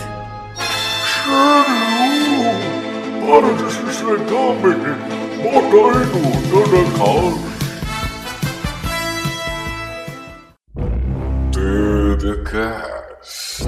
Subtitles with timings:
[3.26, 4.96] Para de se esfregar, menino.
[5.42, 6.20] Bota aí no
[6.50, 7.47] DDCast.
[12.29, 13.64] DDCast.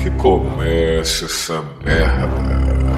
[0.00, 2.89] Que comece essa merda.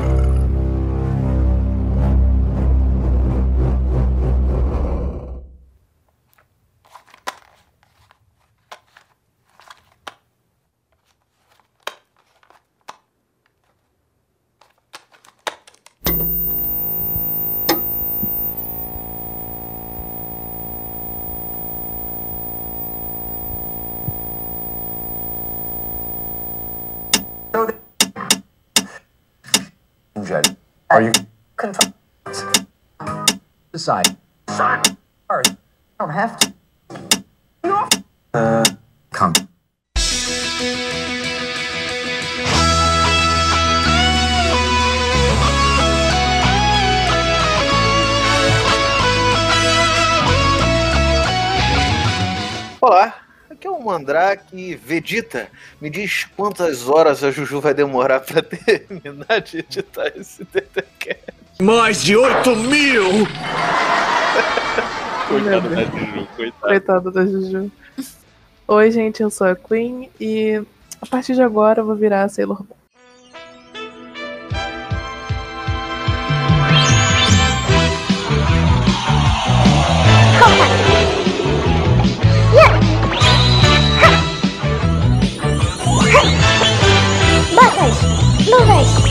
[55.02, 55.48] Vegeta.
[55.80, 61.32] Me diz quantas horas a Juju vai demorar pra terminar de editar esse DDCast.
[61.60, 63.26] Mais de 8 mil!
[65.28, 66.60] Coitado da Juju, coitado.
[66.60, 67.72] Coitado da Juju.
[68.68, 70.62] Oi, gente, eu sou a Queen e
[71.00, 72.81] a partir de agora eu vou virar a Sailor Moon.
[88.52, 89.08] すごいすご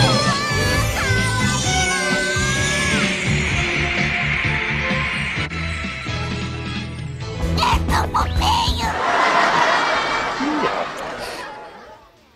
[7.92, 8.30] sugoi.
[8.32, 8.82] Kawaii.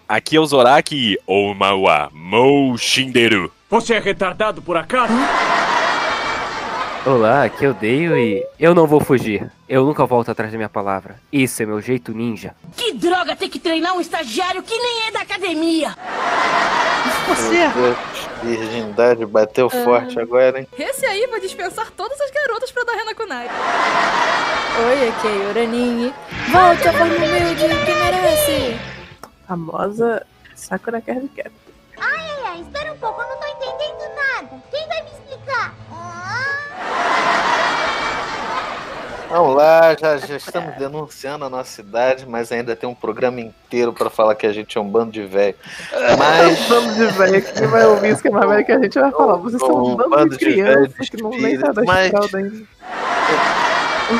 [0.08, 3.50] Aqui é o Zorak Omawa Mou Shinderu.
[3.68, 5.12] Você é retardado por acaso?
[7.04, 9.50] Olá, aqui é o Deio e eu não vou fugir.
[9.68, 11.16] Eu nunca volto atrás da minha palavra.
[11.32, 12.54] Isso é meu jeito ninja.
[12.76, 15.96] Que droga ter que treinar um estagiário que nem é da academia!
[17.26, 17.96] Meu Deus,
[18.42, 20.68] virgindade bateu forte agora, hein?
[20.78, 23.48] Esse aí vai dispensar todas as garotas pra dar Rena Kunai.
[24.78, 26.14] Oi, aqui é Uraninho.
[26.52, 28.78] Volte a forma humilde que merece.
[29.48, 31.50] Famosa Sakura Card Cap.
[31.98, 34.62] Ai, ai, ai, espera um pouco, eu não tô entendendo nada.
[34.70, 35.74] Quem vai me explicar?
[35.92, 36.42] Ah,
[39.28, 43.92] Vamos lá, já, já estamos denunciando a nossa idade, mas ainda tem um programa inteiro
[43.92, 45.56] pra falar que a gente é um bando de velho.
[46.18, 48.98] Mas Vamos de velho, quem vai ouvir isso que é mais velho que a gente
[48.98, 49.36] vai falar.
[49.36, 52.75] Vocês são um bando de crianças velhos que não nem saem da mas- ainda.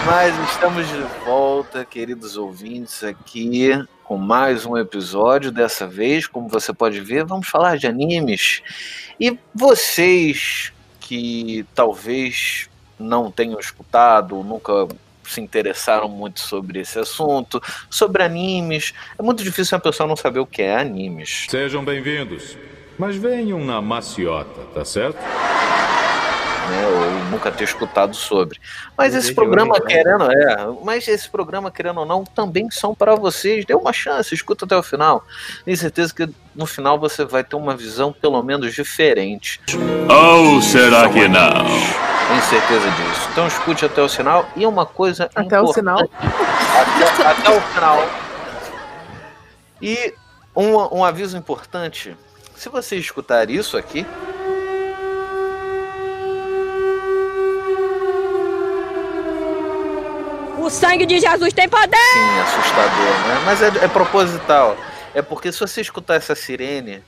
[0.04, 3.70] Mas estamos de volta, queridos ouvintes, aqui
[4.02, 5.52] com mais um episódio.
[5.52, 8.62] Dessa vez, como você pode ver, vamos falar de animes.
[9.20, 14.88] E vocês que talvez não tenham escutado, nunca
[15.22, 18.92] se interessaram muito sobre esse assunto, sobre animes.
[19.16, 21.46] É muito difícil uma pessoa não saber o que é animes.
[21.48, 22.58] Sejam bem-vindos.
[22.98, 25.18] Mas venham na maciota, tá certo?
[26.68, 28.60] Né, ou nunca ter escutado sobre.
[28.96, 33.14] Mas Eu esse programa, querendo, é, mas esse programa, querendo ou não, também são para
[33.14, 33.64] vocês.
[33.64, 35.24] Dê uma chance, escuta até o final.
[35.64, 39.60] Tenho certeza que no final você vai ter uma visão pelo menos diferente.
[40.08, 41.66] Ou será que não?
[42.28, 43.28] Tenho certeza disso.
[43.32, 44.48] Então escute até o final.
[44.56, 46.00] E uma coisa Até o sinal.
[46.00, 48.08] até, até o final.
[49.80, 50.14] E
[50.54, 52.16] um, um aviso importante:
[52.56, 54.06] se você escutar isso aqui,
[60.66, 61.96] O sangue de Jesus tem poder!
[62.12, 63.42] sim, assustador, né?
[63.44, 64.76] Mas é, é proposital.
[65.14, 67.04] É porque se você escutar essa sirene,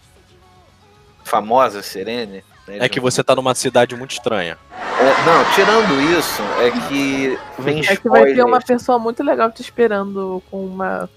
[1.25, 2.45] famosa sirene.
[2.69, 4.57] né, É que um- você tá numa cidade muito estranha.
[5.01, 9.51] É, não, tirando isso, é que vem É que vai ter uma pessoa muito legal
[9.51, 11.11] te esperando com uma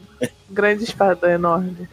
[0.49, 1.87] grande espada enorme.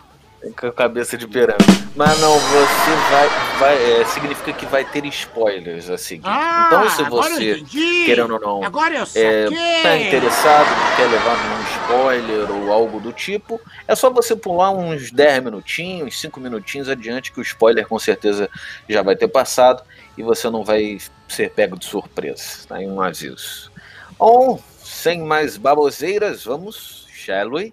[0.56, 1.88] Com a cabeça de pirâmide.
[1.96, 3.28] Mas não, você vai.
[3.58, 6.26] vai é, significa que vai ter spoilers a seguir.
[6.26, 7.64] Ah, então, se você,
[8.06, 13.00] querendo ou não, Agora eu é, tá interessado, não quer levar nenhum spoiler ou algo
[13.00, 17.86] do tipo, é só você pular uns 10 minutinhos, 5 minutinhos adiante, que o spoiler
[17.86, 18.48] com certeza
[18.88, 19.82] já vai ter passado
[20.16, 20.98] e você não vai
[21.28, 22.66] ser pego de surpresa.
[22.68, 23.72] Tá aí um aviso.
[24.18, 27.72] Bom, sem mais baboseiras, vamos, shall we?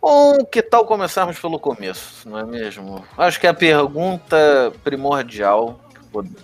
[0.00, 3.04] Bom, que tal começarmos pelo começo, não é mesmo?
[3.16, 5.80] Acho que a pergunta primordial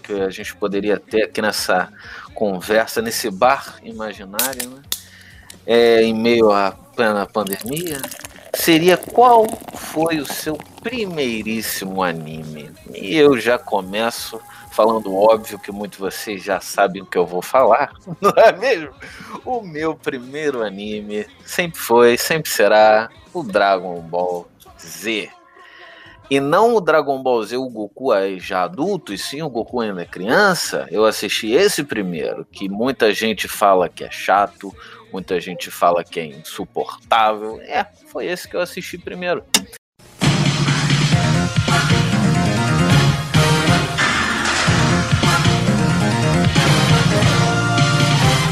[0.02, 1.92] que a gente poderia ter aqui nessa
[2.34, 4.82] conversa, nesse bar imaginário, né?
[5.66, 8.00] É, em meio à plena pandemia,
[8.54, 12.70] seria qual foi o seu primeiríssimo anime?
[12.94, 17.26] E eu já começo falando óbvio que muitos de vocês já sabem o que eu
[17.26, 18.90] vou falar, não é mesmo?
[19.44, 24.48] O meu primeiro anime sempre foi, sempre será o Dragon Ball
[24.80, 25.30] Z.
[26.30, 29.80] E não o Dragon Ball Z, o Goku aí já adulto, e sim o Goku
[29.80, 30.86] ainda criança.
[30.88, 34.72] Eu assisti esse primeiro, que muita gente fala que é chato,
[35.12, 37.60] muita gente fala que é insuportável.
[37.62, 39.44] É, foi esse que eu assisti primeiro.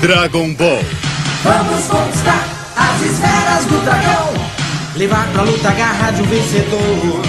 [0.01, 0.81] Dragon Ball.
[1.43, 2.45] Vamos conquistar
[2.77, 4.33] as esferas do dragão.
[4.97, 7.23] Levar pra luta a garra de um vencedor.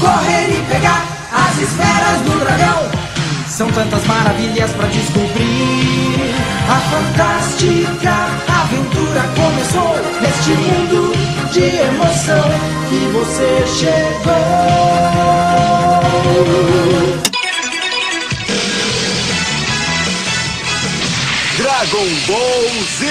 [0.00, 2.90] Correr e pegar as esferas do dragão.
[3.48, 6.15] São tantas maravilhas pra descobrir.
[6.68, 8.14] A fantástica
[8.48, 11.12] aventura começou neste mundo
[11.52, 12.50] de emoção
[12.88, 14.96] que você chegou.
[21.56, 23.06] Dragon Ball Z.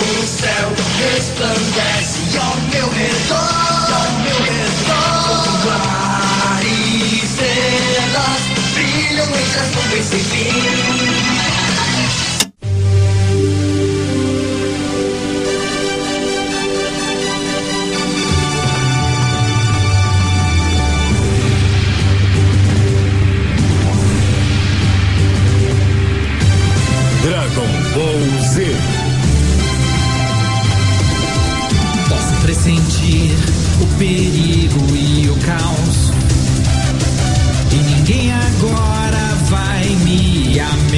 [0.00, 0.68] O céu
[0.98, 4.53] resplandece ao meu redor, ao meu redor.
[9.74, 10.73] Nuvens sem fim.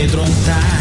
[0.07, 0.76] Amedrontar.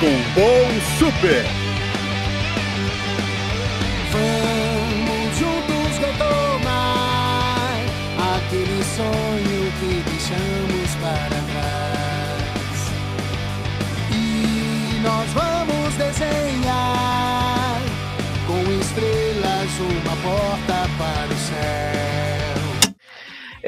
[0.00, 1.44] Dragon Ball Super.
[4.12, 7.76] Vamos juntos retomar
[8.34, 12.78] aquele sonho que deixamos para trás.
[14.10, 17.78] E nós vamos desenhar
[18.46, 21.39] com estrelas uma porta para o.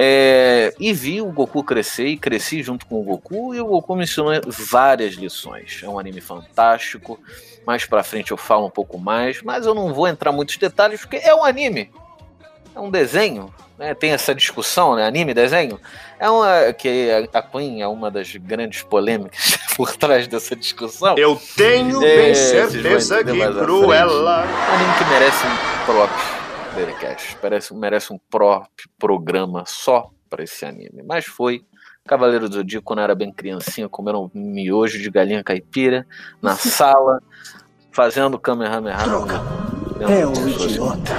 [0.05, 3.95] É, e vi o Goku crescer e cresci junto com o Goku e o Goku
[3.95, 5.81] me ensinou várias lições.
[5.81, 7.21] É um anime fantástico.
[7.65, 10.57] Mais pra frente eu falo um pouco mais, mas eu não vou entrar em muitos
[10.57, 11.89] detalhes porque é um anime.
[12.75, 13.95] É um desenho, né?
[13.95, 15.07] Tem essa discussão, né?
[15.07, 15.79] Anime, desenho.
[16.19, 21.17] É uma que a Queen é uma das grandes polêmicas por trás dessa discussão.
[21.17, 24.43] Eu tenho É, bem certeza que Cruella.
[24.43, 26.42] É um anime que merece um próprio
[26.75, 27.37] Berecast.
[27.43, 31.03] Merece, merece um próprio programa só para esse anime.
[31.05, 31.65] Mas foi.
[32.05, 36.05] Cavaleiro do Zodíaco, quando eu era bem criancinha, comendo um miojo de galinha caipira
[36.41, 37.23] na sala,
[37.93, 38.97] fazendo Kamehameha.
[40.01, 41.13] É um idiota.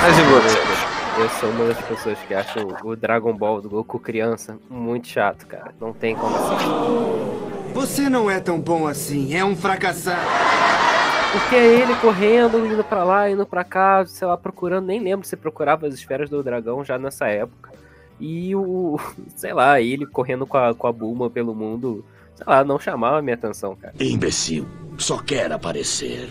[0.00, 0.92] Mas e você?
[1.20, 5.46] Eu sou uma das pessoas que acham o Dragon Ball do Goku criança muito chato,
[5.46, 5.74] cara.
[5.78, 7.72] Não tem como assim.
[7.74, 10.20] Você não é tão bom assim, é um fracassado.
[11.32, 15.26] Porque é ele correndo, indo pra lá, indo pra cá, sei lá, procurando, nem lembro
[15.26, 17.72] se procurava as esferas do dragão já nessa época.
[18.20, 18.98] E o,
[19.34, 23.22] sei lá, ele correndo com a, com a Bulma pelo mundo, sei lá, não chamava
[23.22, 23.94] minha atenção, cara.
[23.98, 24.66] Imbecil,
[24.98, 26.28] só quer aparecer.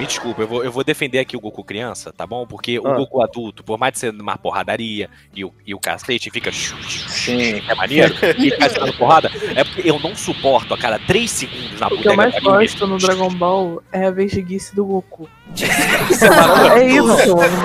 [0.00, 2.46] Me desculpa, eu vou, eu vou defender aqui o Goku criança, tá bom?
[2.46, 2.96] Porque o Ah.
[2.96, 6.50] Goku adulto, por mais de ser uma porradaria e o, e o cacete fica.
[6.50, 7.60] Sim.
[7.68, 11.78] É maneiro, e fica dando porrada, é porque eu não suporto a cada 3 segundos
[11.78, 15.28] na O que eu mais gosto no Dragon Ball é a vesguice do Goku.
[15.56, 16.78] Isso é.
[16.80, 17.56] É isso, mano.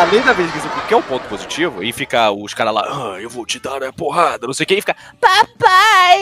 [0.00, 0.50] Além da vez
[0.88, 2.82] que é o ponto positivo, e fica os caras lá,
[3.14, 6.20] ah, eu vou te dar a porrada, não sei o que, e fica, papai!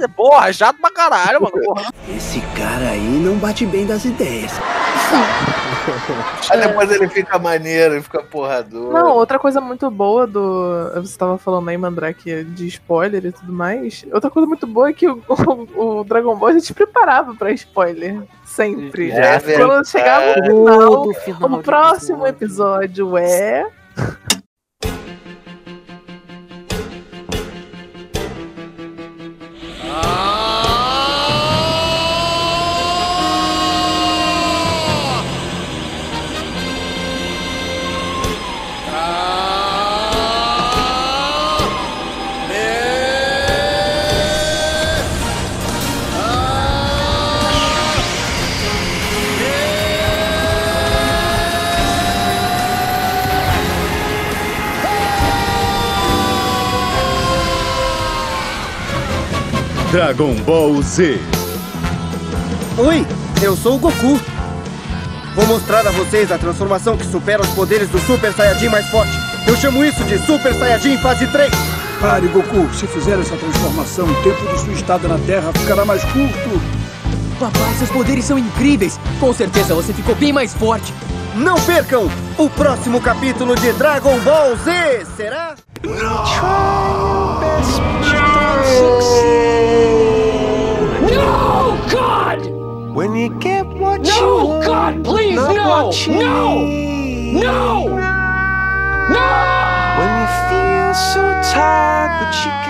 [0.00, 1.52] É, porra, chato pra caralho, mano.
[1.64, 1.92] Porra.
[2.16, 4.52] Esse cara aí não bate bem das ideias.
[6.50, 8.92] Aí depois ele fica maneiro, ele fica porrador.
[8.92, 10.90] Não, outra coisa muito boa do.
[10.96, 14.04] Você tava falando aí, Mandrake, de spoiler e tudo mais.
[14.12, 17.50] Outra coisa muito boa é que o, o- o Dragon Ball a gente preparava pra
[17.52, 18.22] spoiler.
[18.54, 19.08] Sempre.
[19.08, 23.66] Já, Quando chegava no final, final o próximo episódio é.
[60.12, 61.18] Dragon Ball Z.
[62.76, 63.06] Oi,
[63.40, 64.20] eu sou o Goku.
[65.34, 69.12] Vou mostrar a vocês a transformação que supera os poderes do Super Saiyajin mais forte.
[69.46, 71.50] Eu chamo isso de Super Saiyajin fase 3.
[71.98, 72.68] Pare, Goku.
[72.74, 76.60] Se fizer essa transformação, o tempo de sua estada na Terra ficará mais curto.
[77.40, 79.00] Papai, seus poderes são incríveis.
[79.18, 80.92] Com certeza você ficou bem mais forte.
[81.34, 85.06] Não percam o próximo capítulo de Dragon Ball Z.
[85.16, 85.54] Será?
[85.82, 86.22] No,
[92.94, 95.92] When you get what No, you want, God, please, not no!
[96.08, 96.64] No!
[96.64, 97.40] need.
[97.40, 97.86] No!
[97.88, 99.28] No!
[99.96, 101.22] When you feel so
[101.54, 102.61] tired, but you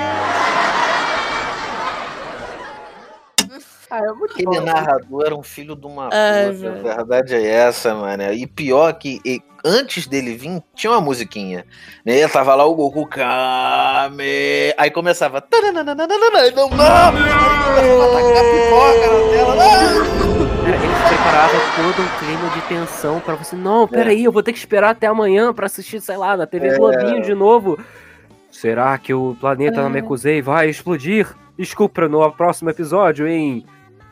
[4.12, 4.60] Ah, é muito Aquele bom.
[4.60, 6.70] narrador era um filho de uma Ai, puta.
[6.70, 6.90] velho.
[6.90, 8.32] A verdade é essa, mano.
[8.32, 11.64] E pior que e, antes dele vir, tinha uma musiquinha.
[12.04, 12.18] Né?
[12.18, 14.74] Ele tava lá o Goku Kame.
[14.76, 15.42] Aí começava.
[15.52, 16.38] Não, não!
[16.38, 19.54] Aí começava a tacar pipoca na tela.
[19.56, 20.12] Não!
[20.62, 23.56] Cara, eles preparavam todo um clima de tensão pra você.
[23.56, 26.68] Não, peraí, eu vou ter que esperar até amanhã pra assistir, sei lá, na TV
[26.68, 26.76] É.
[26.76, 27.78] Globinho de novo.
[28.50, 29.82] Será que o planeta É.
[29.82, 31.26] Namekusei vai explodir?
[31.58, 33.64] Desculpa, no próximo episódio, em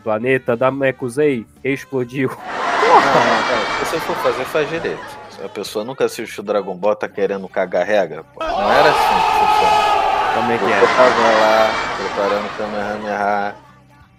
[0.02, 2.30] Planeta da Namekusei explodiu.
[2.30, 3.85] Não.
[3.85, 5.00] Se você for fazer, faz direito.
[5.30, 8.25] Se a pessoa nunca assistiu Dragon Ball, tá querendo cagar regra.
[8.25, 8.45] Pô.
[8.45, 10.00] Não era assim que funciona.
[10.35, 10.80] Como é que Eu é?
[10.80, 13.54] tava lá, preparando o Kamehameha.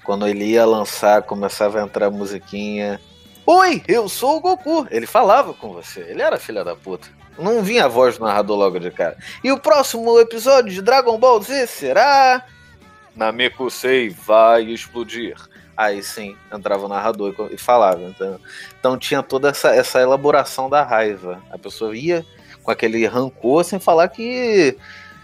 [0.04, 3.00] Quando ele ia lançar, começava a entrar a musiquinha.
[3.46, 4.88] Oi, eu sou o Goku.
[4.90, 6.02] Ele falava com você.
[6.02, 7.08] Ele era filha da puta.
[7.38, 9.18] Não vinha a voz do narrador logo de cara.
[9.44, 12.44] E o próximo episódio de Dragon Ball Z será.
[13.16, 15.36] Namekusei vai explodir.
[15.76, 18.02] Aí sim, entrava o narrador e falava.
[18.02, 18.40] Então,
[18.80, 21.42] então tinha toda essa, essa elaboração da raiva.
[21.52, 22.26] A pessoa ia
[22.64, 24.78] com aquele rancor sem falar que.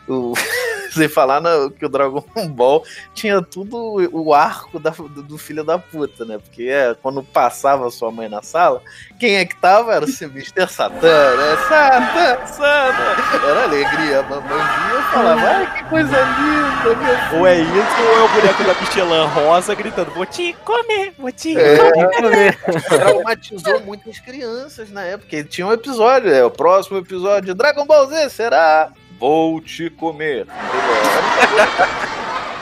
[0.07, 0.33] O,
[0.91, 2.83] sem falar na- que o Dragon Ball
[3.13, 3.77] tinha tudo
[4.11, 6.37] o arco da- do, do filho da puta, né?
[6.39, 8.81] Porque é, quando passava sua mãe na sala,
[9.19, 9.93] quem é que tava?
[9.93, 10.67] Era o seu Mr.
[10.67, 11.57] Satan, né?
[11.67, 13.47] Satan, Satan!
[13.47, 17.39] Era alegria, a mamãe via e falava, ai que coisa linda, meu filho.
[17.39, 21.31] Ou é isso, ou é o boneco da Michelin rosa gritando, vou te comer, vou
[21.31, 21.77] te É.
[22.21, 22.57] comer.
[22.87, 25.35] Traumatizou muitas crianças na época.
[25.35, 29.89] E tinha um episódio, é o próximo episódio de Dragon Ball Z será Vou te
[29.89, 30.45] comer.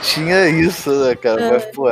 [0.02, 1.50] Tinha isso, né, cara?
[1.50, 1.88] Mas, pô,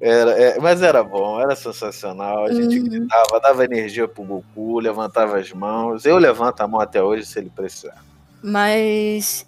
[0.00, 2.44] era, é, mas era bom, era sensacional.
[2.46, 2.84] A gente Uhum.
[2.84, 6.04] gritava, dava energia pro Goku, levantava as mãos.
[6.04, 7.96] Eu levanto a mão até hoje se ele precisar.
[8.42, 9.46] Mas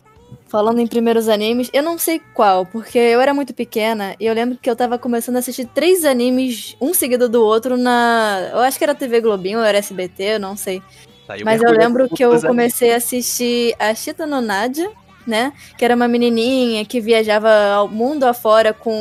[0.49, 4.35] falando em primeiros animes, eu não sei qual, porque eu era muito pequena e eu
[4.35, 8.49] lembro que eu tava começando a assistir três animes, um seguido do outro, na.
[8.53, 10.83] Eu acho que era TV Globinho ou era SBT, eu não sei.
[11.31, 14.91] Tá o Mas eu lembro que eu comecei a assistir a Chita no Nadia,
[15.27, 15.53] né?
[15.79, 18.93] Que era uma menininha que viajava ao mundo afora com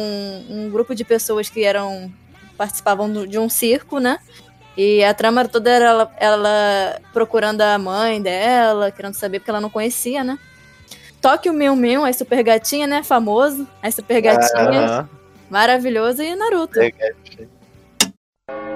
[0.50, 2.12] um grupo de pessoas que eram
[2.56, 4.20] participavam de um circo, né?
[4.78, 9.62] E a trama toda era ela, ela procurando a mãe dela, querendo saber porque ela
[9.62, 10.38] não conhecia, né?
[11.22, 13.02] Tóquio Mew Mew, a super gatinha, né?
[13.02, 14.92] Famoso, as super gatinhas.
[14.92, 15.10] Aham.
[15.50, 16.80] Maravilhoso e Naruto.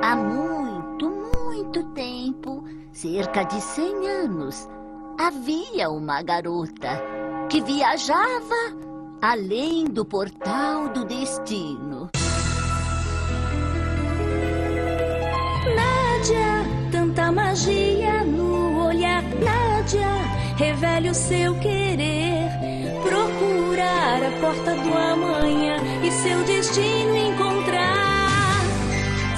[0.01, 2.12] Há muito, muito tempo,
[3.03, 4.69] cerca de 100 anos,
[5.19, 7.01] havia uma garota
[7.49, 8.55] que viajava
[9.21, 12.11] além do portal do destino.
[15.75, 19.21] Nádia, tanta magia no olhar.
[19.21, 20.07] Nádia,
[20.55, 22.49] revele o seu querer.
[23.03, 28.61] Procurar a porta do amanhã e seu destino encontrar.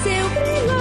[0.04, 0.75] Seu brilho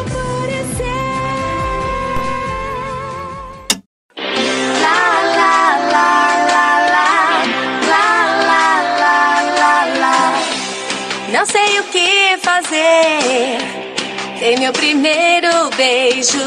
[14.45, 16.37] Em meu primeiro beijo,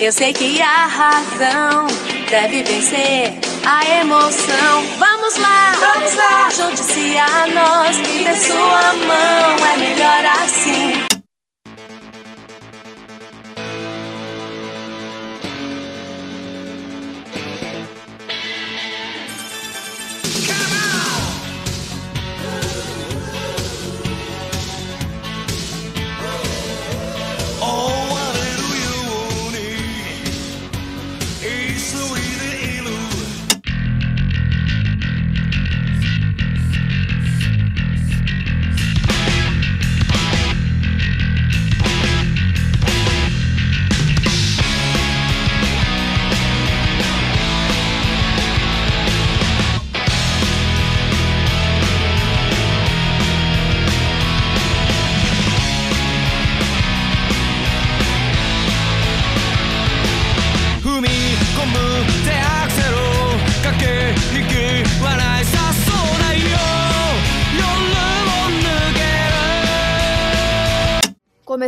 [0.00, 1.86] eu sei que a razão
[2.28, 4.84] deve vencer a emoção.
[4.98, 11.07] Vamos lá, vamos lá, junte-se a nós, me dê sua mão, é melhor assim.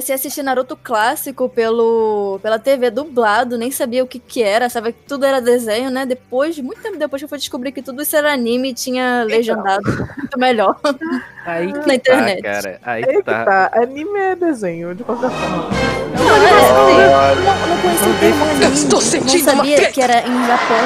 [0.01, 4.71] Comecei a assistir Naruto clássico pelo, pela TV dublado, nem sabia o que que era,
[4.71, 6.07] sabia que tudo era desenho, né?
[6.07, 9.83] Depois, muito tempo depois, eu fui descobrir que tudo isso era anime e tinha legendado
[10.17, 10.75] muito melhor
[11.45, 12.41] Aí que na internet.
[12.43, 12.81] tá, cara.
[12.83, 13.45] Aí Aí que que tá.
[13.45, 13.71] tá.
[13.83, 15.69] Anime é desenho, de qualquer forma.
[16.17, 19.93] Não, é assim, não, não conhecia o termo anime, Estou não sentindo uma sabia treta.
[19.93, 20.79] que era em Japão.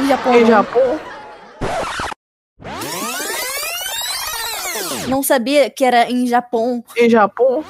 [0.00, 0.34] Em Japão.
[0.34, 0.46] Em não.
[0.48, 1.00] Japão,
[5.08, 6.82] Não sabia que era em Japão.
[6.96, 7.62] em Japão,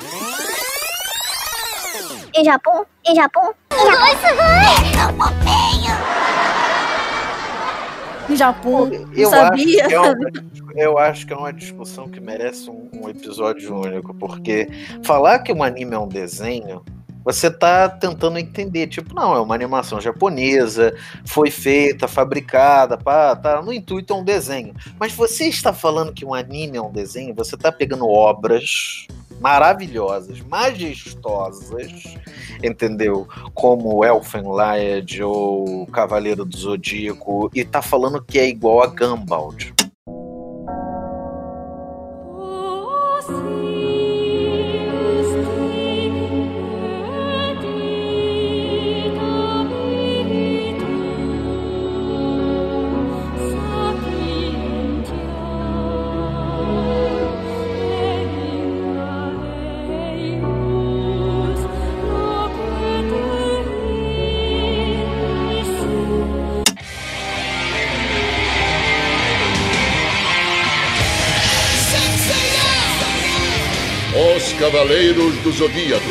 [2.35, 3.55] Em Japão, em Japão.
[8.31, 8.91] Em Japão.
[9.15, 9.87] Eu não sabia.
[9.87, 10.17] Acho que é uma,
[10.75, 14.69] eu acho que é uma discussão que merece um, um episódio único, porque
[15.03, 16.83] falar que um anime é um desenho,
[17.25, 23.63] você tá tentando entender, tipo, não, é uma animação japonesa, foi feita, fabricada, pá, tá,
[23.63, 24.75] no intuito é um desenho.
[24.99, 29.07] Mas você está falando que um anime é um desenho, você tá pegando obras
[29.41, 31.91] maravilhosas, majestosas,
[32.63, 33.27] entendeu?
[33.53, 39.53] Como Elfen Lied ou Cavaleiro do Zodíaco, e tá falando que é igual a Gumball.
[74.83, 76.02] Cavaleiros do Zodíaco.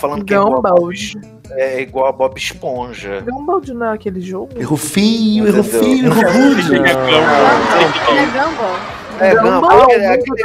[0.00, 3.20] Tá falando que é igual, a é igual a Bob Esponja.
[3.20, 4.58] Gumball não é aquele jogo?
[4.58, 5.62] Errou feio, Entendeu?
[5.62, 6.76] errou feio, errou rude.
[6.78, 8.76] É Gumball.
[9.20, 9.86] É, Gumball,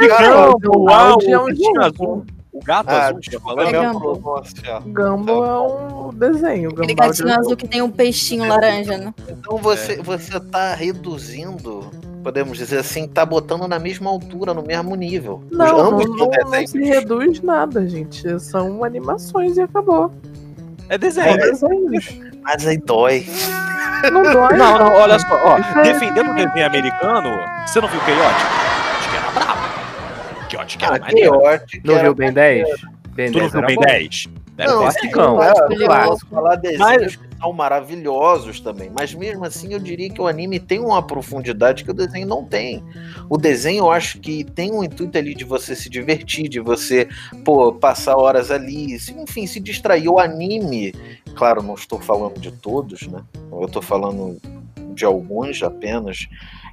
[0.08, 0.60] gato.
[0.60, 1.80] Gumball, é um jogo.
[1.80, 2.26] azul.
[2.52, 3.98] O gato Ah, azul, que tá falando?
[3.98, 4.42] Gumball.
[4.84, 6.70] Gumball é um desenho.
[6.70, 9.14] Aquele gatinho é um azul que tem um peixinho laranja, né?
[9.26, 11.90] Então você, você tá reduzindo,
[12.26, 15.44] podemos dizer assim, tá botando na mesma altura, no mesmo nível.
[15.48, 18.40] Não, não, não, não se reduz nada, gente.
[18.40, 20.10] São animações e acabou.
[20.88, 21.36] É desenho.
[22.42, 23.24] Mas aí dói.
[24.12, 24.56] Não dói.
[24.56, 27.28] Não, não, olha só, ó, é- defendendo o desenho americano,
[27.64, 28.46] você não viu o Chaotic?
[28.96, 29.60] Acho que era brabo.
[30.50, 31.40] Chaotic era Ah, maneiro.
[31.40, 32.68] Chaotic Não viu Ben 10?
[33.14, 33.82] Ben Tu não 10 viu era Ben bom.
[33.82, 34.26] 10?
[34.56, 34.78] Deve Não.
[34.80, 35.86] Classicão, é, clássico.
[36.08, 40.26] posso falar desenhos Mas- que são maravilhosos também, mas mesmo assim eu diria que o
[40.26, 42.82] anime tem uma profundidade que o desenho não tem.
[43.28, 47.06] O desenho eu acho que tem um intuito ali de você se divertir, de você,
[47.44, 50.08] pô, passar horas ali, se- enfim, se distrair.
[50.08, 50.94] O anime,
[51.34, 53.22] claro, não estou falando de todos, né?
[53.52, 54.38] Eu estou falando
[54.94, 56.26] de alguns apenas.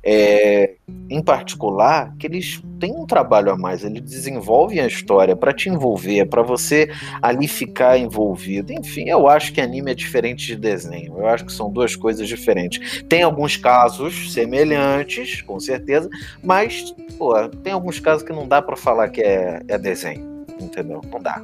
[0.05, 0.75] É,
[1.09, 5.69] em particular, que eles têm um trabalho a mais, eles desenvolvem a história para te
[5.69, 6.89] envolver, para você
[7.21, 8.73] ali ficar envolvido.
[8.73, 11.17] Enfim, eu acho que anime é diferente de desenho.
[11.17, 13.03] Eu acho que são duas coisas diferentes.
[13.03, 16.09] Tem alguns casos semelhantes, com certeza,
[16.43, 21.01] mas pô, tem alguns casos que não dá para falar que é, é desenho, entendeu?
[21.11, 21.41] Não dá.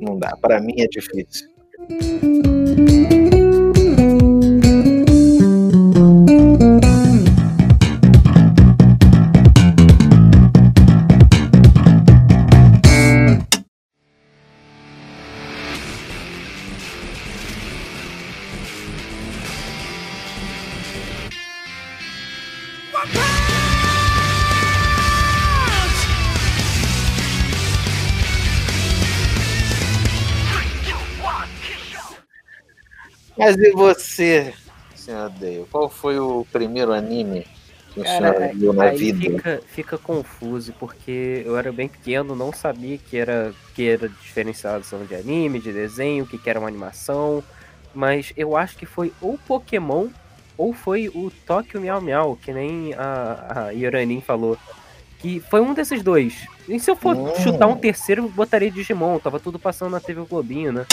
[0.00, 0.36] Não dá.
[0.40, 1.48] Para mim é difícil.
[33.44, 34.54] Mas e você,
[34.96, 35.66] senhor Dale?
[35.70, 37.46] Qual foi o primeiro anime
[37.92, 39.18] que o senhor viu na aí vida?
[39.18, 45.04] fica, fica confuso, porque eu era bem pequeno, não sabia que era, que era diferenciação
[45.04, 47.44] de anime, de desenho, o que, que era uma animação.
[47.94, 50.08] Mas eu acho que foi ou Pokémon
[50.56, 54.56] ou foi o Tóquio Miau Miau, que nem a, a Yoranin falou.
[55.18, 56.46] Que foi um desses dois.
[56.66, 57.34] E se eu for Hum.
[57.42, 59.18] chutar um terceiro, eu botaria Digimon.
[59.18, 60.86] Tava tudo passando na TV Globinho, né?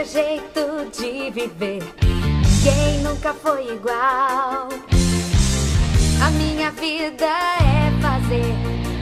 [0.00, 1.82] Meu jeito de viver,
[2.62, 4.66] quem nunca foi igual?
[6.24, 8.54] A minha vida é fazer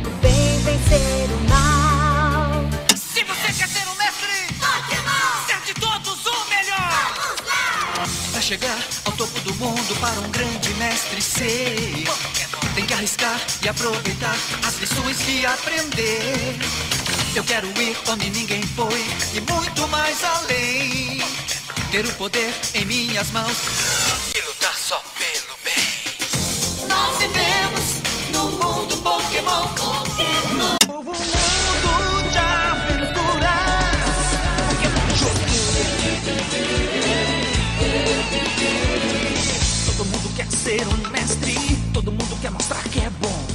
[0.05, 2.65] o bem vencer o mal.
[2.97, 5.47] Se você quer ser um mestre, Pokémon!
[5.47, 7.15] Ser de todos o melhor!
[7.15, 8.09] Vamos lá!
[8.33, 12.09] Pra chegar ao topo do mundo, para um grande mestre ser,
[12.75, 16.59] tem que arriscar e aproveitar as lições que aprender.
[17.35, 21.23] Eu quero ir onde ninguém foi e muito mais além.
[21.91, 23.57] Ter o poder em minhas mãos
[24.35, 26.89] e lutar só pelo bem.
[26.89, 29.69] Nós vivemos no mundo Pokémon.
[29.75, 30.77] Pokémon.
[30.89, 33.69] Novo mundo de aventuras.
[39.87, 41.55] Todo mundo quer ser um mestre.
[41.93, 43.47] Todo mundo quer mostrar que é bom.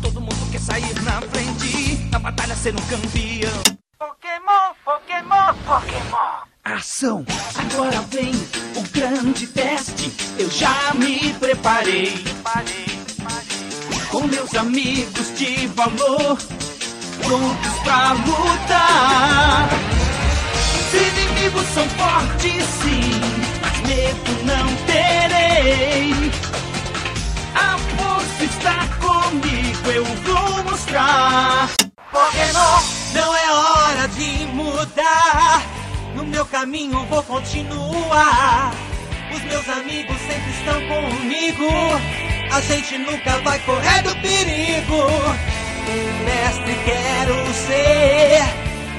[0.00, 1.91] Todo mundo quer sair na frente.
[2.12, 3.62] Na batalha ser um campeão.
[3.98, 6.42] Pokémon, Pokémon, Pokémon.
[6.62, 7.24] Ação!
[7.56, 8.32] Agora vem
[8.76, 10.12] o grande teste.
[10.38, 12.22] Eu já me preparei.
[14.10, 16.36] Com meus amigos de valor,
[17.22, 19.68] prontos pra lutar.
[20.76, 23.10] Os inimigos são fortes, sim,
[23.62, 26.12] mas medo não terei.
[27.54, 31.70] A força está comigo, eu vou mostrar.
[32.12, 32.82] Pokémon,
[33.14, 35.62] não é hora de mudar.
[36.14, 38.74] No meu caminho vou continuar.
[39.34, 41.66] Os meus amigos sempre estão comigo.
[42.52, 45.08] A gente nunca vai correr do perigo.
[46.26, 48.42] Mestre quero ser.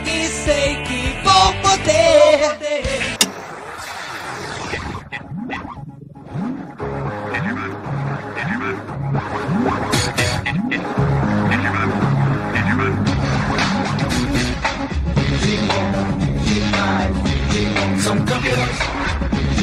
[0.07, 2.57] E sei que vou poder.
[3.09, 3.12] São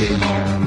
[0.00, 0.59] São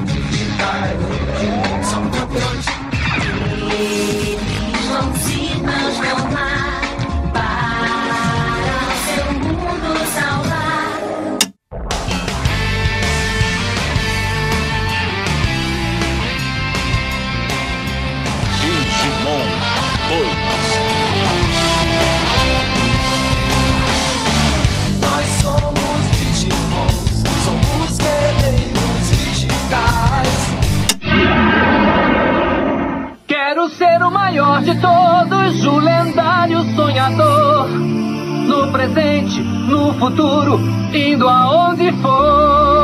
[33.64, 37.66] Quero ser o maior de todos, o lendário sonhador.
[37.70, 40.58] No presente, no futuro,
[40.92, 42.74] indo aonde for.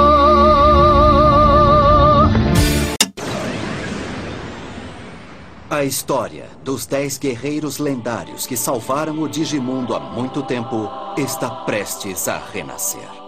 [5.68, 10.88] A história dos dez guerreiros lendários que salvaram o Digimundo há muito tempo
[11.18, 13.19] está prestes a renascer.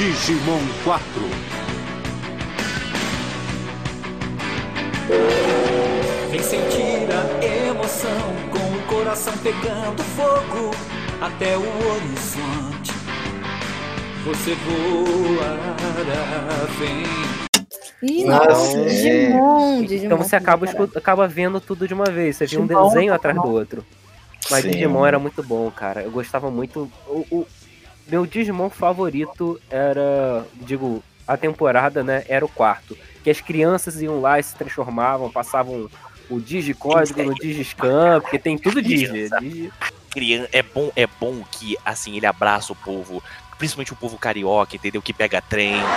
[0.00, 1.04] Digimon 4.
[6.30, 8.10] Vem sentir a emoção
[8.50, 10.70] com o coração pegando fogo
[11.20, 12.92] até o horizonte.
[14.24, 15.76] Você voará,
[16.78, 17.02] vem.
[18.02, 20.06] Ih, Então, nossa, Digimon, Digimon.
[20.06, 22.36] Então você acaba, acaba vendo tudo de uma vez.
[22.36, 23.84] Você viu um desenho atrás do outro.
[24.50, 24.70] Mas Sim.
[24.70, 26.00] Digimon era muito bom, cara.
[26.04, 26.90] Eu gostava muito.
[27.06, 27.46] O, o-
[28.08, 32.24] meu Digimon favorito era, digo, a temporada, né?
[32.28, 32.96] Era o quarto.
[33.22, 35.88] Que as crianças iam lá e se transformavam, passavam
[36.28, 39.28] o Digicódigo no Digiscan, porque tem tudo Digi.
[39.40, 39.72] Digi-
[40.10, 43.22] Crian- É bom, é bom que, assim, ele abraça o povo,
[43.58, 45.00] principalmente o povo carioca, entendeu?
[45.02, 45.90] Que pega trem, entendeu?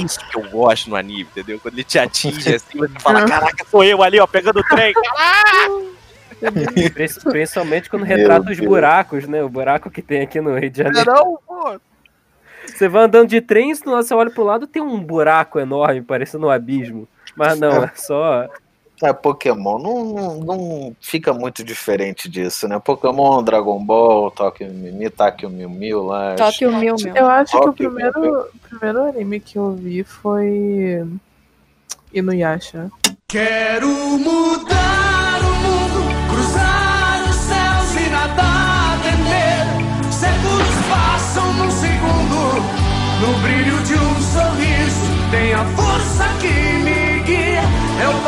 [0.04, 1.60] Isso que eu gosto no anime, entendeu?
[1.60, 4.92] Quando ele te atinge assim, você fala, caraca, sou eu ali, ó, pegando o trem.
[4.94, 5.04] Prin-
[7.30, 8.68] Principalmente quando Meu retrata os Deus.
[8.68, 9.42] buracos, né?
[9.42, 11.12] O buraco que tem aqui no Rio de Janeiro.
[11.12, 11.80] Não, pô.
[12.66, 16.46] Você vai andando de trem, se você olha pro lado, tem um buraco enorme, parecendo
[16.46, 17.06] um abismo.
[17.36, 18.48] Mas não, é só.
[19.02, 22.78] É, Pokémon não, não, não fica muito diferente disso, né?
[22.78, 26.36] Pokémon, Dragon Ball, Tokyo Mimi, Takio Mil Mil lá.
[26.36, 27.14] Tóquio Mil Mil.
[27.14, 31.04] Eu acho que o primeiro, o primeiro anime que eu vi foi
[32.12, 32.90] Inuyasha.
[33.26, 35.63] Quero mudar o
[43.24, 45.30] no brilho de um sorriso.
[45.30, 47.62] Tem a força que me guia,
[48.02, 48.20] é o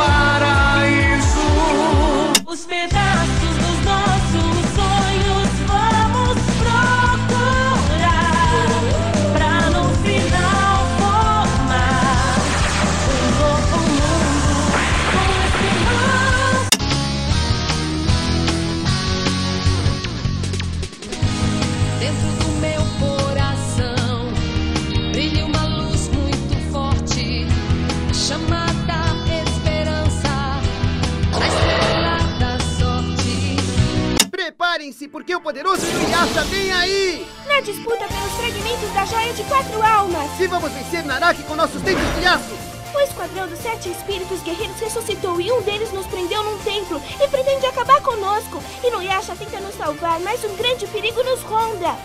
[34.77, 37.27] Preparem-se, porque o poderoso Inuyasha vem aí!
[37.47, 41.81] Na disputa pelos fragmentos da joia de quatro almas, E vamos vencer Naraki com nossos
[41.81, 42.55] dentes de aço!
[42.95, 47.29] o esquadrão dos sete espíritos guerreiros ressuscitou e um deles nos prendeu num templo e
[47.29, 48.63] pretende acabar conosco.
[48.85, 51.97] Inuyasha tenta nos salvar, mas um grande perigo nos ronda.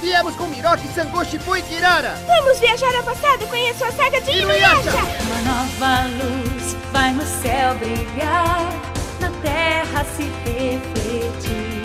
[0.00, 2.14] Viemos com Miroki, Sangoshi, Poi e Kirara!
[2.26, 4.90] Vamos viajar ao passado e conhecer a saga de Inuyasha!
[4.90, 8.72] Uma nova luz vai no céu brilhar,
[9.20, 11.75] na terra se refletir.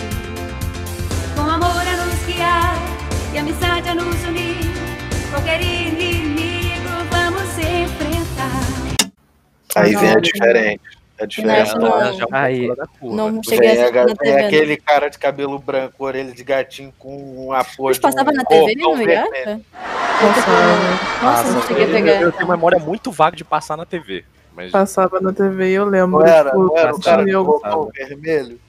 [1.35, 2.75] Com amor a nos guiar
[3.33, 4.57] e amizade a nos unir,
[5.31, 9.11] qualquer inimigo vamos enfrentar.
[9.75, 10.81] Aí vem a diferente.
[11.19, 11.75] A diferença.
[11.75, 12.67] Inuyasha não- Aí,
[13.03, 14.43] Não cheguei a Vem, a, na vem TV.
[14.45, 17.89] aquele cara de cabelo branco, orelha de gatinho com um apoio.
[17.89, 19.31] Mas passava de um na TV roupão no vermelho.
[19.31, 19.61] Yasha?
[21.21, 22.21] Nossa, não cheguei a pegar.
[22.21, 24.23] eu tenho uma memória muito vaga de passar na TV.
[24.55, 26.19] Mas Passava na TV e eu lembro.
[26.19, 28.59] Não era, tipo, não era o cara roupão vermelho?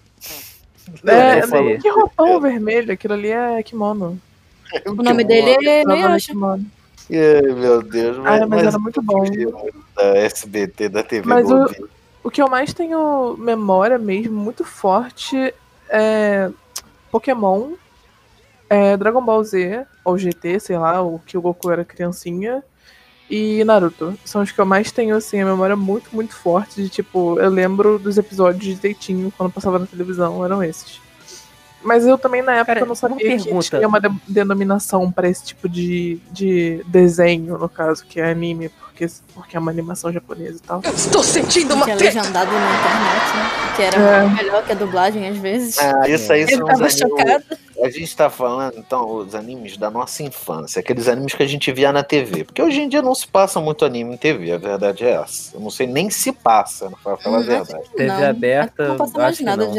[1.07, 1.79] É, aí.
[1.79, 4.21] que roupão vermelho, aquilo ali é kimono.
[4.87, 6.33] O nome dele é Inuyasha.
[6.33, 6.65] kimono.
[7.11, 8.19] Ai, meu Deus.
[8.25, 9.23] Ah, mas era muito bom.
[9.95, 11.67] Da SBT, da TV Mas o,
[12.25, 15.53] o que eu mais tenho memória mesmo, muito forte,
[15.89, 16.51] é
[17.11, 17.73] Pokémon,
[18.71, 22.65] é Dragon Ball Z, ou GT, sei lá, o que o Goku era criancinha,
[23.33, 24.15] e Naruto.
[24.27, 27.49] São os que eu mais tenho, assim, a memória muito, muito forte de, tipo, eu
[27.49, 31.01] lembro dos episódios direitinho quando passava na televisão, eram esses.
[31.83, 33.77] Mas eu também, na época, Cara, não sabia uma que pergunta.
[33.77, 38.69] tinha uma de- denominação pra esse tipo de, de desenho, no caso, que é anime,
[38.69, 40.81] porque, porque é uma animação japonesa e tal.
[40.95, 43.73] Estou sentindo Que é legendado na internet, né?
[43.77, 44.27] Que era É.
[44.29, 45.79] melhor que a dublagem às vezes.
[45.79, 47.45] Ah, isso aí são tava chocado.
[47.83, 51.73] A gente tá falando, então, os animes da nossa infância, aqueles animes que a gente
[51.73, 52.45] via na TV.
[52.45, 55.57] Porque hoje em dia não se passa muito anime em TV, a verdade é essa.
[55.57, 57.83] Eu não sei nem se passa, pra falar a Hum, verdade.
[57.97, 58.87] TV aberta.
[58.89, 59.73] Não passa mais acho que nada não.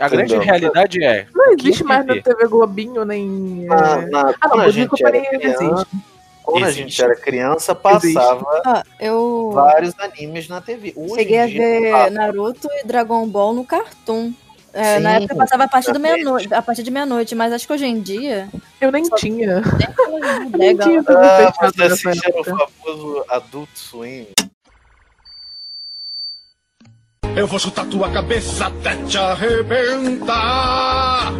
[0.00, 1.26] A grande realidade é.
[1.34, 2.46] Não existe mais na TV?
[2.46, 3.64] Globinho, nem.
[3.64, 5.86] é, Na- na- Ah, quando não, a gente Companhia era criança, existe.
[6.42, 6.82] Quando a Existe.
[6.82, 10.94] gente era criança, passava Ó, eu vários animes na TV.
[10.96, 12.10] Hoje cheguei a ver passa.
[12.10, 14.32] Naruto e Dragon Ball no Cartoon.
[14.72, 16.22] É, Sim, na época passava a partir, do exatamente.
[16.22, 18.48] meia-noite, a partir de meia-noite, mas acho que hoje em dia.
[18.80, 19.60] Eu nem tinha.
[20.52, 24.26] Eu nem tinha Ah, você o famoso Adult Swim.
[27.38, 31.32] Eu vou chutar tua cabeça até te arrebentar.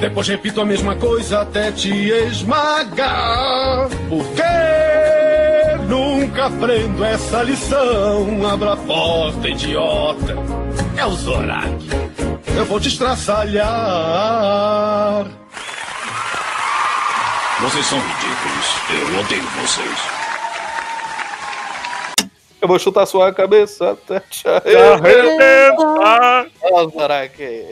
[0.00, 3.86] Depois repito a mesma coisa até te esmagar.
[4.08, 4.42] Porque
[5.86, 8.50] nunca aprendo essa lição.
[8.50, 10.34] Abra a porta, idiota.
[10.96, 11.86] É o Zorak.
[12.56, 13.66] Eu vou te estraçalhar.
[17.60, 18.74] Vocês são ridículos.
[18.88, 20.21] Eu odeio vocês.
[22.62, 26.46] Eu vou chutar sua cabeça até te arrebentar.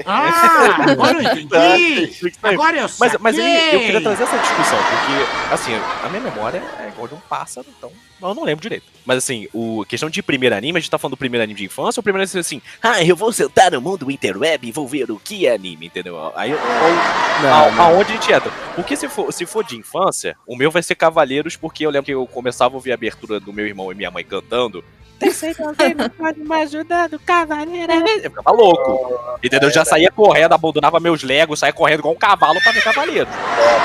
[0.04, 2.32] Ah, agora eu entendi.
[2.42, 3.86] Agora eu Mas, mas aí eu saquei.
[3.86, 7.92] queria trazer essa discussão, porque, assim, a minha memória é igual de um pássaro, então
[8.22, 8.84] eu não lembro direito.
[9.06, 11.64] Mas, assim, o questão de primeiro anime, a gente tá falando do primeiro anime de
[11.64, 14.86] infância ou o primeiro anime assim, ah, eu vou sentar no mundo interweb e vou
[14.86, 16.32] ver o que é anime, entendeu?
[16.36, 17.82] Aí, ou, a- não.
[17.82, 18.50] aonde a gente entra?
[18.74, 22.06] Porque se for, se for de infância, o meu vai ser Cavaleiros, porque eu lembro
[22.06, 24.84] que eu começava a ouvir a abertura do meu irmão e minha mãe cantando.
[25.20, 27.92] Terceiro alguém não pode me ajudar do cavaleiro.
[28.22, 29.38] Eu ficava louco.
[29.42, 29.68] Entendeu?
[29.68, 33.28] Eu já saía correndo, abandonava meus Legos, saía correndo igual um cavalo pra ver cavaleiro.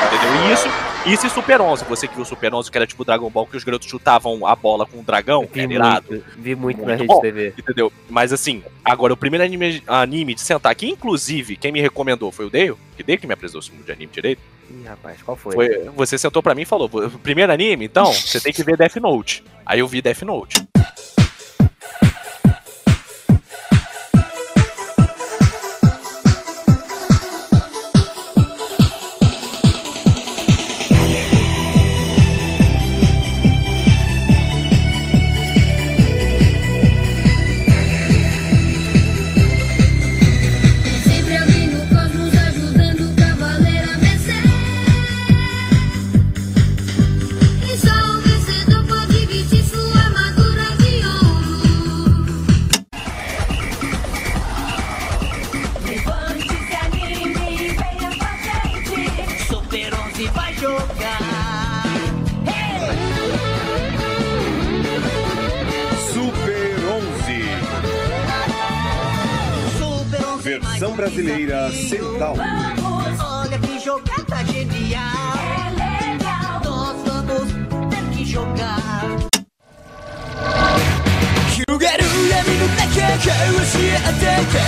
[0.08, 0.48] Entendeu?
[0.48, 0.68] E isso,
[1.06, 1.84] isso e Super 11.
[1.84, 4.56] Você que viu Super 11, que era tipo Dragon Ball, que os garotos chutavam a
[4.56, 5.46] bola com um dragão.
[5.52, 6.06] Vi era irado.
[6.10, 7.54] muito, vi muito, na Muito Rede bom, TV.
[7.58, 7.92] Entendeu?
[8.10, 12.46] Mas assim, agora o primeiro anime, anime de sentar aqui, inclusive, quem me recomendou foi
[12.46, 14.42] o Dale, que Dale que me apresentou esse mundo de anime direito.
[14.70, 15.54] Ih, rapaz, qual foi?
[15.54, 18.78] Foi, você sentou pra mim e falou: "O primeiro anime, então, você tem que ver
[18.78, 19.44] Death Note.
[19.66, 20.66] Aí eu vi Death Note.
[81.50, 84.65] 広がる闇の中交わし合って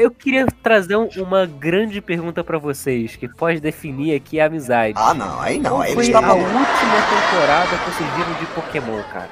[0.00, 4.94] eu queria trazer um- uma grande pergunta pra vocês, que pode definir aqui a amizade.
[4.96, 9.02] Ah, não, aí não, Qual aí foi a última temporada que vocês viram de Pokémon,
[9.12, 9.28] cara?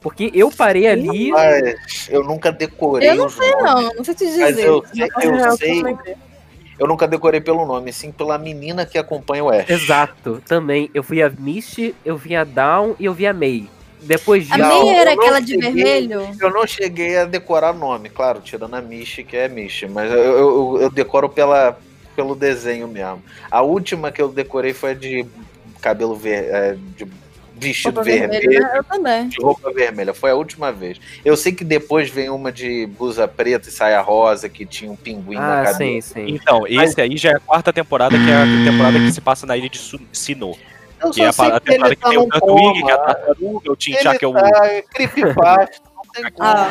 [0.00, 1.30] Porque eu parei ali.
[1.30, 3.64] Mas eu nunca decorei Eu não sei, nomes.
[3.64, 3.94] não.
[3.96, 4.40] Não sei te dizer.
[4.40, 5.82] Mas eu, sei- eu eu sei.
[6.78, 9.68] Eu nunca decorei pelo nome, sim pela menina que acompanha o Ash.
[9.68, 10.90] Exato, também.
[10.94, 13.68] Eu vi a Misty, eu vi a Dawn e eu vi a May.
[14.02, 14.54] Depois disso.
[14.54, 16.36] A May era aquela de cheguei- vermelho?
[16.40, 20.18] Eu não cheguei a decorar nome, claro, tirando a Mishi, que é Mishi, mas eu,
[20.18, 21.78] eu, eu decoro pela,
[22.16, 23.22] pelo desenho mesmo.
[23.50, 25.26] A última que eu decorei foi a de
[25.80, 27.06] cabelo ver, é, de
[27.56, 28.40] vestido Roupa vermelho.
[28.40, 28.78] vermelha, né?
[28.78, 29.28] Eu também.
[29.28, 30.98] De roupa vermelha, foi a última vez.
[31.22, 34.96] Eu sei que depois vem uma de blusa preta e saia rosa, que tinha um
[34.96, 35.78] pinguim na Ah, cabeça.
[35.78, 36.24] sim, sim.
[36.34, 39.44] Então, esse aí já é a quarta temporada, que é a temporada que se passa
[39.46, 39.78] na ilha de
[40.12, 40.56] Sinnoh.
[41.00, 42.82] Eu Que é a, só sei a que ele temporada que tá tem o Tatooine,
[42.84, 44.32] que é a tartaruga, o Ele Chinchá, que é o.
[44.32, 46.48] tá creepypasta, não tem como.
[46.48, 46.68] Ah,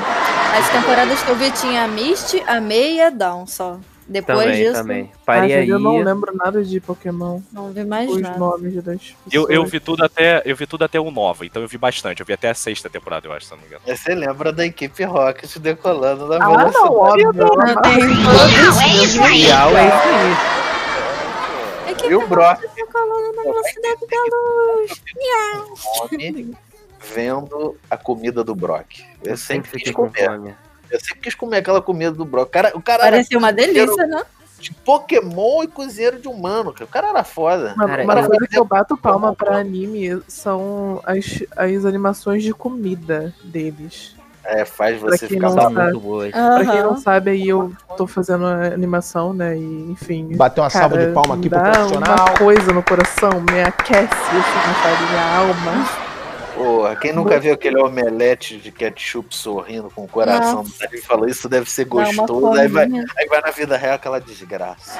[0.57, 3.77] as temporadas que eu vi tinha a Misty, a May e a Dawn só.
[4.11, 5.11] Depois Também, disso, também.
[5.27, 5.69] Aí.
[5.69, 7.41] eu não lembro nada de Pokémon.
[7.53, 8.39] não vi mais Os nada.
[8.39, 9.13] nomes das pessoas.
[9.31, 10.41] Eu, eu vi tudo até.
[10.45, 12.19] Eu vi tudo até o nova, então eu vi bastante.
[12.19, 13.81] Eu vi até a sexta temporada, eu acho, se não me engano.
[13.85, 17.25] Você lembra da equipe Rocket decolando na Ah, não, velocidade.
[17.27, 17.33] óbvio.
[17.55, 20.31] Não tem Real é isso aí.
[20.31, 20.78] É que
[22.09, 25.01] E o Brock colando na velocidade da luz.
[25.15, 25.75] Miau.
[25.75, 26.55] fome
[27.13, 28.99] vendo a comida do Brock.
[29.23, 30.25] Eu, Eu sempre sempre quis comer.
[30.25, 30.55] fome.
[30.91, 32.47] Eu sempre quis comer aquela comida do Brock.
[32.47, 34.23] O cara, o cara era Parecia uma delícia, né?
[34.59, 36.73] de Pokémon e cozinheiro de humano.
[36.73, 36.83] cara.
[36.83, 37.73] O cara era foda.
[37.75, 42.43] Uma, Cara, uma eu- coisa que eu bato palma pra anime são as, as animações
[42.43, 44.15] de comida deles.
[44.51, 45.49] É, faz você ficar.
[45.69, 46.31] Muito boas.
[46.31, 49.55] Pra quem não sabe, aí eu tô fazendo animação, né?
[49.55, 50.35] E, enfim.
[50.35, 52.15] Bateu uma salva de palma aqui pro profissional.
[52.15, 55.05] uma coisa no coração, me aquece, assim?
[55.11, 56.09] Minha alma.
[56.55, 60.85] Porra, quem nunca viu aquele omelete de ketchup sorrindo com o coração Nossa.
[60.91, 62.59] ele falou isso deve ser gostoso.
[62.59, 64.99] Aí vai, aí vai na vida real aquela desgraça.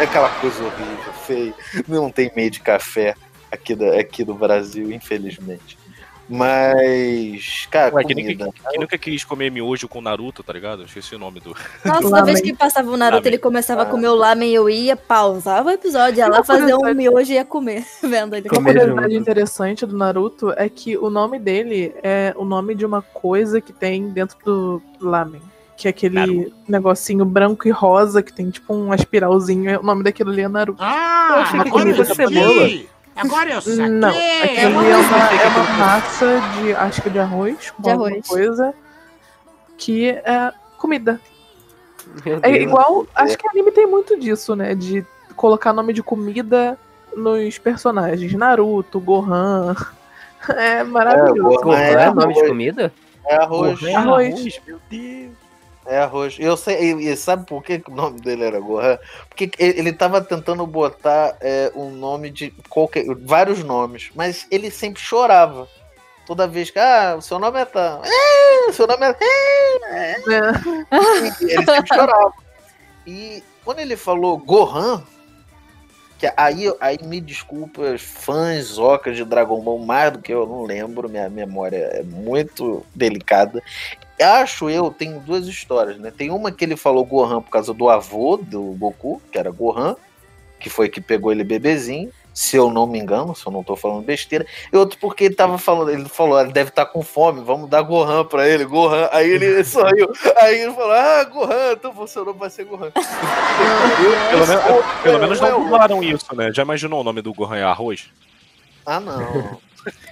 [0.00, 1.54] É aquela coisa horrível, feia.
[1.86, 3.14] Não tem meio de café.
[3.52, 5.78] aqui, da, aqui do Brasil, infelizmente.
[6.30, 8.52] Mas, cara, Ué, que nem comida.
[8.52, 10.82] que, que nunca quis comer miojo com Naruto, tá ligado?
[10.82, 11.50] Eu Esqueci o nome do.
[11.84, 13.28] Nossa, toda vez que passava o Naruto, Lamen.
[13.28, 16.94] ele começava a comer o lamen, eu ia, pausava o episódio, ia lá fazer um
[16.94, 18.48] miojo e ia comer, vendo ele.
[18.48, 23.02] Uma curiosidade interessante do Naruto é que o nome dele é o nome de uma
[23.02, 25.42] coisa que tem dentro do lamen.
[25.76, 29.80] Que é aquele negocinho branco e rosa que tem tipo um espiralzinho.
[29.80, 30.78] O nome daquilo ali é Naruto.
[30.82, 31.60] Ah, Eu achei
[31.96, 32.14] que saquei.
[32.28, 32.90] cebola.
[33.20, 33.88] Agora eu saquei.
[33.88, 37.90] Não, aquilo ali é uma, é uma massa de, acho que de arroz, com De
[37.90, 38.26] alguma arroz.
[38.26, 38.74] coisa,
[39.76, 41.20] que é comida.
[42.42, 44.74] É igual, acho que anime tem muito disso, né?
[44.74, 45.04] De
[45.36, 46.76] colocar nome de comida
[47.14, 48.32] nos personagens.
[48.34, 49.74] Naruto, Gohan.
[50.56, 51.60] É maravilhoso.
[51.60, 52.48] Gohan é Qual é nome de arroz.
[52.48, 52.92] comida?
[53.26, 53.78] É arroz.
[53.78, 54.60] Gohan é arroz.
[54.66, 55.32] Meu Deus.
[55.90, 56.36] É arroz.
[56.38, 58.96] Eu sei, e, e sabe por que o nome dele era Gohan?
[59.28, 63.04] Porque ele, ele tava tentando botar é, um nome de qualquer.
[63.22, 65.68] vários nomes, mas ele sempre chorava.
[66.26, 68.04] Toda vez que, ah, o seu nome é tal.
[68.04, 69.16] É, o seu nome é.
[69.82, 70.16] é, é."
[71.42, 72.34] Ele sempre chorava.
[73.04, 75.02] E quando ele falou Gohan,
[76.20, 80.46] que aí, aí me desculpa, os fãs ocas de Dragon Ball, mais do que eu
[80.46, 83.60] não lembro, minha memória é muito delicada.
[84.22, 86.10] Acho eu, tem duas histórias, né?
[86.16, 89.96] Tem uma que ele falou Gohan por causa do avô do Goku, que era Gohan,
[90.58, 93.74] que foi que pegou ele bebezinho, se eu não me engano, se eu não tô
[93.76, 94.46] falando besteira.
[94.72, 97.82] E outro porque ele tava falando, ele falou, ele deve estar com fome, vamos dar
[97.82, 99.08] Gohan pra ele, Gohan.
[99.10, 101.94] Aí ele sorriu, aí ele falou, ah, Gohan, então
[102.24, 102.90] não vai ser Gohan.
[104.30, 105.64] Pelo, menos- pelo menos não ué.
[105.64, 106.52] dublaram isso, né?
[106.52, 108.10] Já imaginou o nome do Gohan é arroz?
[108.86, 109.58] Ah, não.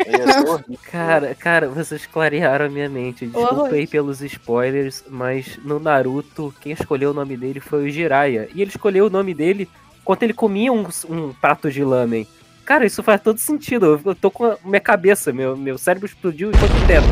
[0.06, 0.78] Horrível.
[0.90, 3.26] Cara, cara, vocês clarearam a minha mente.
[3.26, 8.48] Desculpa aí pelos spoilers, mas no Naruto, quem escolheu o nome dele foi o Jiraiya.
[8.54, 9.68] E ele escolheu o nome dele
[10.00, 12.26] enquanto ele comia um, um prato de lamen.
[12.64, 14.00] Cara, isso faz todo sentido.
[14.04, 17.06] Eu- tô com a minha cabeça, meu, meu cérebro explodiu enquanto teto.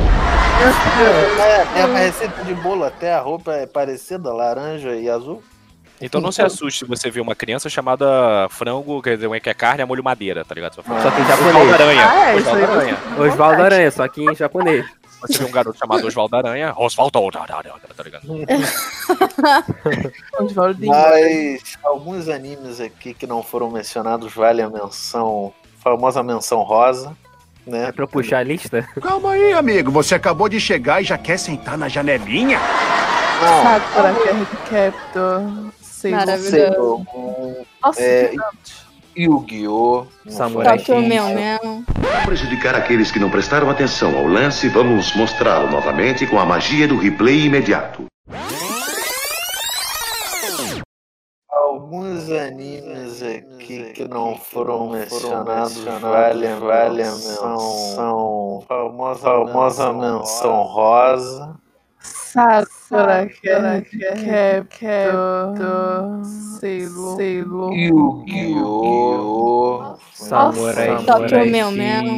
[1.76, 5.42] É, é uma receita de bolo, até a roupa é parecida, laranja e azul.
[6.00, 9.54] Então não se assuste se você ver uma criança chamada frango, quer dizer, que é
[9.54, 10.74] carne a molho madeira, tá ligado?
[10.74, 11.56] Só que em japonês.
[11.56, 12.08] Osvaldo Aranha.
[12.08, 12.98] Ah, é, isso Osvaldo aí Aranha.
[13.18, 14.86] Osvaldo Aranha, só que em japonês.
[15.20, 18.26] Você vê um garoto chamado Osvaldo Aranha, Osvaldo Aranha, tá ligado?
[20.38, 20.90] Oswaldinho.
[20.90, 27.16] Mas alguns animes aqui que não foram mencionados vale a menção, famosa menção rosa,
[27.66, 27.88] né?
[27.88, 28.86] É pra eu puxar a lista?
[29.00, 29.90] Calma aí, amigo.
[29.90, 32.60] Você acabou de chegar e já quer sentar na janelinha?
[33.40, 35.42] Não, Sakura Card Captor.
[36.10, 37.06] Maravilhoso.
[37.82, 38.32] Nossa, é.
[39.16, 40.06] Yu-Gi-Oh!
[40.28, 41.84] Samurai Mew.
[42.02, 46.86] Para prejudicar aqueles que não prestaram atenção ao lance, vamos mostrá-lo novamente com a magia
[46.86, 48.04] do replay imediato.
[51.50, 61.65] Alguns animes aqui que não foram mencionados vale, vale a menção, famosa, famosa menção rosa.
[62.36, 63.24] Sakura
[64.68, 66.22] Captor.
[66.60, 67.72] Sailor.
[67.72, 69.16] Yu-Gi-Oh!
[70.12, 71.70] Samurai Tokyo Mew.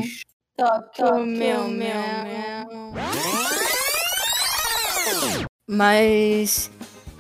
[0.02, 0.24] X.
[0.58, 2.26] Tokyo Mew Mew.
[5.68, 6.70] Mas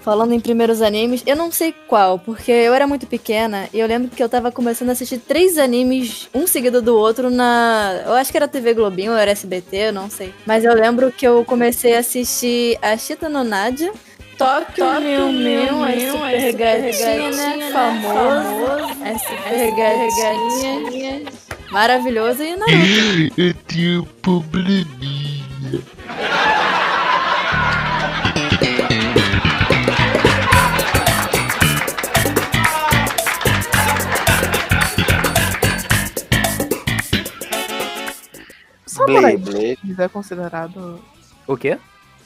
[0.08, 3.86] falando em primeiros animes, eu não sei qual, porque eu era muito pequena e eu
[3.86, 8.04] lembro que eu tava começando a assistir três animes, um seguido do outro, na.
[8.06, 10.32] Eu acho que era TV Globinho ou era SBT, eu não sei.
[10.46, 13.92] Mas eu lembro que eu comecei a assistir a Chita no Nadia.
[14.38, 17.70] Tokyo Mew Mew, a super gatinha, né?
[17.70, 18.94] Famoso.
[19.04, 21.22] A super gatinha.
[21.70, 23.34] Maravilhoso e Naruto.
[23.36, 25.82] Eu tenho um probleminha.
[39.14, 39.78] Samurai Blade, Blade.
[39.92, 41.00] X é considerado.
[41.46, 41.78] O quê?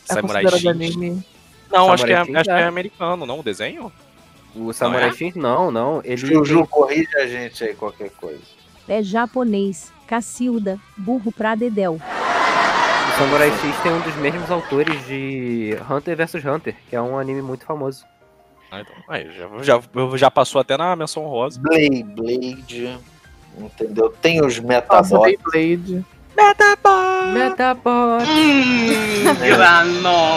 [0.09, 0.95] É Samurai considerado X.
[0.97, 1.25] anime.
[1.71, 2.65] Não, acho que, é, acho que é é.
[2.65, 3.41] americano, não?
[3.41, 3.91] O desenho?
[4.55, 5.13] O Samurai é?
[5.13, 6.03] X, não, não.
[6.05, 8.43] Ele Juju, corrige a gente aí, qualquer coisa.
[8.87, 9.93] É japonês.
[10.07, 10.79] Cacilda.
[10.97, 11.95] Burro pra Dedel.
[11.95, 17.19] O Samurai X tem um dos mesmos autores de Hunter vs Hunter, que é um
[17.19, 18.05] anime muito famoso.
[18.71, 18.95] Ah, então.
[19.09, 19.83] Aí, já, já,
[20.17, 21.61] já passou até na menção rosa.
[21.61, 22.99] Blade, Blade,
[23.59, 24.09] entendeu?
[24.21, 25.11] Tem os Metabots.
[26.37, 27.35] Metapod.
[27.37, 28.25] Metapod.
[28.25, 29.89] Mm, gran.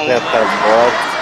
[0.07, 1.14] Metapod.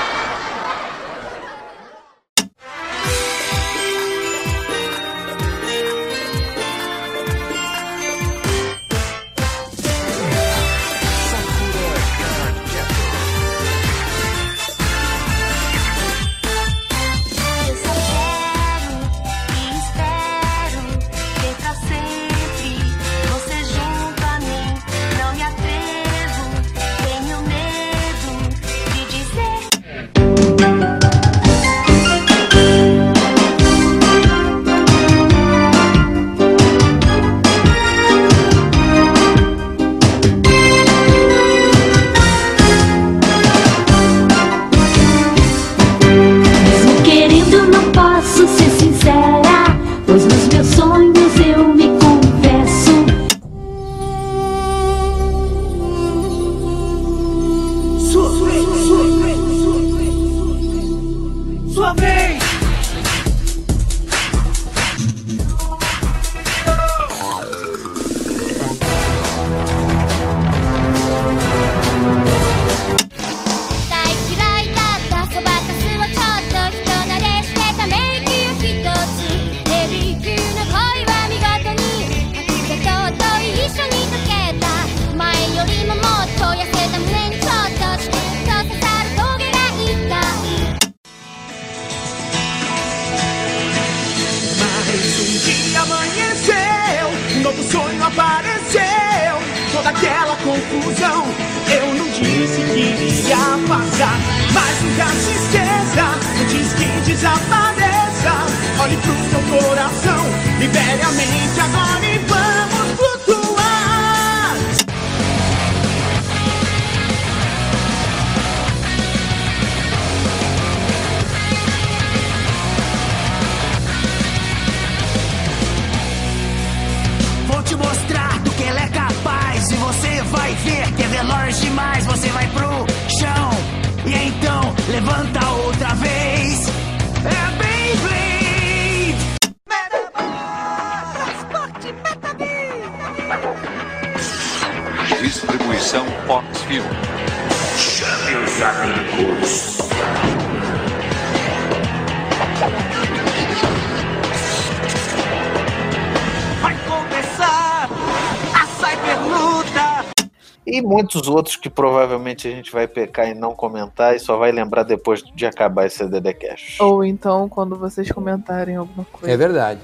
[161.13, 164.83] tantos outros que provavelmente a gente vai pecar e não comentar e só vai lembrar
[164.83, 166.81] depois de acabar esse DDCast.
[166.81, 169.31] Ou então quando vocês comentarem alguma coisa.
[169.31, 169.81] É verdade.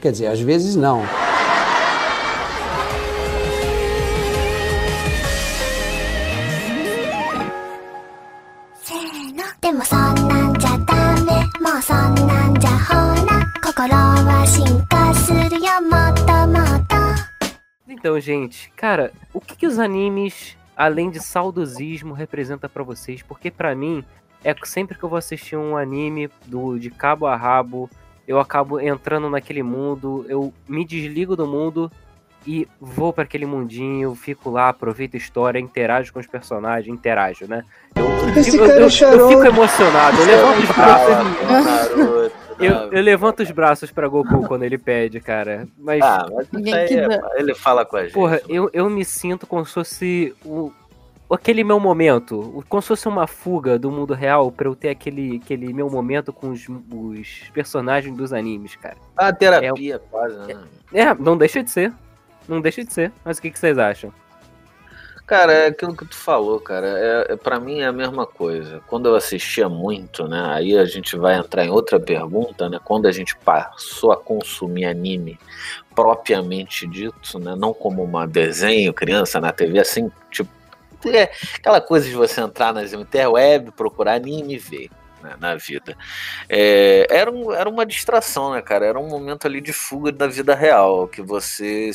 [0.00, 1.02] Quer dizer, às vezes não.
[17.88, 19.10] Então, gente, cara,
[19.44, 23.22] que, que os animes, além de saudosismo, representa pra vocês?
[23.22, 24.04] Porque pra mim,
[24.42, 27.88] é sempre que eu vou assistir um anime do de cabo a rabo,
[28.26, 31.90] eu acabo entrando naquele mundo, eu me desligo do mundo
[32.46, 37.46] e vou pra aquele mundinho, fico lá, aproveito a história, interajo com os personagens, interajo,
[37.46, 37.64] né?
[37.96, 38.04] Eu,
[38.40, 39.28] Esse eu, eu- eu chorou.
[39.30, 42.32] fico emocionado, eu levanto os braços.
[42.58, 45.66] Eu, eu levanto os braços pra Goku quando ele pede, cara.
[45.76, 46.00] Mas.
[46.02, 48.12] Ah, mas isso aí é- ele fala com a gente.
[48.12, 50.70] Porra, eu, eu me sinto como se fosse o,
[51.28, 52.64] aquele meu momento.
[52.68, 56.32] Como se fosse uma fuga do mundo real pra eu ter aquele, aquele meu momento
[56.32, 58.96] com os, os personagens dos animes, cara.
[59.16, 60.56] A terapia quase, né?
[60.92, 61.92] É, não deixa de ser.
[62.48, 63.12] Não deixa de ser.
[63.24, 64.12] Mas o que, que vocês acham?
[65.26, 66.86] Cara, é aquilo que tu falou, cara.
[66.86, 68.82] É, é, para mim é a mesma coisa.
[68.86, 70.44] Quando eu assistia muito, né?
[70.50, 72.78] Aí a gente vai entrar em outra pergunta, né?
[72.84, 75.38] Quando a gente passou a consumir anime
[75.94, 77.54] propriamente dito, né?
[77.56, 80.50] Não como uma desenho, criança na TV, assim, tipo.
[81.06, 84.90] É aquela coisa de você entrar nas interweb, procurar anime e ver.
[85.24, 85.96] Né, na vida.
[86.48, 88.86] É, era, um- era uma distração, né, cara?
[88.86, 91.90] Era um momento ali de fuga da vida real, que você,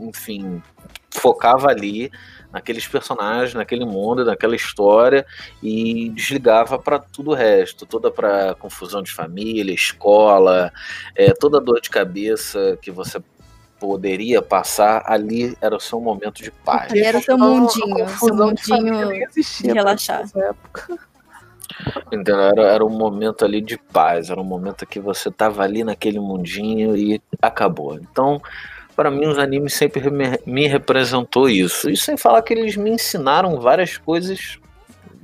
[0.00, 0.62] enfim,
[1.10, 2.10] focava ali
[2.50, 5.24] naqueles personagens, naquele mundo, naquela história
[5.62, 10.72] e desligava para tudo o resto, toda para confusão de família, escola,
[11.14, 13.22] é, toda dor de cabeça que você
[13.78, 16.92] poderia passar ali era o seu momento de paz.
[16.92, 20.24] Ali era o seu mundinho, seu de mundinho nem existia de relaxar.
[22.06, 22.38] Entendeu?
[22.40, 26.20] Era, era um momento ali de paz, era um momento que você tava ali naquele
[26.20, 27.94] mundinho e acabou.
[27.94, 28.40] Então,
[28.94, 31.88] para mim, os animes sempre me, me representou isso.
[31.88, 34.58] E sem falar que eles me ensinaram várias coisas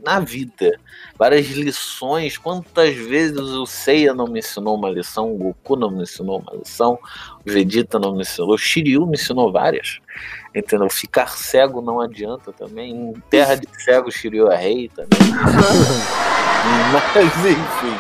[0.05, 0.79] na vida,
[1.19, 2.39] várias lições.
[2.39, 6.59] Quantas vezes o Seiya não me ensinou uma lição, o Goku não me ensinou uma
[6.59, 6.99] lição,
[7.45, 10.01] o Vegeta não me ensinou, o Shiryu me ensinou várias.
[10.55, 10.89] Entendeu?
[10.91, 12.91] Ficar cego não adianta também.
[12.93, 15.19] Em terra de cego, Shiryu é rei também.
[16.93, 17.97] Mas enfim.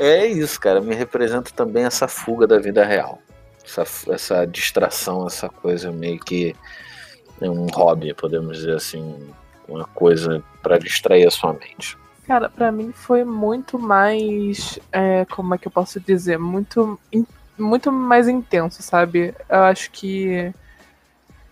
[0.00, 0.80] É isso, cara.
[0.80, 3.18] Me representa também essa fuga da vida real.
[3.64, 6.54] Essa, essa distração, essa coisa meio que
[7.40, 9.28] é um hobby, podemos dizer assim.
[9.68, 11.96] Uma coisa para distrair a sua mente.
[12.26, 14.78] Cara, pra mim foi muito mais.
[14.90, 16.38] é, como é que eu posso dizer?
[16.38, 19.34] Muito, in- muito mais intenso, sabe?
[19.48, 20.52] Eu acho que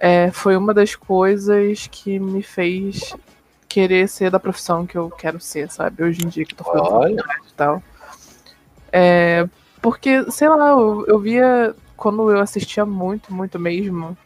[0.01, 3.15] é, foi uma das coisas que me fez
[3.69, 6.03] querer ser da profissão que eu quero ser, sabe?
[6.03, 7.83] Hoje em dia que eu tô fazendo faculdade e tal.
[8.91, 9.47] É,
[9.83, 14.17] porque, sei lá, eu, eu via quando eu assistia muito, muito mesmo,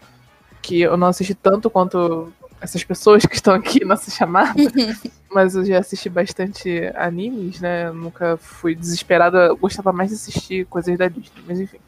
[0.62, 4.54] que eu não assisti tanto quanto essas pessoas que estão aqui nessa chamada,
[5.28, 7.88] mas eu já assisti bastante animes, né?
[7.88, 11.78] Eu nunca fui desesperada, eu gostava mais de assistir coisas da Disney, mas enfim.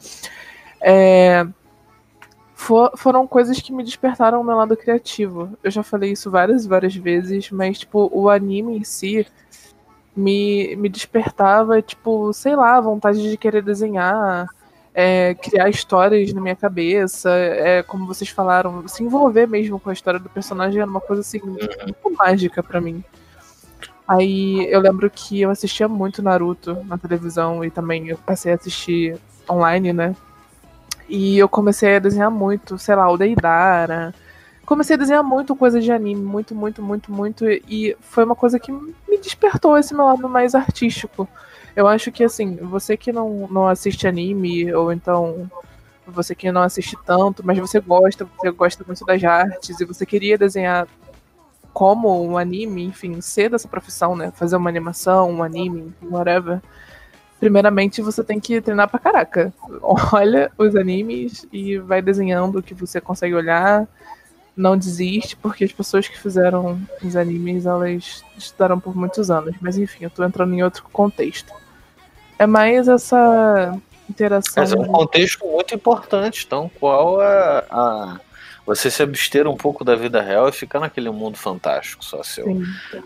[0.80, 1.46] É,
[2.56, 5.50] fo- foram coisas que me despertaram o meu lado criativo.
[5.62, 9.24] Eu já falei isso várias e várias vezes, mas tipo, o anime em si
[10.16, 14.48] me, me despertava, tipo, sei lá, vontade de querer desenhar,
[14.94, 19.92] é, criar histórias na minha cabeça, é, como vocês falaram, se envolver mesmo com a
[19.92, 23.04] história do personagem era uma coisa assim, muito mágica pra mim.
[24.08, 28.54] Aí eu lembro que eu assistia muito Naruto na televisão e também eu passei a
[28.54, 29.18] assistir
[29.50, 30.16] online, né?
[31.08, 34.14] E eu comecei a desenhar muito, sei lá, o Deidara.
[34.64, 37.44] Comecei a desenhar muito coisa de anime, muito, muito, muito, muito.
[37.48, 41.28] E foi uma coisa que me despertou esse meu lado mais artístico.
[41.76, 45.48] Eu acho que, assim, você que não, não assiste anime, ou então
[46.06, 50.06] você que não assiste tanto, mas você gosta, você gosta muito das artes, e você
[50.06, 50.86] queria desenhar
[51.72, 54.32] como um anime, enfim, ser dessa profissão, né?
[54.34, 56.62] Fazer uma animação, um anime, whatever.
[57.38, 59.52] Primeiramente, você tem que treinar pra caraca.
[60.12, 63.86] Olha os animes e vai desenhando o que você consegue olhar.
[64.56, 69.54] Não desiste, porque as pessoas que fizeram os animes, elas estudaram por muitos anos.
[69.60, 71.52] Mas enfim, eu tô entrando em outro contexto.
[72.38, 73.78] É mais essa
[74.08, 74.62] interação.
[74.62, 78.20] Mas é um contexto muito importante, então qual a, a-
[78.66, 82.44] você se abster um pouco da vida real e ficar naquele mundo fantástico só seu.
[82.44, 82.64] Sim.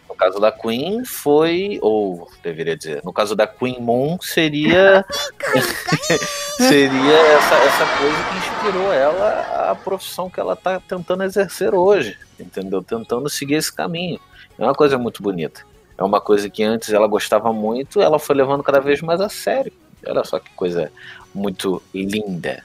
[0.08, 5.04] No caso da Queen foi, ou deveria dizer, no caso da Queen Moon seria
[6.56, 12.18] seria essa, essa coisa que inspirou ela a profissão que ela está tentando exercer hoje,
[12.38, 12.82] entendeu?
[12.82, 14.18] Tentando seguir esse caminho.
[14.58, 15.62] É uma coisa muito bonita.
[15.96, 19.28] É uma coisa que antes ela gostava muito, ela foi levando cada vez mais a
[19.28, 19.72] sério.
[20.06, 20.90] Olha só que coisa
[21.34, 22.64] muito linda.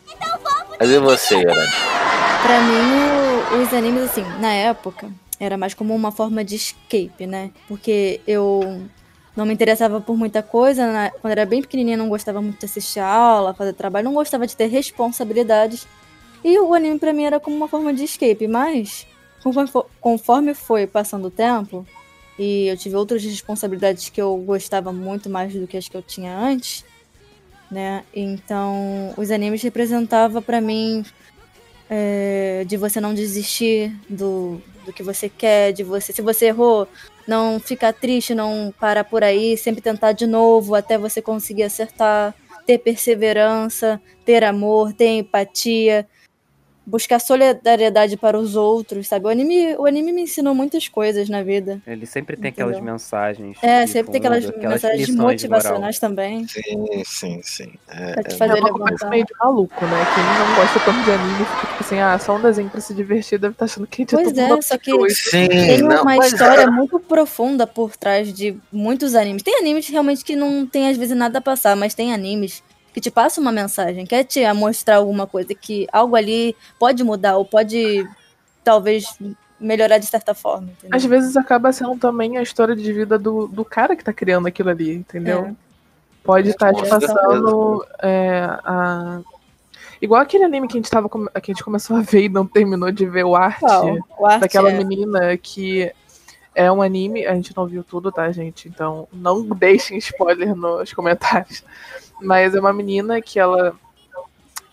[0.80, 1.68] Mas e você, Yara?
[2.44, 5.10] Pra mim, os animes, assim, na época,
[5.40, 7.52] era mais como uma forma de escape, né?
[7.68, 8.84] Porque eu
[9.36, 10.92] não me interessava por muita coisa.
[10.92, 14.46] na- Quando era bem pequenininha, não gostava muito de assistir aula, fazer trabalho, não gostava
[14.46, 15.88] de ter responsabilidades.
[16.44, 19.08] E o anime pra mim era como uma forma de escape, mas
[19.42, 21.86] conforme fo- conforme foi passando o tempo
[22.38, 26.02] e eu tive outras responsabilidades que eu gostava muito mais do que as que eu
[26.04, 26.86] tinha antes,
[27.76, 28.06] né?
[28.16, 31.04] Então, os animes representava pra mim
[31.90, 36.14] é, de você não desistir do, do que você quer, de você.
[36.14, 36.88] Se você errou,
[37.28, 42.34] não ficar triste, não parar por aí, sempre tentar de novo até você conseguir acertar,
[42.66, 46.08] ter perseverança, ter amor, ter empatia,
[46.86, 49.26] buscar solidariedade para os outros, sabe?
[49.26, 51.82] O anime, o anime me ensinou muitas coisas na vida.
[51.88, 52.68] Ele sempre tem Entendeu?
[52.70, 53.58] aquelas mensagens.
[53.62, 56.48] É, de sempre tem fundo, aquelas, mensagens motivacionais também.
[56.48, 57.74] Sim, sim, sim.
[57.88, 60.06] É, Pra te é fazer é uma coisa meio de maluco, né?
[60.14, 62.94] Quem não gosta tanto de anime fica tipo assim, ah, só um desenho pra se
[62.94, 65.16] divertir, deve estar achando que a gente Pois todo é, só que doido.
[65.32, 66.68] tem não, uma história é.
[66.70, 69.44] muito profunda por trás de muitos animes.
[69.44, 72.64] Tem animes realmente que não tem às vezes nada a passar, mas tem animes
[72.96, 77.36] que te passam uma mensagem, quer te mostrar alguma coisa que algo ali pode mudar
[77.36, 78.08] ou pode
[78.64, 79.04] talvez
[79.60, 80.70] melhorar de certa forma.
[80.72, 80.96] entendeu?
[80.96, 84.48] Às vezes acaba sendo também a história de vida do, do cara que tá criando
[84.48, 85.48] aquilo ali, entendeu?
[85.48, 85.54] É.
[86.24, 89.20] Pode estar Com te passando é, a...
[90.02, 92.48] Igual aquele anime que a gente tava que a gente começou a ver e não
[92.48, 93.98] terminou de ver o arte, Qual?
[94.20, 95.92] O Arte daquela é- menina que
[96.56, 98.68] é um anime, a gente não viu tudo, tá, gente?
[98.70, 101.64] Então não deixem spoiler nos comentários.
[102.22, 103.76] Mas é uma menina que ela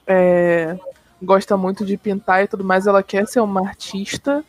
[0.06, 0.78] é,
[1.20, 4.44] gosta muito de pintar e tudo mais, ela quer ser uma artista.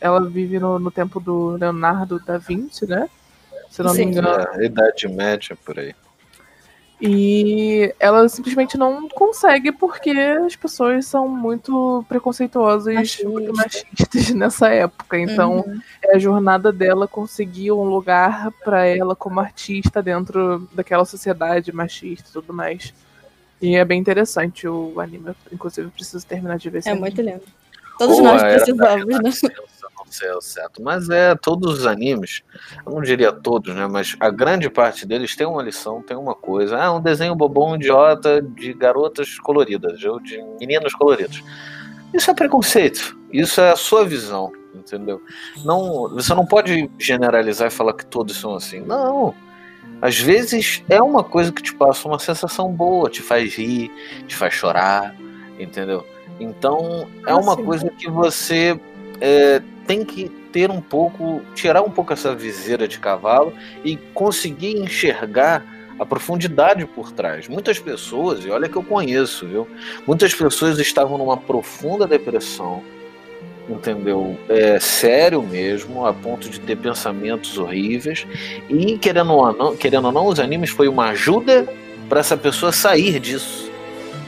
[0.00, 3.10] Ela vive no, no tempo do Leonardo da Vinci, né?
[3.70, 4.04] Se não me Sim.
[4.04, 4.28] engano.
[4.28, 5.94] É, Idade média por aí.
[7.00, 15.18] E ela simplesmente não consegue porque as pessoas são muito preconceituosas, muito machistas nessa época.
[15.18, 15.80] Então, Uhum.
[16.02, 22.30] é a jornada dela conseguir um lugar pra ela como artista dentro daquela sociedade machista
[22.30, 22.94] e tudo mais.
[23.60, 25.34] E é bem interessante o anime.
[25.52, 27.08] Inclusive, eu preciso terminar de ver esse É anime.
[27.08, 27.42] muito lindo.
[27.98, 29.30] Todos Pô, nós era precisamos, né?
[30.32, 32.42] Ao certo, mas é todos os animes,
[32.86, 33.86] eu não diria todos, né?
[33.86, 36.78] Mas a grande parte deles tem uma lição, tem uma coisa.
[36.78, 41.42] Ah, um desenho bobão, idiota de garotas coloridas, ou de meninos coloridos.
[42.14, 43.16] Isso é preconceito.
[43.32, 45.20] Isso é a sua visão, entendeu?
[45.64, 48.80] Não, você não pode generalizar e falar que todos são assim.
[48.80, 49.34] Não.
[50.00, 53.90] Às vezes é uma coisa que te passa uma sensação boa, te faz rir,
[54.26, 55.14] te faz chorar,
[55.58, 56.06] entendeu?
[56.38, 57.64] Então é uma sim.
[57.64, 58.78] coisa que você
[59.20, 63.52] é, tem que ter um pouco, tirar um pouco essa viseira de cavalo
[63.84, 65.64] e conseguir enxergar
[65.98, 67.48] a profundidade por trás.
[67.48, 69.68] Muitas pessoas, e olha que eu conheço, viu?
[70.06, 72.82] Muitas pessoas estavam numa profunda depressão,
[73.68, 74.38] entendeu?
[74.48, 78.26] É sério mesmo, a ponto de ter pensamentos horríveis.
[78.68, 81.66] E querendo ou não, querendo ou não os animes foi uma ajuda
[82.08, 83.70] para essa pessoa sair disso.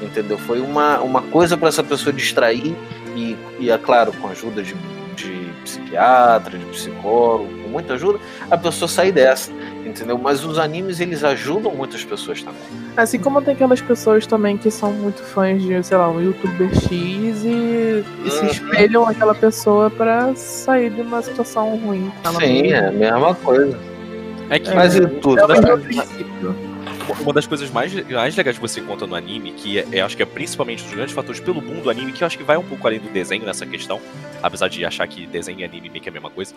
[0.00, 0.38] Entendeu?
[0.38, 2.74] Foi uma, uma coisa para essa pessoa distrair
[3.16, 4.74] e, e, é claro, com a ajuda de,
[5.18, 8.18] de psiquiatra, de psicólogo, com muita ajuda,
[8.50, 9.50] a pessoa sair dessa,
[9.84, 10.16] entendeu?
[10.16, 12.60] Mas os animes, eles ajudam muitas pessoas também.
[12.96, 16.72] Assim como tem aquelas pessoas também que são muito fãs de, sei lá, um youtuber
[16.74, 18.46] X e, e se Uhum.
[18.46, 22.12] espelham naquela pessoa pra sair de uma situação ruim.
[22.38, 23.78] Sim, é a mesma coisa.
[24.50, 25.76] É que Mas É tudo, o né?
[25.76, 26.54] princípio.
[27.22, 30.16] Uma- das coisas mais, mais legais que você conta no anime, que é, é, acho
[30.16, 32.44] que é principalmente um dos grandes fatores pelo mundo do anime, que eu acho que
[32.44, 34.00] vai um pouco além do desenho nessa questão,
[34.42, 36.54] apesar de achar que desenho e anime meio que é a mesma coisa.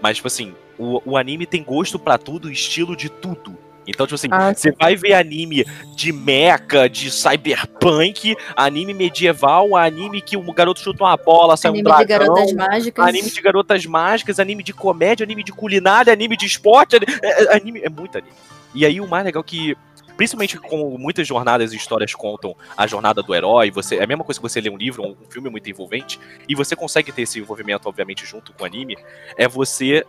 [0.00, 3.56] Mas, tipo assim, o, o anime tem gosto pra tudo, estilo de tudo.
[3.86, 5.64] Então, tipo assim, Ah, você vai ver anime
[5.96, 11.80] de mecha, de cyberpunk, anime medieval, anime que um garoto chuta uma bola, sai Anime
[11.88, 13.06] um de dragão, garotas mágicas.
[13.06, 17.44] anime de garotas mágicas, anime de comédia, anime de culinária, anime de esporte, ani- é,
[17.44, 18.32] é, anime, é muito anime.
[18.74, 19.76] E aí o mais legal que
[20.16, 24.24] Principalmente como muitas jornadas e histórias contam a jornada do herói, você é a mesma
[24.24, 27.38] coisa que você lê um livro, um filme muito envolvente, e você consegue ter esse
[27.38, 28.96] envolvimento, obviamente, junto com o anime,
[29.36, 30.04] é você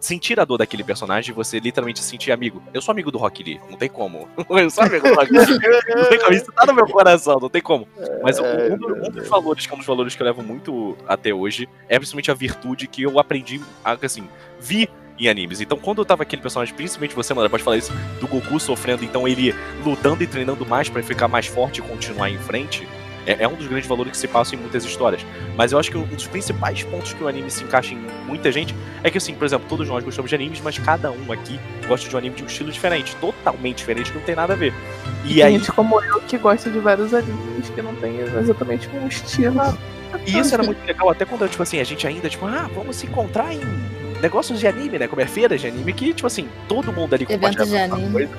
[0.00, 2.62] sentir a dor daquele personagem, você literalmente se sentir amigo.
[2.72, 4.26] Eu sou amigo do Rock Lee, não tem como.
[4.48, 5.40] Eu sou amigo do Rock Lee.
[5.94, 7.86] Não tem como, isso tá no meu coração, não tem como.
[8.22, 10.96] Mas um, um do- dos valores, que é um dos valores que eu levo muito
[11.06, 14.26] até hoje, é principalmente a virtude que eu aprendi, assim,
[14.58, 14.88] vi
[15.18, 15.60] em animes.
[15.60, 19.04] Então, quando eu tava aquele personagem, principalmente você, mano, pode falar isso, do Goku sofrendo,
[19.04, 19.54] então ele
[19.84, 22.86] lutando e treinando mais pra ficar mais forte e continuar em frente,
[23.26, 25.24] é, é um dos grandes valores que se passam em muitas histórias.
[25.56, 28.50] Mas eu acho que um dos principais pontos que o anime se encaixa em muita
[28.50, 31.58] gente é que, assim, por exemplo, todos nós gostamos de animes, mas cada um aqui
[31.86, 34.56] gosta de um anime de um estilo diferente, totalmente diferente, que não tem nada a
[34.56, 34.72] ver.
[35.24, 38.88] E Tem aí, gente como eu que gosta de vários animes que não tem exatamente
[38.88, 39.78] um estilo.
[40.26, 42.96] E isso era muito legal, até quando, tipo assim, a gente ainda, tipo, ah, vamos
[42.96, 43.60] se encontrar em
[44.22, 45.08] negócios de anime, né?
[45.08, 48.12] Como é feiras de anime, que, tipo assim, todo mundo ali de compartilhava anime.
[48.12, 48.32] coisa,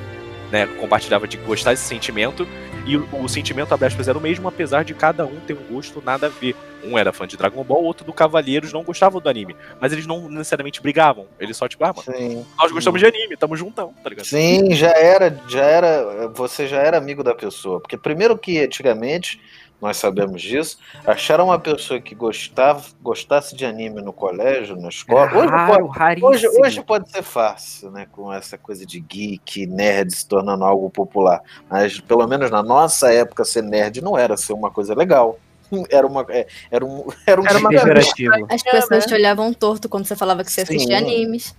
[0.52, 0.66] né?
[0.66, 2.48] Compartilhava de gostar desse sentimento.
[2.86, 6.02] E o, o sentimento, aspas, era o mesmo, apesar de cada um ter um gosto
[6.06, 6.56] nada a ver.
[6.84, 9.56] Um era fã de Dragon Ball, outro do Cavaleiros não gostava do anime.
[9.80, 11.28] Mas eles não necessariamente brigavam.
[11.40, 14.26] Eles só, tipo, ah, mano, nós gostamos de anime, tamo juntão, tá ligado?
[14.26, 17.80] Sim, já era, já era, você já era amigo da pessoa.
[17.80, 19.40] Porque primeiro que antigamente,
[19.84, 25.30] nós sabemos disso, achar uma pessoa que gostava, gostasse de anime no colégio, na escola.
[25.36, 28.08] Hoje, Raro, pode, hoje, hoje pode ser fácil, né?
[28.10, 31.42] Com essa coisa de geek, nerd se tornando algo popular.
[31.70, 35.38] Mas pelo menos na nossa época, ser nerd não era ser uma coisa legal.
[35.90, 36.26] Era uma.
[36.30, 37.06] é, Era um.
[37.28, 37.70] Era um Era uma.
[38.50, 41.04] As pessoas te olhavam torto quando você falava que você assistia Sim.
[41.04, 41.54] animes.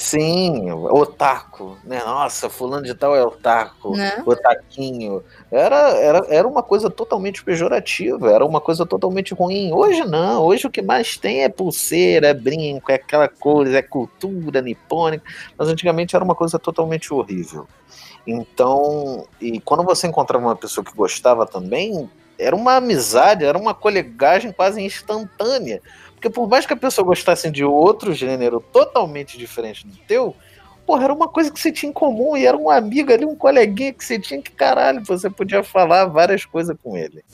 [0.00, 2.02] Sim, otaku, né?
[2.02, 4.22] Nossa, fulano de tal é otaku, Né?
[4.24, 5.22] otaquinho.
[5.52, 9.70] Era, era, era uma coisa totalmente pejorativa, era uma coisa totalmente ruim.
[9.74, 13.82] Hoje não, hoje o que mais tem é pulseira, é brinco, é aquela coisa, é
[13.82, 15.22] cultura nipônica.
[15.58, 17.68] Mas antigamente era uma coisa totalmente horrível.
[18.26, 23.74] Então, e quando você encontrava uma pessoa que gostava também, era uma amizade, era uma
[23.74, 25.82] colegagem quase instantânea.
[26.20, 30.36] Porque por mais que a pessoa gostasse de outro gênero totalmente diferente do teu,
[30.84, 33.34] porra, era uma coisa que você tinha em comum e era um amigo ali, um
[33.34, 37.24] coleguinha que você tinha que, caralho, você podia falar várias coisas com ele.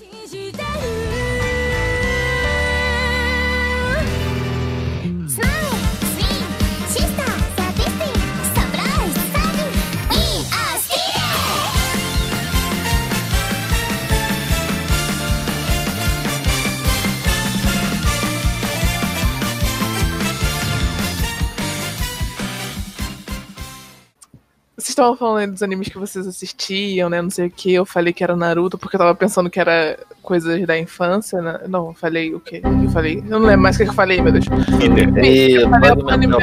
[24.97, 27.20] Estavam falando dos animes que vocês assistiam, né?
[27.20, 27.72] Não sei o que.
[27.72, 31.61] Eu falei que era Naruto porque eu tava pensando que era coisas da infância, né?
[31.68, 32.62] Não, eu falei o quê?
[32.64, 33.18] Eu falei?
[33.18, 34.47] Eu não lembro mais o que eu falei, meu Deus.
[35.22, 36.34] E, Eu falei o anime.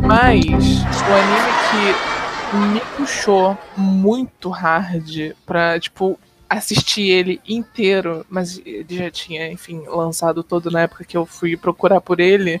[0.00, 6.18] Mas o anime que me puxou muito hard pra, tipo,
[6.50, 11.56] assistir ele inteiro, mas ele já tinha, enfim, lançado todo na época que eu fui
[11.56, 12.60] procurar por ele,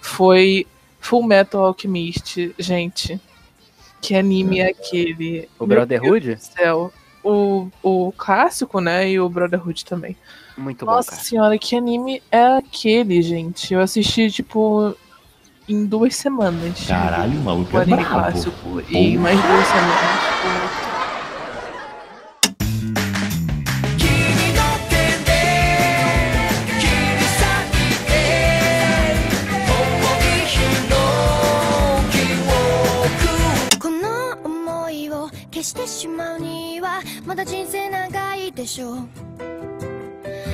[0.00, 0.64] foi
[1.00, 3.20] Full Metal Alchemist, gente.
[4.00, 5.48] Que anime é aquele?
[5.58, 6.26] O Meu Brotherhood?
[6.26, 6.92] Deus do céu.
[7.24, 9.10] O, o clássico, né?
[9.10, 10.16] E o Brotherhood também.
[10.56, 13.74] Muito bom, Nossa senhora, que anime é aquele, gente?
[13.74, 14.94] Eu assisti, tipo,
[15.68, 16.86] em duas semanas.
[16.86, 18.14] Caralho, maluco O é anime brabo.
[18.14, 18.80] clássico.
[18.88, 19.20] E Porra.
[19.22, 20.20] mais duas semanas.
[20.28, 20.97] tipo,"
[37.27, 38.97] まだ人生長いでしょう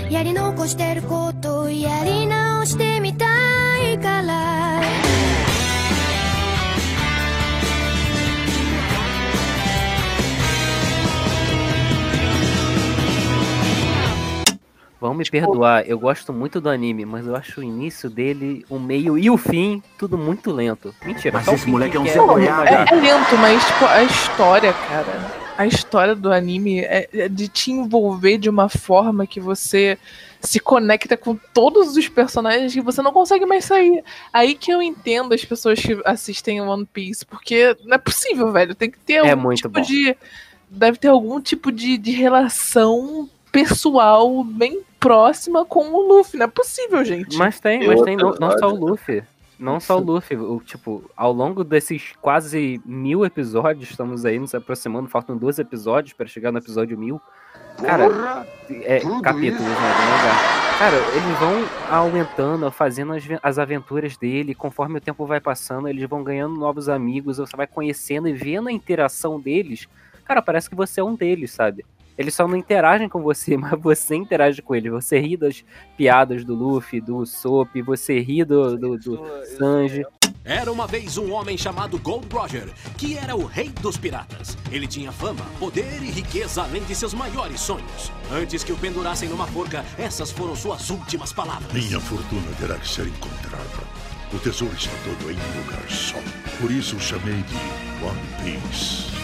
[0.10, 3.26] やり残してることをやり直してみた
[3.92, 4.82] いから」
[15.02, 18.78] Vão me perdoar, eu gosto muito do anime, mas eu acho o início dele, o
[18.78, 20.94] meio e o fim, tudo muito lento.
[21.06, 22.70] Mentira, Mas só o esse fim moleque que é um que Zé Goiaba.
[22.70, 25.43] É, é lento, mas, tipo, a história, cara.
[25.57, 29.99] a história do anime é, é de te envolver de uma forma que você
[30.41, 34.05] se conecta com todos os personagens e você não consegue mais sair.
[34.33, 38.75] Aí que eu entendo as pessoas que assistem One Piece, porque não é possível, velho.
[38.75, 39.81] Tem que ter É algum muito tipo bom.
[39.81, 40.17] de.
[40.69, 46.39] Deve ter algum tipo de, de relação pessoal bem próxima com o Luffy.
[46.39, 47.37] Não é possível, gente.
[47.37, 49.23] Mas tem, mas tem não, não só o Luffy.
[49.59, 54.55] Não só o Luffy, o, tipo, ao longo desses quase mil episódios, estamos aí nos
[54.55, 57.21] aproximando, faltam dois episódios para chegar no episódio mil.
[57.81, 60.65] Cara, é, capítulos, né.
[60.79, 66.09] Cara, eles vão aumentando, fazendo as, as aventuras dele, conforme o tempo vai passando, eles
[66.09, 69.87] vão ganhando novos amigos, você vai conhecendo e vendo a interação deles.
[70.25, 71.85] Cara, parece que você é um deles, sabe?
[72.17, 74.93] Eles só não interagem com você, mas você interage com eles.
[74.93, 75.65] Você ri das
[75.97, 79.21] piadas do Luffy, do Sop, você ri do, do, do
[79.59, 80.05] Sanji.
[80.45, 84.59] Era uma vez um homem chamado Gold Roger, que era o rei dos piratas.
[84.71, 88.13] Ele tinha fama, poder e riqueza além de seus maiores sonhos.
[88.31, 91.73] Antes que o pendurassem numa forca, essas foram suas últimas palavras.
[91.73, 93.85] Minha fortuna terá que ser encontrada.
[94.35, 96.19] O tesouro está todo em um lugar só.
[96.61, 97.57] Por isso o chamei de
[98.05, 99.15] One Piece.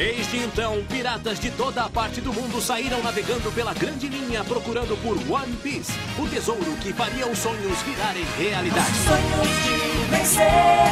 [0.00, 4.96] Desde então, piratas de toda a parte do mundo saíram navegando pela grande linha procurando
[5.02, 8.94] por One Piece, o tesouro que faria os sonhos virarem realidade.
[8.94, 10.88] Sonhos de vencer,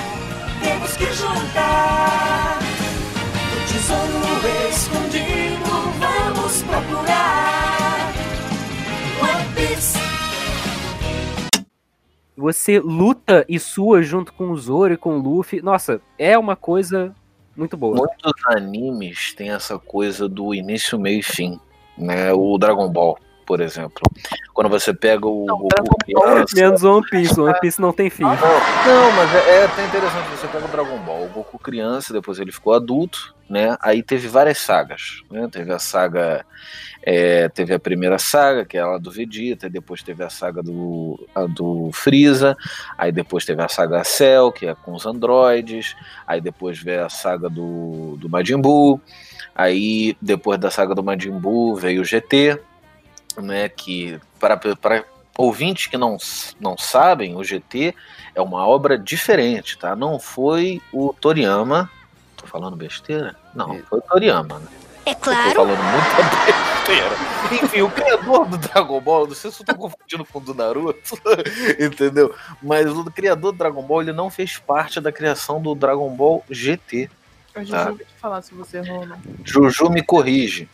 [0.63, 2.59] temos que juntar.
[3.57, 8.13] O tesouro escondido, vamos procurar.
[9.23, 9.99] One Piece.
[12.37, 15.63] Você luta e sua junto com o Zoro e com o Luffy.
[15.63, 17.15] Nossa, é uma coisa
[17.59, 17.97] muito boa.
[17.97, 21.59] Muitos animes têm essa coisa do início, meio e fim.
[21.97, 22.33] Né?
[22.33, 24.03] O Dragon Ball, por exemplo.
[24.55, 25.69] Quando você pega o Goku
[26.05, 27.41] criança- Menos One Piece.
[27.41, 28.23] One Piece não tem fim.
[28.23, 30.29] Não, não, mas é, é até interessante.
[30.31, 33.77] Você pega o Dragon Ball, o Goku criança, depois ele ficou adulto, né?
[33.81, 35.49] Aí teve várias sagas, né?
[35.51, 36.45] Teve a saga,
[37.03, 41.27] é, teve a primeira saga, que é a do Vegeta, depois teve a saga do,
[41.35, 42.57] a do Freeza,
[42.97, 45.97] aí depois teve a saga Cell, que é com os androides,
[46.27, 49.01] aí depois veio a saga do, do Majin Buu,
[49.55, 52.61] aí depois da saga do Majin Buu veio o GT,
[53.39, 53.69] né?
[53.69, 55.05] Que para, para
[55.39, 56.17] ouvintes que não,
[56.61, 57.95] não sabem, o GT
[58.35, 59.95] é uma obra diferente, tá?
[59.95, 61.89] Não foi o Toriyama.
[62.39, 63.37] Tô falando besteira?
[63.55, 64.67] Não, foi o Toriyama, né?
[65.07, 65.55] É Eu tô claro.
[65.55, 66.17] falando muita
[66.87, 67.65] besteira.
[67.65, 70.55] Enfim, o criador do Dragon Ball, não sei se eu tô confundindo com o do
[70.55, 71.19] Naruto,
[71.81, 72.35] entendeu?
[72.63, 76.45] Mas o criador do Dragon Ball, ele não fez parte da criação do Dragon Ball
[76.51, 77.11] GT.
[77.55, 77.85] A Juju Tá.
[77.85, 79.19] vai te falar se você errou ou não.
[79.45, 80.69] Juju me corrige.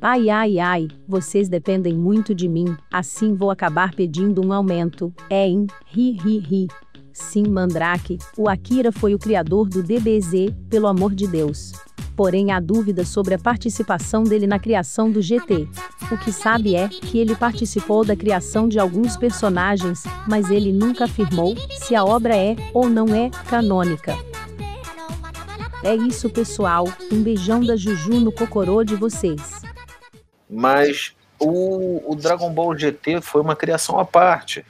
[0.00, 5.14] Ai ai ai, vocês dependem muito de mim, assim vou acabar pedindo um aumento.
[5.30, 6.68] É em ri ri ri.
[7.14, 11.72] Sim, Mandrake, o Akira foi o criador do DBZ, pelo amor de Deus.
[12.16, 15.68] Porém, há dúvidas sobre a participação dele na criação do GT.
[16.10, 21.04] O que sabe é que ele participou da criação de alguns personagens, mas ele nunca
[21.04, 24.16] afirmou se a obra é ou não é canônica.
[25.84, 26.88] É isso, pessoal.
[27.12, 29.62] Um beijão da Juju no cocorô de vocês.
[30.50, 34.64] Mas o, o Dragon Ball GT foi uma criação à parte.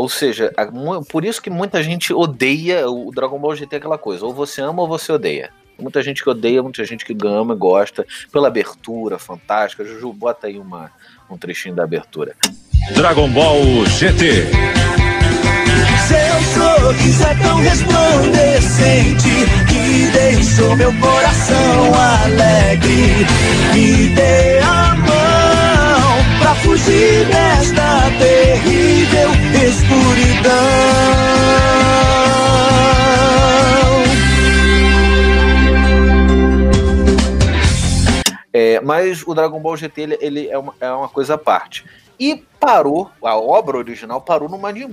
[0.00, 0.66] Ou seja, a-
[1.10, 4.24] por isso que muita gente odeia o Dragon Ball GT, aquela coisa.
[4.24, 5.50] Ou você ama ou você odeia.
[5.78, 8.06] Muita gente que odeia, muita gente que ama, gosta.
[8.32, 9.84] Pela abertura fantástica.
[9.84, 10.90] Juju, bota aí uma,
[11.30, 12.34] um trechinho da abertura.
[12.94, 14.46] Dragon Ball GT.
[16.08, 19.28] Seu sorriso é tão resplandecente
[19.68, 21.92] que deixou meu coração
[22.24, 23.26] alegre.
[23.74, 25.49] Me dê a mão
[26.40, 29.30] pra fugir desta terrível
[29.68, 30.50] escuridão.
[38.52, 41.84] É, mas o Dragon Ball GT ele, ele é, uma, é uma coisa à parte.
[42.18, 44.90] E parou, a obra original parou no Majin.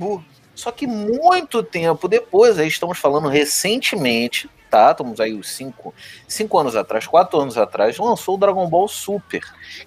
[0.54, 4.92] Só que muito tempo depois, aí estamos falando recentemente, tá?
[4.92, 5.94] Estamos aí os cinco,
[6.28, 9.42] cinco anos atrás, quatro anos atrás, lançou o Dragon Ball Super.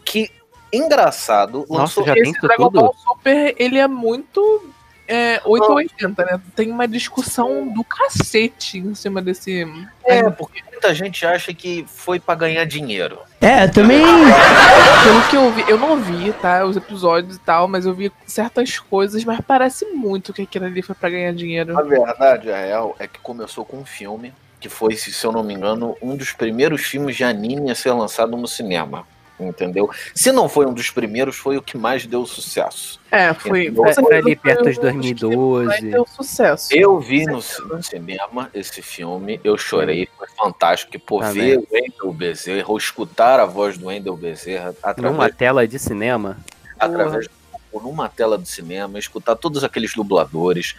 [0.05, 0.31] Que,
[0.73, 4.73] engraçado, lançou Esse Dragon Ball Super, ele é muito
[5.11, 6.41] é, 880, né?
[6.55, 9.67] Tem uma discussão do cacete em cima desse.
[10.05, 13.19] É, porque muita gente acha que foi pra ganhar dinheiro.
[13.41, 14.05] É, também.
[15.03, 16.65] Pelo que eu vi, eu não vi, tá?
[16.65, 20.81] Os episódios e tal, mas eu vi certas coisas, mas parece muito que aquilo ali
[20.81, 21.77] foi pra ganhar dinheiro.
[21.77, 25.43] A verdade, a real, é que começou com um filme que foi, se eu não
[25.43, 29.05] me engano, um dos primeiros filmes de anime a ser lançado no cinema.
[29.41, 29.89] Entendeu?
[30.15, 33.01] Se não foi um dos primeiros, foi o que mais deu sucesso.
[33.11, 33.85] É, foi, Entendeu?
[33.85, 35.91] foi, Foi ali perto de Vai 2012.
[35.91, 36.69] ter um sucesso.
[36.75, 37.37] Eu vi no,
[37.69, 40.95] no cinema esse filme, eu chorei, foi fantástico.
[40.95, 45.13] E por Tá ver o Wendel Bezerra, ou escutar a voz do Wendel Bezerra através,
[45.17, 46.37] Numa tela de cinema.
[46.79, 47.27] através
[47.73, 50.75] ou numa tela do cinema, escutar todos aqueles dubladores.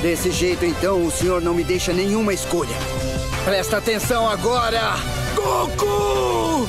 [0.00, 2.76] Desse jeito, então, o senhor não me deixa nenhuma escolha.
[3.44, 4.92] Presta atenção agora!
[5.34, 6.66] Goku!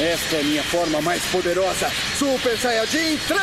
[0.00, 3.40] Esta é minha forma mais poderosa, Super Saiyajin 3!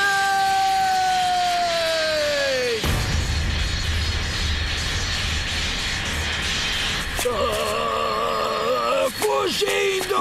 [7.30, 10.16] Ah, fugindo!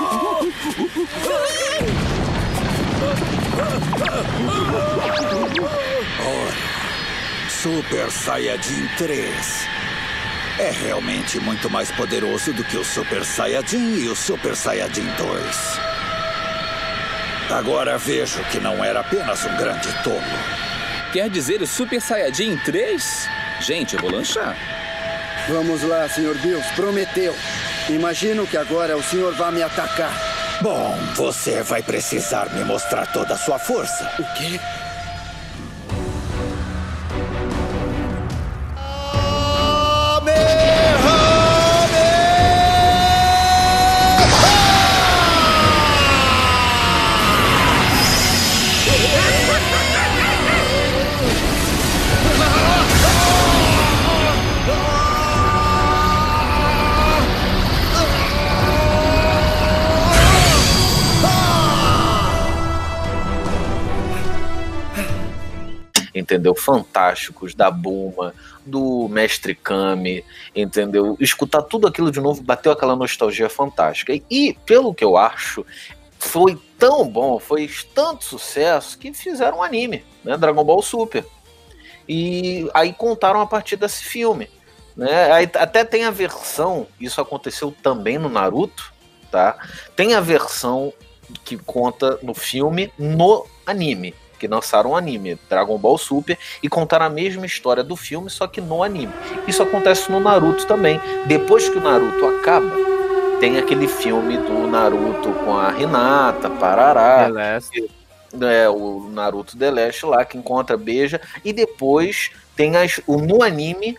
[6.19, 6.55] Ora,
[7.49, 9.69] Super Saiyajin 3
[10.59, 15.94] é realmente muito mais poderoso do que o Super Saiyajin e o Super Saiyajin 2.
[17.55, 20.21] Agora vejo que não era apenas um grande tolo.
[21.13, 23.29] Quer dizer o Super Saiyajin 3?
[23.61, 24.57] Gente, eu vou lanchar.
[25.49, 26.37] Vamos lá, Sr.
[26.43, 27.33] Bills, prometeu.
[27.89, 30.13] Imagino que agora o senhor vai me atacar.
[30.61, 34.11] Bom, você vai precisar me mostrar toda a sua força.
[34.19, 34.59] O quê?
[66.35, 66.55] Entendeu?
[66.55, 68.35] Fantásticos, da Bulma,
[68.67, 70.25] do Mestre Kami,
[70.55, 71.17] entendeu?
[71.21, 74.13] Escutar tudo aquilo de novo bateu aquela nostalgia fantástica.
[74.31, 75.65] E, pelo que eu acho,
[76.19, 80.37] foi tão bom, foi tanto sucesso que fizeram um anime, né?
[80.37, 81.25] Dragon Ball Super.
[82.09, 84.51] E aí contaram a partir desse filme.
[84.97, 85.43] Né?
[85.55, 88.93] Até tem a versão, isso aconteceu também no Naruto,
[89.31, 89.57] tá?
[89.97, 90.93] Tem a versão
[91.45, 94.15] que conta no filme no anime
[94.45, 98.47] que lançaram um anime, Dragon Ball Super, e contaram a mesma história do filme, só
[98.47, 99.13] que no anime.
[99.49, 101.01] Isso acontece no Naruto também.
[101.27, 102.77] Depois que o Naruto acaba,
[103.41, 107.31] tem aquele filme do Naruto com a Hinata, Parará.
[108.43, 113.43] É, o Naruto The Last lá, que encontra Beija, e depois tem as, o, no
[113.43, 113.97] anime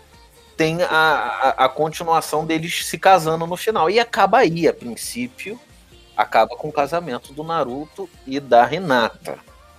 [0.56, 3.90] tem a, a, a continuação deles se casando no final.
[3.90, 5.58] E acaba aí, a princípio,
[6.16, 9.38] acaba com o casamento do Naruto e da Hinata.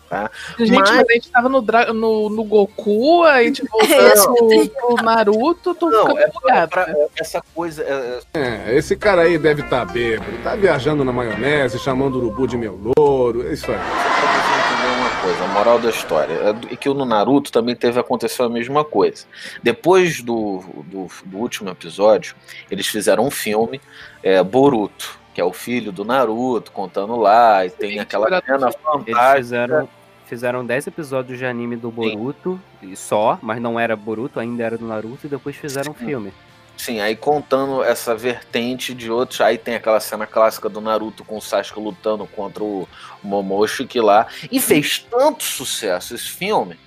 [0.10, 0.32] Tá?
[0.58, 0.90] Gente, mas...
[0.90, 5.76] mas a gente tava no, Dra no, no Goku, aí tipo, voltando pro, pro Naruto,
[5.76, 7.84] tô Não, ficando é pra, pra, essa coisa.
[7.84, 8.20] É...
[8.34, 12.48] É, esse cara aí deve estar tá bêbado, tá viajando na maionese, chamando o urubu
[12.48, 13.78] de meu louro, é isso aí.
[13.78, 16.34] uma coisa, a moral da história
[16.72, 19.26] é que no Naruto também teve aconteceu a mesma coisa.
[19.62, 22.36] Depois do, do, do último episódio,
[22.72, 23.82] eles fizeram um filme,
[24.24, 29.12] é, Boruto, que é o filho do Naruto, contando lá, e tem aquela cena fantástica.
[29.12, 29.90] Eles fizeram,
[30.28, 34.78] fizeram 10 episódios de anime do Boruto, e só, mas não era Boruto, ainda era
[34.78, 36.34] do Naruto, e depois fizeram um filme.
[36.76, 41.38] Sim, aí contando essa vertente de outros, aí tem aquela cena clássica do Naruto com
[41.38, 42.88] o Sasuke lutando contra o
[43.24, 46.78] Momoshiki lá, e fez tanto sucesso esse filme,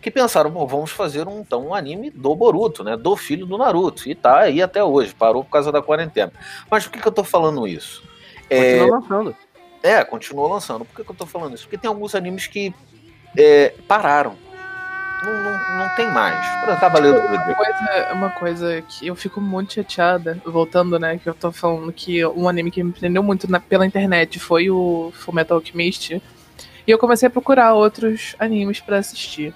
[0.00, 3.58] que pensaram, bom, vamos fazer um, então um anime do Boruto, né, do filho do
[3.58, 6.32] Naruto, e tá aí até hoje, parou por causa da quarentena.
[6.70, 8.02] Mas por que, que eu tô falando isso?
[8.48, 8.90] Continua é...
[8.90, 9.36] lançando.
[9.84, 10.82] É, continua lançando.
[10.82, 11.64] Por que, que eu tô falando isso?
[11.64, 12.72] Porque tem alguns animes que
[13.36, 14.34] é, pararam.
[15.22, 16.46] Não, não, não, tem mais.
[16.64, 21.28] Por Cavaleiro do uma coisa, uma coisa que eu fico muito chateada, voltando, né, que
[21.28, 25.12] eu tô falando que um anime que me prendeu muito na, pela internet foi o
[25.14, 26.14] Fullmetal Alchemist.
[26.86, 29.54] E eu comecei a procurar outros animes para assistir.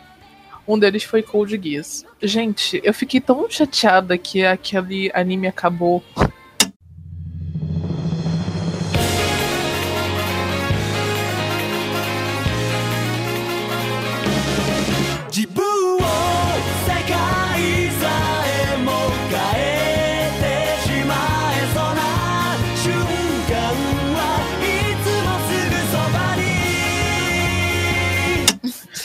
[0.67, 2.05] Um deles foi Code Geass.
[2.23, 6.05] Gente, eu fiquei tão chateada que aquele anime acabou.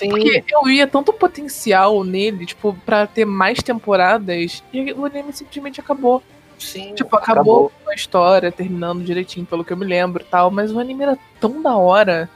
[0.03, 0.09] Sim.
[0.09, 5.79] Porque eu ia tanto potencial nele, tipo, pra ter mais temporadas, e o anime simplesmente
[5.79, 6.21] acabou.
[6.59, 6.93] Sim.
[6.95, 10.71] Tipo, acabou, com a história, terminando direitinho, pelo que eu me lembro e tal, mas
[10.71, 12.29] o anime era tão da hora.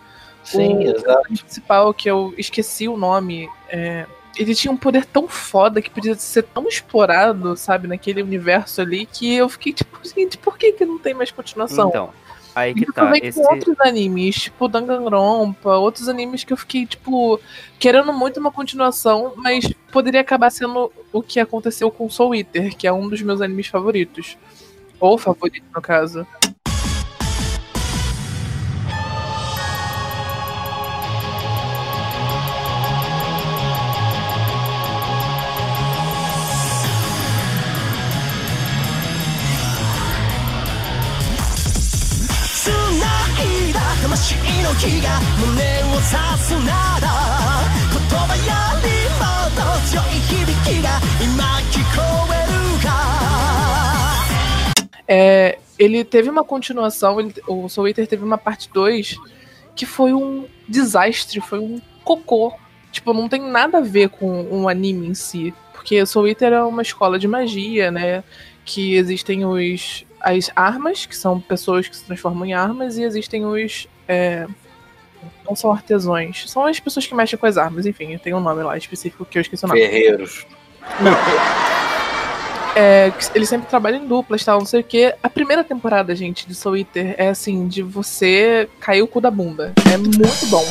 [0.44, 1.24] Sim, o exato.
[1.24, 4.06] principal, que eu esqueci o nome, é,
[4.38, 9.06] ele tinha um poder tão foda que podia ser tão explorado, sabe, naquele universo ali,
[9.06, 11.90] que eu fiquei tipo, gente, por que, que não tem mais continuação?
[11.90, 12.10] Então,
[12.58, 13.06] aí que tá.
[13.06, 13.40] também Esse...
[13.40, 17.40] com outros animes, tipo Danganronpa, outros animes que eu fiquei, tipo,
[17.78, 22.88] querendo muito uma continuação, mas poderia acabar sendo o que aconteceu com Soul Eater, que
[22.88, 24.38] é um dos meus animes favoritos.
[25.00, 26.26] Ou favorito, no caso.
[46.07, 46.07] 胸を刺
[46.39, 47.09] すなら
[47.91, 48.43] 言葉よ
[48.83, 48.87] り
[49.19, 52.01] もっと強い響きが今聞こ
[52.33, 52.87] えるか
[55.09, 59.17] É, ele teve uma continuação, ele- o Soul Eater teve uma parte 2
[59.75, 62.53] que foi um desastre, foi um cocô.
[62.91, 65.53] Tipo, não tem nada a ver com um anime em si.
[65.73, 68.23] Porque Soul Eater é uma escola de magia, né?
[68.65, 73.45] Que existem os as armas, que são pessoas que se transformam em armas, e existem
[73.45, 73.89] os.
[74.07, 74.47] é,
[75.48, 78.62] não são artesãos, são as pessoas que mexem com as armas, enfim, tem um nome
[78.64, 79.80] lá específico que eu esqueci o nome.
[79.82, 80.46] Ferreiros.
[82.76, 85.12] É, que eles sempre trabalham em duplas, tal, não sei o que.
[85.24, 89.32] A primeira temporada, gente, de Soul Eater é assim, de você cair o cu da
[89.32, 89.74] bunda.
[89.92, 90.64] É muito bom.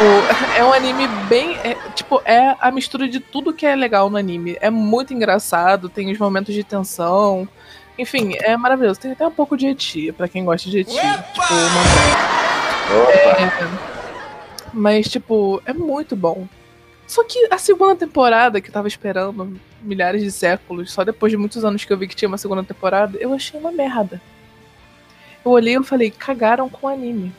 [0.00, 1.54] O- é um anime bem.
[1.62, 4.56] é, tipo, é a mistura de tudo que é legal no anime.
[4.60, 7.46] É muito engraçado, tem os momentos de tensão.
[7.98, 8.98] Enfim, é maravilhoso.
[9.00, 10.92] Tem até um pouco de eti, pra quem gosta de eti.
[10.94, 12.47] Tipo, não
[12.90, 13.88] É,
[14.72, 16.46] mas, tipo, é muito bom.
[17.06, 21.38] Só que a segunda temporada, que eu tava esperando milhares de séculos, só depois de
[21.38, 24.20] muitos anos que eu vi que tinha uma segunda temporada, eu achei uma merda.
[25.44, 27.32] Eu olhei e falei, cagaram com o anime.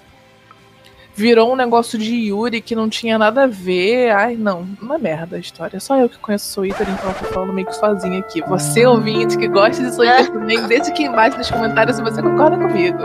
[1.15, 4.09] Virou um negócio de Yuri que não tinha nada a ver.
[4.11, 5.79] Ai, não, uma merda a história.
[5.79, 8.41] Só eu que conheço Soul Eater, então eu tô falando meio que sozinha aqui.
[8.41, 12.21] Você, ouvinte, que gosta de Soul Eater também, deixa aqui embaixo nos comentários se você
[12.21, 12.97] concorda comigo.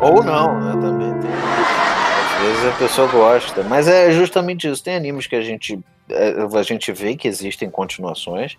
[0.00, 0.72] Ou não, né?
[0.72, 1.30] Também tem.
[1.30, 3.62] Às vezes a pessoa gosta.
[3.62, 4.82] Mas é justamente isso.
[4.82, 5.78] Tem animes que a gente,
[6.08, 8.56] é, a gente vê que existem continuações,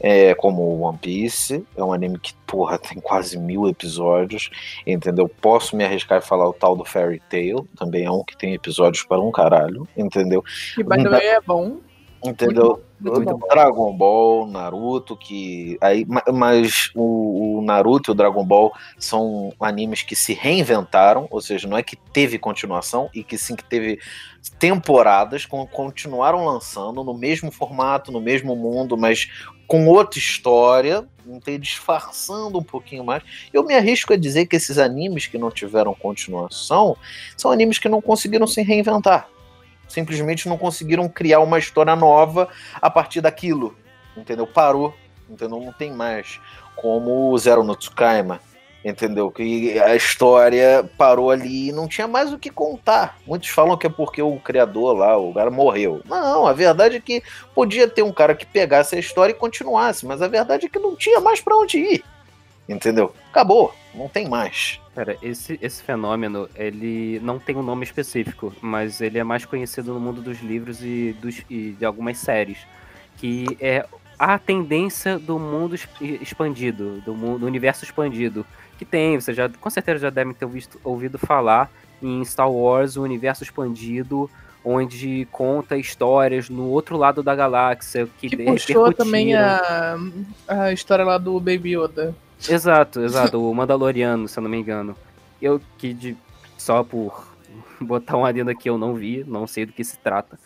[0.00, 1.64] é, como o One Piece.
[1.76, 4.50] É um anime que, porra, tem quase mil episódios.
[4.86, 5.28] Entendeu?
[5.28, 7.68] Posso me arriscar e falar o tal do Fairy Tail.
[7.76, 9.86] Também é um que tem episódios para um caralho.
[9.96, 10.42] Entendeu?
[10.74, 11.78] Que by the way é bom.
[12.22, 12.82] Entendeu?
[13.00, 13.48] Muito bom.
[13.48, 15.78] Dragon Ball, Naruto, que.
[15.80, 21.26] Aí, ma- mas o, o Naruto e o Dragon Ball são animes que se reinventaram,
[21.30, 23.98] ou seja, não é que teve continuação, e que sim que teve
[24.58, 29.28] temporadas, com, continuaram lançando no mesmo formato, no mesmo mundo, mas
[29.66, 31.08] com outra história,
[31.58, 33.22] disfarçando um pouquinho mais.
[33.52, 36.96] Eu me arrisco a dizer que esses animes que não tiveram continuação
[37.36, 39.28] são animes que não conseguiram se reinventar
[39.90, 42.48] simplesmente não conseguiram criar uma história nova
[42.80, 43.76] a partir daquilo.
[44.16, 44.46] Entendeu?
[44.46, 44.94] Parou.
[45.28, 45.60] Entendeu?
[45.60, 46.40] Não tem mais.
[46.76, 48.40] Como o Zero no Tsukaima.
[48.82, 49.30] Entendeu?
[49.30, 53.18] Que a história parou ali e não tinha mais o que contar.
[53.26, 56.00] Muitos falam que é porque o criador lá, o cara morreu.
[56.06, 57.22] Não, a verdade é que
[57.54, 60.78] podia ter um cara que pegasse a história e continuasse, mas a verdade é que
[60.78, 62.04] não tinha mais pra onde ir.
[62.66, 63.12] Entendeu?
[63.30, 64.80] Acabou, não tem mais.
[65.00, 69.94] Cara, esse, esse fenômeno, ele não tem um nome específico, mas ele é mais conhecido
[69.94, 72.58] no mundo dos livros e, dos, e de algumas séries.
[73.16, 73.86] Que é
[74.18, 75.74] a tendência do mundo
[76.20, 78.44] expandido, do, mundo, do universo expandido.
[78.76, 81.70] Que tem, você já com certeza já devem ter visto, ouvido falar
[82.02, 84.30] em Star Wars, o universo expandido,
[84.62, 88.06] onde conta histórias no outro lado da galáxia.
[88.18, 89.96] Que, Que puxou também a,
[90.46, 92.14] a história lá do Baby Yoda.
[92.48, 94.96] Exato, exato, o Mandaloriano, se eu não me engano.
[95.40, 96.16] Eu que de,
[96.56, 97.26] só por
[97.80, 100.38] botar um adendo aqui eu não vi, não sei do que se trata.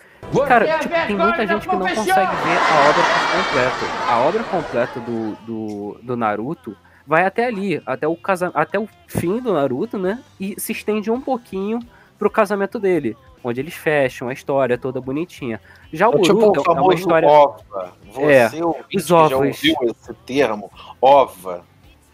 [0.47, 3.03] Cara, é tipo, tem muita gente que não consegue ver a obra
[3.37, 4.11] completa.
[4.11, 6.77] A obra completa do, do, do Naruto
[7.07, 10.23] vai até ali, até o, casa, até o fim do Naruto, né?
[10.41, 11.81] E se estende um pouquinho
[12.19, 15.61] pro casamento dele, onde eles fecham a história toda bonitinha.
[15.93, 17.29] Já o É tipo Boruto o é uma famoso história...
[17.29, 17.93] ova.
[18.12, 19.33] Você, É, os que já ovos.
[19.33, 21.62] ouviu esse termo, ova.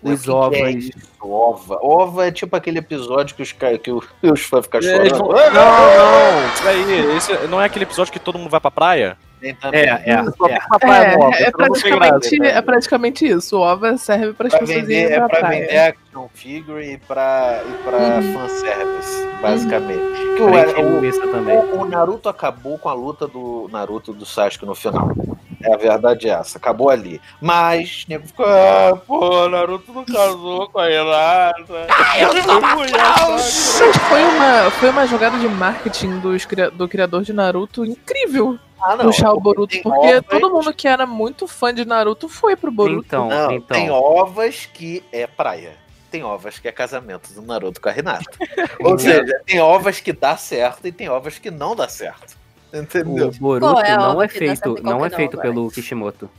[0.02, 0.84] Os O que que é ovos.
[0.84, 1.78] isso, ova.
[1.82, 3.90] Ova é tipo aquele episódio que os, que
[4.30, 5.18] os fãs ficam É, chorando.
[5.18, 9.18] vão- Não, não, peraí, esse não é aquele episódio que todo mundo vai pra praia?
[9.42, 10.00] É, é, é.
[10.10, 10.16] É,
[11.16, 12.58] nova, é, praticamente, graça.
[12.58, 13.56] é praticamente isso.
[13.56, 15.60] O OVA serve para as Pra pessoas vender, irem é pra pra praia.
[15.62, 18.32] vender action figure e pra, e pra Uhum.
[18.34, 20.18] fanservice, basicamente.
[20.36, 24.66] Que Pra o, o, o- o Naruto acabou com a luta do Naruto do Sasuke
[24.66, 25.10] no final.
[25.62, 27.20] É a verdade é essa, acabou ali.
[27.40, 31.86] Mas, nego ficou, ah, pô, Naruto não casou com a Renata.
[33.28, 38.58] Mas foi uma, foi uma jogada de marketing dos, do criador de Naruto incrível.
[38.82, 41.84] Ah, não, Shao porque Boruto, tem porque ovas- todo mundo que era muito fã de
[41.84, 43.04] Naruto foi pro Boruto.
[43.06, 43.76] Então, Não, então.
[43.76, 45.72] tem ovas que é praia.
[46.10, 48.24] Tem ovas que é casamento do Naruto com a Renata.
[48.80, 52.39] Ou seja, tem ovas que dá certo e tem ovas que não dá certo.
[52.72, 53.28] Entendeu?
[53.28, 56.30] O Boruto Qual é a não é feito, não é feito pelo Kishimoto.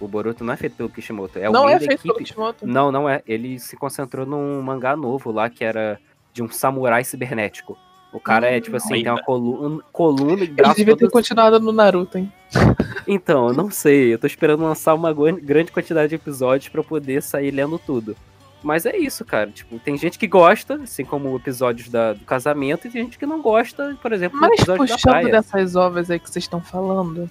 [0.00, 1.38] O Boruto não é feito pelo Kishimoto.
[1.38, 2.24] É não é da feito pelo equipe.
[2.28, 2.66] Kishimoto.
[2.66, 3.22] Não, não é.
[3.26, 5.98] Ele se concentrou num mangá novo lá que era
[6.32, 7.76] de um samurai cibernético.
[8.12, 11.58] O cara é tipo assim, tem uma coluna, coluna e Ele braço devia ter continuado
[11.58, 12.32] no Naruto, hein?
[13.06, 14.14] Então, eu não sei.
[14.14, 17.78] Eu tô esperando lançar uma gran- grande quantidade de episódios pra eu poder sair lendo
[17.78, 18.16] tudo.
[18.64, 19.50] Mas é isso, cara.
[19.50, 23.26] Tipo, tem gente que gosta, assim como episódios da- do casamento, e tem gente que
[23.26, 25.30] não gosta, por exemplo, do Mas episódio da puxando praia.
[25.30, 27.30] dessas ovas aí que vocês estão falando,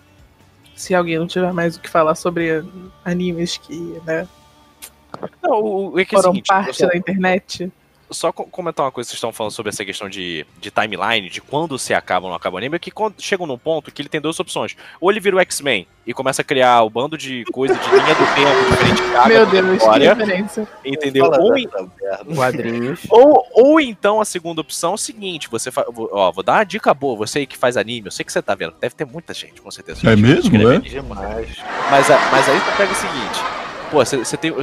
[0.76, 2.64] se alguém não tiver mais o que falar sobre
[3.04, 4.28] animes que, né,
[5.42, 7.72] Não, o, é que é o foram seguinte, parte só- da internet.
[8.14, 11.30] Só co- comentar uma coisa que vocês estão falando sobre essa questão de, de timeline,
[11.30, 13.92] de quando se acaba ou não acaba o anime, é que quando chegam num ponto
[13.92, 14.76] que ele tem duas opções.
[15.02, 18.16] Ou ele vira o X-Men e começa a criar o bando de coisa de linha
[18.16, 20.68] do tempo diferente que caga Meu Deus, que história, referência.
[20.86, 21.26] Entendeu?
[21.26, 21.90] Fala Ou, merda.
[22.36, 23.00] Quadrinhos.
[23.10, 25.86] ou, ou então a segunda opção é o seguinte: você fa...
[25.90, 28.32] vou- ó, vou dar uma dica boa, você aí que faz anime, eu sei que
[28.32, 30.10] você tá vendo, deve ter muita gente, com certeza.
[30.10, 30.80] É mesmo, é?
[30.80, 31.50] Demais.
[31.90, 33.40] Mas, a- mas aí você pega o seguinte:
[33.94, 34.04] pô,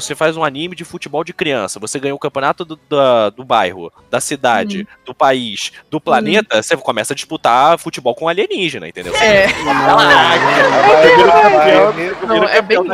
[0.00, 3.44] você, faz um anime de futebol de criança, você ganhou o campeonato do, da- do
[3.44, 9.14] bairro, da cidade, do país, do planeta, você começa a disputar futebol com alienígena, entendeu?
[9.16, 9.46] É.
[12.52, 12.78] É bem.
[12.78, 12.84] O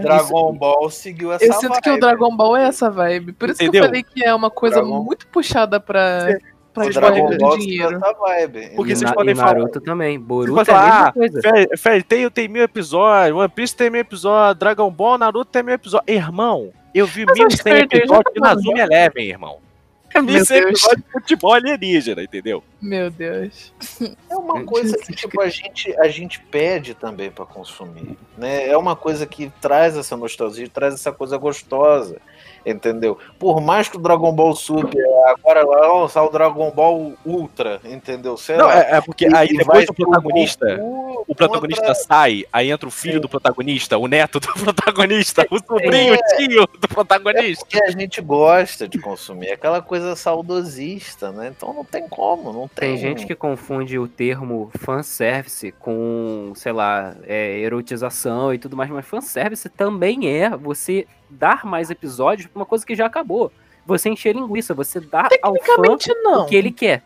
[0.00, 2.00] Dragon Ball seguiu essa Eu sinto que o vibe.
[2.00, 3.32] Dragon Ball é essa vibe.
[3.32, 3.82] Por isso que Entendeu?
[3.84, 6.38] eu falei que é uma coisa Dragon- muito puxada pra,
[6.72, 7.96] pra O Dragon Ball dinheiro.
[7.96, 8.70] essa vibe.
[8.76, 9.54] Porque E, vocês na, podem e falar.
[9.54, 10.18] Naruto também.
[10.20, 11.40] Boruto pode é a falar, mesma ah, coisa.
[11.42, 15.62] Fairy- Fairy Tail tem mil episódios, One Piece tem mil episódios, Dragon Ball, Naruto tem
[15.62, 16.14] mil episódios.
[16.16, 18.80] Irmão, eu vi Mas acho 1.100 que Fairy Tail já episódios de Nazumi.
[18.80, 19.58] Eleven, irmão.
[20.12, 20.50] Meu 1.100 Deus.
[20.50, 22.64] episódios de futebol alienígena, entendeu?
[22.82, 23.72] Meu Deus.
[24.28, 28.18] É uma coisa que tipo, a, gente, a gente pede também pra consumir.
[28.36, 28.66] Né?
[28.68, 32.16] É uma coisa que traz essa nostalgia, traz essa coisa gostosa.
[32.64, 33.16] Entendeu?
[33.38, 38.36] Por mais que o Dragon Ball Super agora vai lançar o Dragon Ball Ultra, entendeu?
[38.36, 38.78] Sei Não, lá.
[38.80, 40.66] é, é porque E- aí depois o protagonista,
[41.26, 45.58] o protagonista contra- sai, aí entra o filho do protagonista, o neto do protagonista, o
[45.58, 46.18] sobrinho, É.
[46.18, 47.64] o tio do protagonista.
[47.66, 51.52] que a gente gosta de consumir, é aquela coisa saudosista, né?
[51.56, 52.90] Então não tem como, não tem.
[52.90, 58.90] Tem gente que confunde o termo fanservice com, sei lá, é, erotização e tudo mais,
[58.90, 63.52] mas fanservice também é você dar mais episódios pra uma coisa que já acabou.
[63.86, 66.42] Você encher linguiça, você dar ao fã não.
[66.42, 67.02] o que ele quer.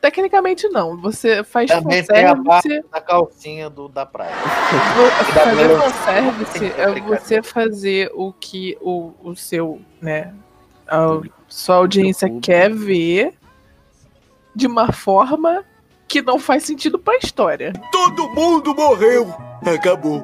[0.00, 0.96] Tecnicamente não.
[1.00, 4.30] Você faz Também tem a parte da calcinha do, da praia.
[5.34, 10.32] da Fazer fanservice é você fazer o que o, o seu, né?
[10.86, 13.34] A sua audiência quer ver
[14.54, 15.64] de uma forma
[16.06, 17.72] que não faz sentido pra história.
[17.92, 19.34] Todo mundo morreu.
[19.66, 20.22] Acabou.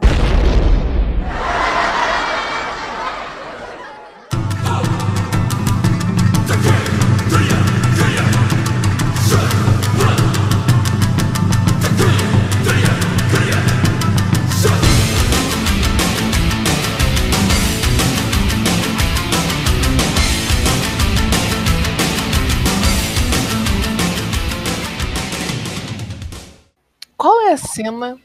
[27.55, 28.19] A cena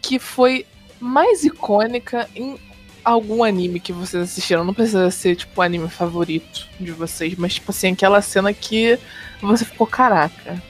[0.00, 0.66] que foi
[1.00, 2.58] mais icônica em
[3.04, 4.64] algum anime que vocês assistiram?
[4.64, 8.98] Não precisa ser, tipo, o anime favorito de vocês, mas, tipo assim, aquela cena que
[9.40, 10.62] você ficou, caraca,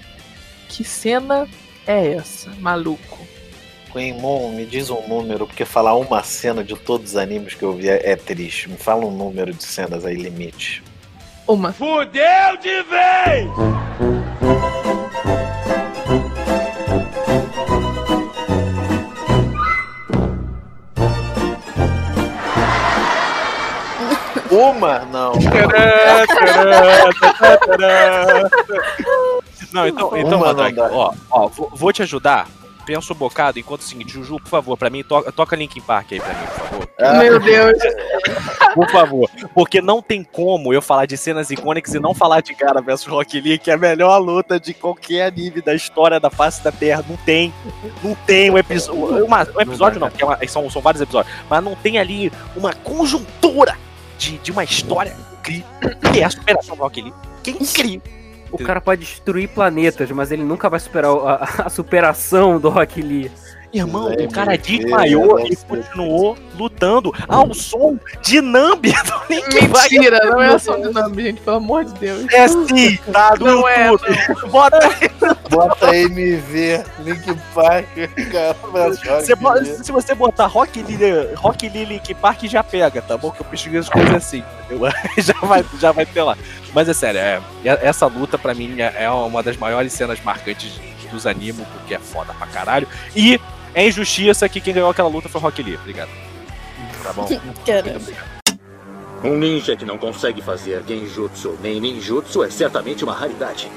[0.69, 1.49] que cena
[1.87, 3.25] é essa, maluco?
[3.93, 7.63] Queen Moon, me diz um número, porque falar uma cena de todos os animes que
[7.63, 8.69] eu vi é, é triste.
[8.69, 10.83] Me fala um número de cenas aí, limite.
[11.47, 11.73] Uma.
[11.73, 13.49] Fudeu de vez!
[24.55, 25.01] Uma?
[25.07, 25.33] Não.
[29.73, 30.89] Não, então, Uma então Mandrake, dá.
[30.93, 32.47] ó, ó, vou, vou te ajudar.
[32.87, 36.13] pensa o bocado enquanto o seguinte, Juju, por favor, pra mim, to toca Linkin Park
[36.13, 36.89] aí pra mim, por favor.
[37.19, 37.79] Meu Deus.
[38.75, 39.31] Por favor.
[39.55, 43.07] Porque não tem como eu falar de cenas icônicas e não falar de Gara versus
[43.07, 46.71] Rock Lee, que é a melhor luta de qualquer anime da história da face da
[46.71, 47.05] Terra.
[47.09, 47.53] Não tem.
[48.03, 49.25] Não tem um episódio.
[49.25, 51.35] Uma, um episódio não, porque é uma- são, são vários episódios.
[51.49, 53.77] Mas não tem ali uma conjuntura
[54.19, 55.67] de, de uma história incrível.
[56.13, 57.15] Que é a superação do Rock Lee.
[57.43, 58.03] Que é incrível.
[58.51, 63.03] O cara pode destruir planetas, mas ele nunca vai superar a, a superação do Rock
[63.03, 63.31] Lee.
[63.75, 69.91] Irmão, o cara desmaiou e continuou lutando ao som de Nambi do Linkin Park.
[69.91, 72.25] Mentira, não é só do nome, gente, pelo amor de Deus.
[72.33, 74.17] É sim, tá no Não é, YouTube.
[74.49, 74.79] Bota
[75.51, 77.89] Bota MV, Link Park,
[78.31, 78.57] cara.
[79.21, 83.33] Você bo- se você botar Rock Lee, Rock Lee Linkin Park já pega, tá bom?
[83.33, 84.89] Que eu pesquiso coisas assim, entendeu?
[85.19, 86.37] já, vai, já vai ter lá.
[86.73, 90.21] Mas é sério, é, é- essa luta pra mim é é uma das maiores cenas
[90.23, 90.81] marcantes
[91.11, 92.89] dos animes, porque é foda pra caralho.
[93.15, 93.41] E
[93.75, 95.77] é injustiça que quem ganhou aquela luta foi Rock Lee.
[95.77, 96.11] Obrigado.
[97.03, 97.29] Tá bom?
[97.67, 98.13] Caramba.
[99.23, 103.71] Um ninja que não consegue fazer genjutsu nem ninjutsu é certamente uma raridade.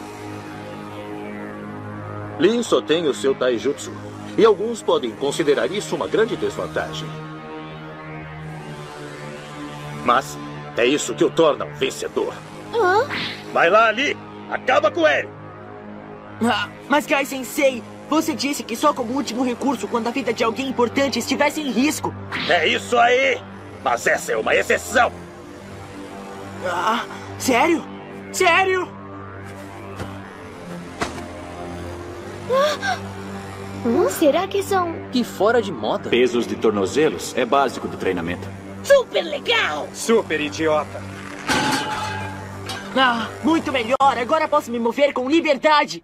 [2.40, 3.92] Lin só tem o seu taijutsu.
[4.38, 7.08] E alguns podem considerar isso uma grande desvantagem.
[10.06, 10.38] Mas
[10.78, 12.34] é isso que o torna um vencedor.
[13.52, 14.16] Vai lá, Ali!
[14.52, 15.28] Acaba com ele!
[16.44, 20.44] Ah, mas Gai Sensei, você disse que só como último recurso quando a vida de
[20.44, 22.14] alguém importante estivesse em risco.
[22.50, 23.42] É isso aí!
[23.84, 25.12] Mas essa é uma exceção!
[26.66, 27.06] Ah,
[27.38, 27.84] sério?
[28.32, 28.88] Sério?
[33.86, 36.10] Hum, será que são Que fora de moda.
[36.10, 38.48] Pesos de tornozelos é básico do treinamento.
[38.84, 39.88] super legal?
[39.94, 41.02] Super idiota.
[42.96, 44.18] Ah, muito melhor.
[44.20, 46.04] Agora posso me mover com liberdade.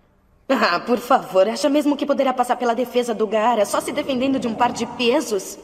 [0.49, 4.39] Ah, por favor, acha mesmo que poderá passar pela defesa do Gara só se defendendo
[4.39, 5.57] de um par de pesos?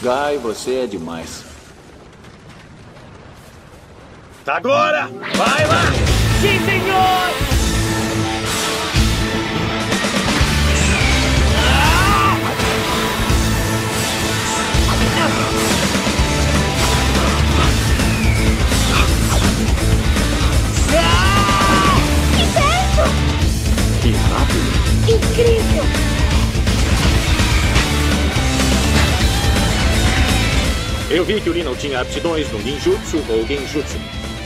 [0.00, 1.44] Guy, você é demais.
[4.46, 5.08] Agora!
[5.36, 5.82] Vai lá!
[6.40, 7.47] Sim, senhor!
[25.08, 25.84] Incrível!
[31.08, 33.96] Eu vi que o Lin não tinha aptidões no ninjutsu ou genjutsu.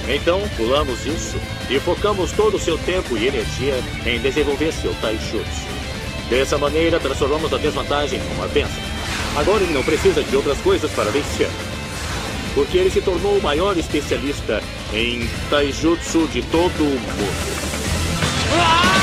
[0.09, 1.37] Então, pulamos isso
[1.69, 3.75] e focamos todo o seu tempo e energia
[4.07, 5.67] em desenvolver seu taijutsu.
[6.31, 8.81] Dessa maneira, transformamos a desvantagem em uma bênção.
[9.37, 11.51] Agora ele não precisa de outras coisas para vencer.
[12.55, 14.63] Porque ele se tornou o maior especialista
[14.93, 19.02] em taijutsu de todo o mundo.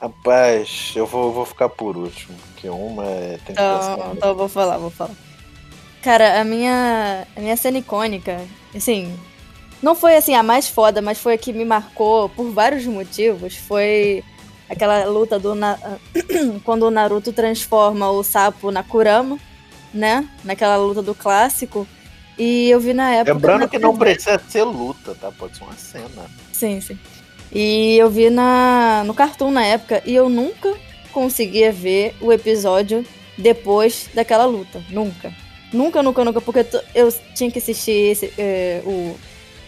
[0.00, 3.60] Rapaz, eu vou, vou ficar por último, porque uma é, tem que.
[3.62, 5.10] Então, então vou falar, vou falar.
[6.02, 8.40] Cara, a minha, a minha cena icônica,
[8.74, 9.12] assim,
[9.82, 13.56] não foi assim a mais foda, mas foi a que me marcou por vários motivos.
[13.56, 14.22] Foi
[14.70, 15.78] aquela luta do Na-
[16.64, 19.36] quando o Naruto transforma o sapo na Kurama,
[19.92, 20.28] né?
[20.44, 21.86] Naquela luta do clássico.
[22.38, 23.34] E eu vi na época.
[23.34, 25.32] Lembrando que não precisa ser luta, tá?
[25.32, 26.30] Pode ser uma cena.
[26.52, 26.98] Sim, sim.
[27.52, 30.74] E eu vi na, no Cartoon na época e eu nunca
[31.12, 33.04] conseguia ver o episódio
[33.36, 34.82] depois daquela luta.
[34.90, 35.32] Nunca.
[35.72, 39.14] Nunca, nunca, nunca, porque eu tinha que assistir esse, eh, o,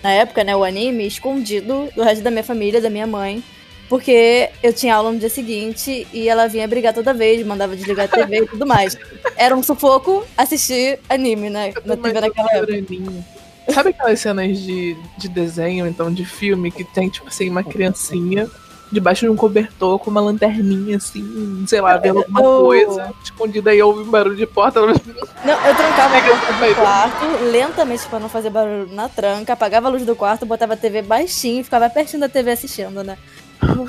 [0.02, 3.42] na época, né, o anime escondido do resto da minha família, da minha mãe.
[3.90, 8.04] Porque eu tinha aula no dia seguinte e ela vinha brigar toda vez, mandava desligar
[8.04, 8.96] a TV e tudo mais.
[9.36, 11.74] Era um sufoco assistir anime, né?
[11.84, 13.24] Na TV naquela época.
[13.68, 18.48] Sabe aquelas cenas de, de desenho, então, de filme, que tem, tipo assim, uma criancinha
[18.92, 23.70] debaixo de um cobertor com uma lanterninha, assim, sei lá, vendo alguma eu- coisa, escondida
[23.70, 24.80] aí ouve um barulho de porta.
[24.80, 29.86] Não, eu trancava a porta do quarto lentamente pra não fazer barulho na tranca, apagava
[29.88, 33.16] a luz do quarto, botava a TV baixinho e ficava pertinho da TV assistindo, né?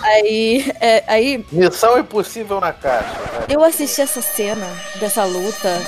[0.03, 3.14] Aí, é, aí Missão impossível na caixa.
[3.34, 3.45] vai.
[3.49, 4.68] eu assisti essa cena
[4.99, 5.81] dessa luta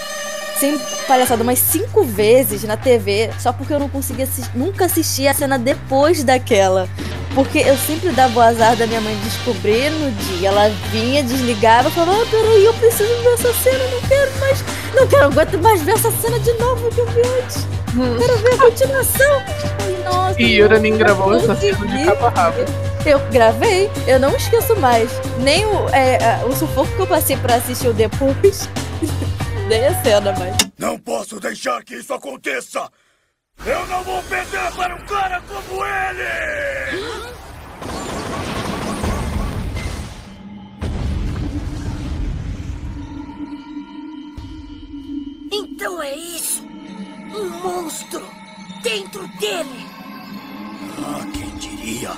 [0.63, 0.79] sem
[1.09, 4.25] palhaçada umas cinco vezes na TV, só porque eu não conseguia
[4.55, 6.87] nunca assistir a cena depois daquela.
[7.35, 10.47] Porque eu sempre dava o azar da minha mãe descobrir no dia.
[10.47, 14.63] Ela vinha, desligava falava, ah, peraí, eu preciso ver essa cena, não quero mais.
[14.95, 17.67] Não quero aguento mais ver essa cena de novo que eu vi antes.
[18.19, 19.43] Quero ver a continuação.
[19.81, 22.05] Ai, nossa, E Yuranin não gravou essa cena de consegui.
[22.05, 22.57] cabo a rabo.
[23.05, 25.09] Eu gravei, eu não esqueço mais.
[25.39, 28.69] Nem o, é, é, o sufoco que eu passei pra assistir o depois.
[29.67, 30.55] Nem a cena, mas.
[30.77, 32.89] Não posso deixar que isso aconteça!
[33.65, 37.23] Eu não vou perder para um cara como ele!
[45.51, 46.63] Então é isso!
[47.33, 48.27] Um monstro
[48.81, 49.85] dentro dele!
[50.99, 52.11] Ah, quem diria?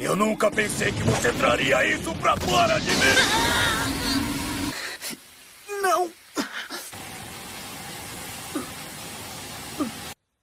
[0.00, 3.16] Eu nunca pensei que você traria isso pra fora de mim!
[5.82, 6.10] Não!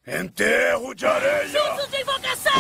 [0.06, 1.48] Enterro de areia!
[1.48, 2.52] Jutsu de invocação!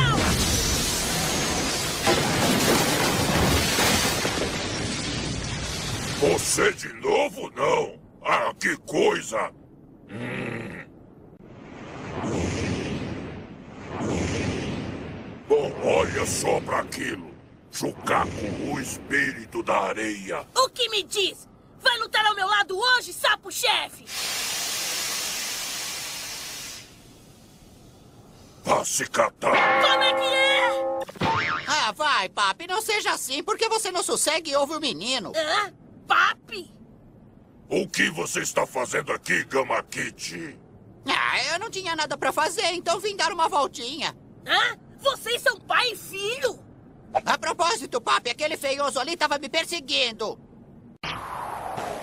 [6.21, 7.99] Você de novo, não?
[8.23, 9.51] Ah, que coisa!
[10.09, 10.85] Hum.
[15.49, 17.33] Bom, olha só para aquilo.
[17.69, 18.29] Chucaco,
[18.73, 20.47] o espírito da areia.
[20.55, 21.45] O que me diz?
[21.81, 24.05] Vai lutar ao meu lado hoje, sapo-chefe?
[28.63, 29.51] Vá se catar.
[29.81, 30.63] Como é que é?
[31.67, 35.33] Ah, vai, papi, não seja assim, porque você não sossegue e ouve o menino.
[35.35, 35.73] Hã?
[36.07, 36.73] Papi?
[37.69, 40.57] O que você está fazendo aqui, Gama Kitty?
[41.05, 44.15] Ah, eu não tinha nada pra fazer, então vim dar uma voltinha.
[44.45, 44.77] Hã?
[44.99, 46.59] Vocês são pai e filho?
[47.13, 50.39] A propósito, papi, aquele feioso ali tava me perseguindo.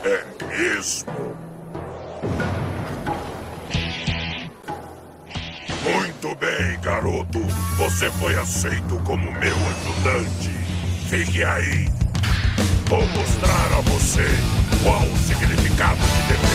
[0.04, 1.29] É mesmo?
[6.22, 7.38] Muito bem, garoto.
[7.78, 10.50] Você foi aceito como meu ajudante.
[11.08, 11.88] Fique aí.
[12.90, 14.26] Vou mostrar a você
[14.82, 16.49] qual o significado de dever.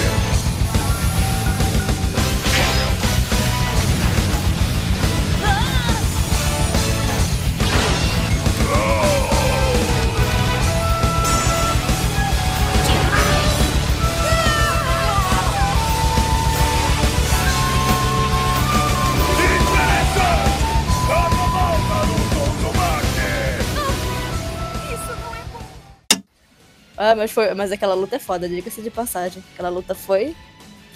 [26.98, 27.54] Ah, mas foi.
[27.54, 29.44] Mas aquela luta é foda, diga-se de passagem.
[29.54, 30.36] Aquela luta foi.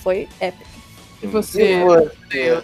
[0.02, 0.70] Foi épica.
[1.22, 1.74] E você?
[1.74, 2.62] E você?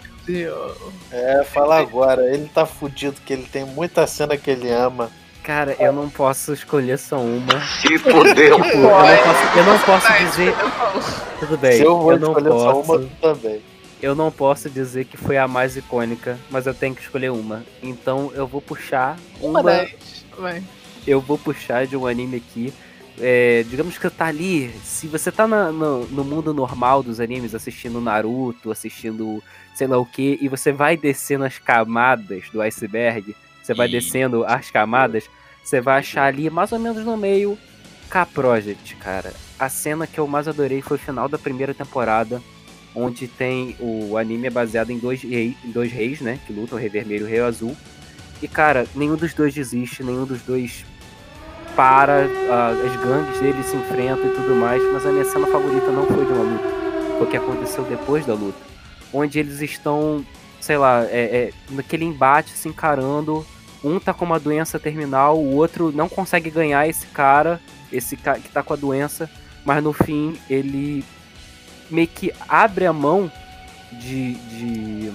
[1.12, 2.22] É, fala agora.
[2.34, 5.10] Ele tá fudido, que ele tem muita cena que ele ama.
[5.42, 7.60] Cara, eu não posso escolher só uma.
[7.80, 8.56] Se fudeu.
[8.56, 10.54] Tipo, eu não posso, eu não posso dizer.
[11.38, 12.92] Tudo bem, Se eu vou não escolher só posso.
[12.92, 13.60] uma, tu também.
[14.02, 17.64] Eu não posso dizer que foi a mais icônica, mas eu tenho que escolher uma.
[17.82, 19.62] Então eu vou puxar Uma uma.
[19.62, 19.90] das.
[20.36, 20.62] Vai.
[21.06, 22.74] Eu vou puxar de um anime aqui.
[23.18, 24.70] É, digamos que tá ali.
[24.84, 29.42] Se você tá na- no, no mundo normal dos animes, assistindo Naruto, assistindo
[29.74, 34.44] sei lá o que, e você vai descendo as camadas do iceberg, você vai descendo
[34.44, 35.28] as camadas,
[35.62, 37.58] você vai achar ali mais ou menos no meio
[38.08, 39.32] K-Project, cara.
[39.58, 42.40] A cena que eu mais adorei foi o final da primeira temporada,
[42.94, 46.38] onde tem o anime é baseado em dois, rei, em dois reis, né?
[46.46, 47.76] Que lutam, o Rei Vermelho e o Rei Azul.
[48.40, 50.84] E, cara, nenhum dos dois desiste, nenhum dos dois
[51.76, 55.90] para, ah, as gangues deles se enfrentam e tudo mais, mas a minha cena favorita
[55.92, 56.68] não foi de uma luta,
[57.18, 58.58] foi o que aconteceu depois da luta,
[59.12, 60.24] onde eles estão,
[60.58, 63.46] sei lá, é, é, naquele embate se encarando,
[63.84, 67.60] um tá com uma doença terminal, o outro não consegue ganhar esse cara,
[67.92, 69.30] esse cara que tá com a doença,
[69.64, 71.04] mas no fim ele
[71.90, 73.30] meio que abre a mão
[73.92, 75.12] de, de,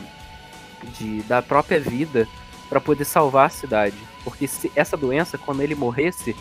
[0.97, 2.27] de da própria vida
[2.69, 4.10] para poder salvar a cidade.
[4.23, 6.35] Porque se essa doença, quando ele morresse,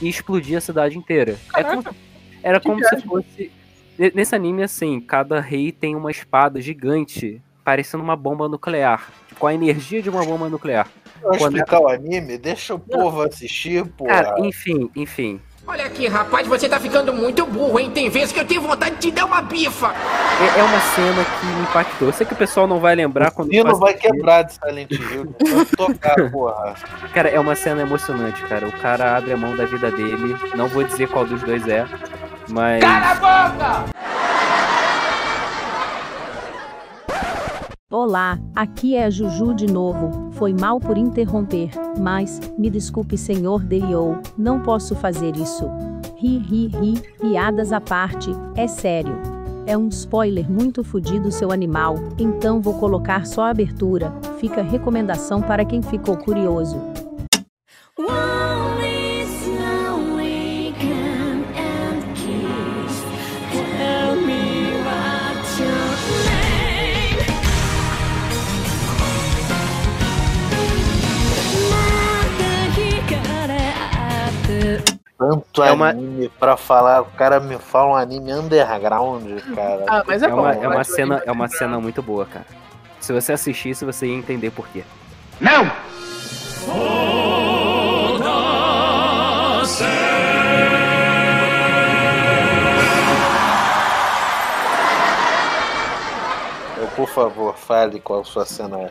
[0.00, 1.38] ia explodir a cidade inteira.
[1.54, 1.84] É como-
[2.42, 3.50] era Que como se fosse.
[3.98, 9.10] ne- Nesse anime, assim, cada rei tem uma espada gigante, parecendo uma bomba nuclear.
[9.38, 10.88] Com a energia de uma bomba nuclear.
[11.20, 14.04] Vou Quando- explicar o anime, deixa o povo assistir, pô.
[14.04, 15.40] Cara, enfim, enfim.
[15.70, 17.90] Olha aqui, rapaz, você tá ficando muito burro, hein?
[17.90, 19.88] Tem vezes que eu tenho vontade de te dar uma bifa.
[20.40, 22.08] É, é uma cena que me impactou.
[22.08, 23.50] Eu sei que o pessoal não vai lembrar quando.
[23.50, 25.36] Sino faz vai quebrar de Silent Hill.
[25.54, 26.74] Vai tocar, porra.
[27.12, 28.66] Cara, é uma cena emocionante, cara.
[28.66, 30.34] O cara abre a mão da vida dele.
[30.54, 31.86] Não vou dizer qual dos dois é,
[32.48, 32.80] mas.
[32.80, 33.14] Cala a
[33.50, 34.27] boca!
[37.90, 40.30] Olá, aqui é a Juju de novo.
[40.32, 45.64] Foi mal por interromper, mas, me desculpe, senhor Deio, não posso fazer isso.
[46.18, 49.18] Ri, ri, ri, piadas à parte, é sério.
[49.66, 54.12] É um spoiler muito fudido seu animal, então vou colocar só a abertura.
[54.38, 56.76] Fica recomendação para quem ficou curioso.
[75.18, 77.02] Tanto É uma- anime pra falar.
[77.02, 79.84] O cara me fala um anime underground, cara.
[79.88, 80.40] Ah, mas é, É bom.
[80.40, 82.46] uma, é uma eu cena, acho é uma cena muito boa, cara.
[83.00, 84.84] Se você assistisse, você ia entender por quê.
[85.40, 85.66] Não!
[96.76, 98.90] Eu, por favor, fale qual a sua cena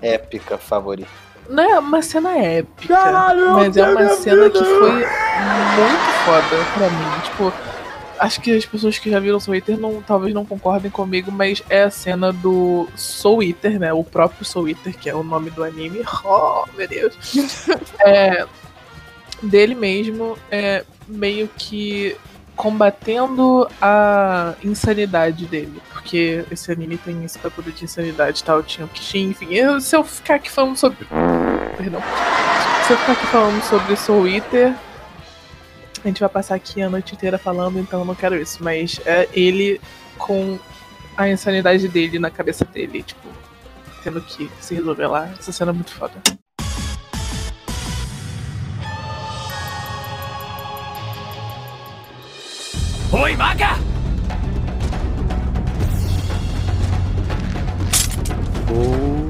[0.00, 1.10] épica favorita.
[1.48, 4.78] Não é uma cena épica, Caralho, mas é uma cena minha que vida.
[4.78, 7.20] foi muito foda pra mim.
[7.24, 7.52] Tipo,
[8.18, 11.62] acho que as pessoas que já viram Soul Eater não, talvez não concordem comigo, mas
[11.68, 13.92] é a cena do Soul Eater, né?
[13.92, 16.02] O próprio Soul Eater, que é o nome do anime.
[16.24, 17.14] Oh, meu Deus.
[18.04, 18.46] É,
[19.42, 22.16] dele mesmo, é, meio que
[22.62, 25.82] combatendo a insanidade dele.
[25.92, 29.52] Porque esse anime tem esse bagulho de insanidade tal, tinha o Kishin, enfim.
[29.52, 31.04] Eu- se eu ficar aqui falando sobre.
[31.76, 32.00] Perdão.
[32.86, 34.76] Se eu ficar aqui falando sobre Soul Eater,
[36.04, 38.62] a gente vai passar aqui a noite inteira falando, então eu não quero isso.
[38.62, 39.80] Mas é ele
[40.16, 40.56] com
[41.16, 43.28] a insanidade dele na cabeça dele, tipo,
[44.04, 45.28] tendo que se resolver lá.
[45.36, 46.14] Essa cena é muito foda.
[53.14, 53.76] Oi, vaca!
[58.70, 59.28] おお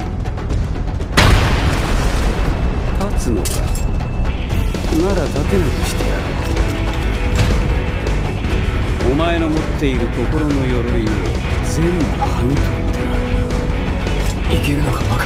[3.10, 3.50] 立つのか
[5.02, 6.22] なら立てなくしてやる。
[9.10, 11.06] お前の持っている心の鎧を
[11.64, 12.64] 全部剥ぎ取
[14.46, 15.24] っていけるのかバカ。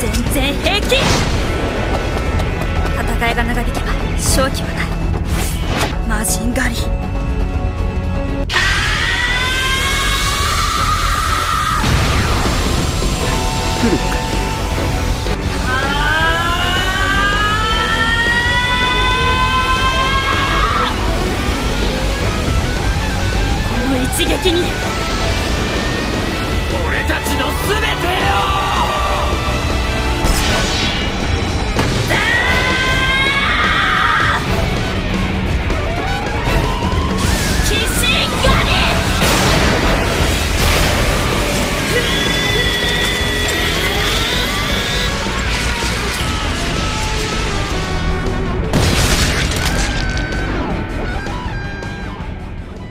[0.00, 0.94] 全然平気。
[3.18, 4.86] 戦いが長引けば勝機はない。
[6.08, 7.07] マジン狩り
[13.78, 14.02] 来るか。
[23.68, 24.72] この一撃に。
[26.88, 28.27] 俺たちの全て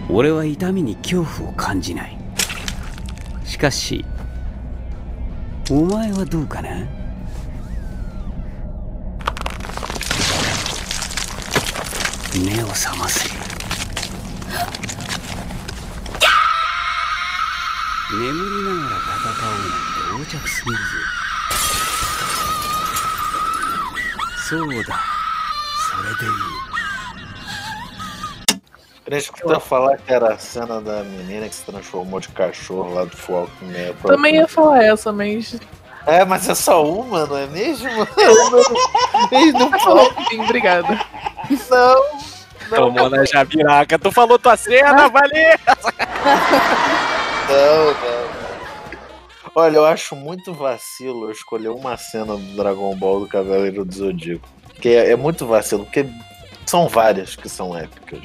[0.09, 2.17] 俺は痛みに恐怖を感じない。
[3.43, 4.05] しかし
[5.69, 6.69] お前はどうかな？
[12.33, 13.29] 目を覚ませ。
[18.09, 18.29] 眠り
[18.63, 20.83] ながら戦おうなんて横着すぎるぜ。
[24.49, 25.16] そうだ。
[29.07, 33.15] Queria escutar falar que era a cena da menina que se transformou de cachorro lá do
[33.15, 34.11] Full Metal.
[34.11, 35.57] Também ia falar essa, mas.
[36.05, 37.87] É, mas é só uma, não é mesmo?
[39.31, 40.11] Eles não falam.
[40.29, 40.99] Sim, obrigada.
[41.69, 42.75] Não.
[42.75, 43.97] Tomou na jabiraca.
[43.97, 45.57] Tu falou tua cena, valeu!
[47.47, 48.27] Não, não.
[49.55, 53.95] Olha, eu acho muito vacilo eu escolher uma cena do Dragon Ball do Cavaleiro do
[53.95, 54.45] Zodíaco.
[54.65, 56.05] Porque é, é muito vacilo, porque
[56.67, 58.21] são várias que são épicas.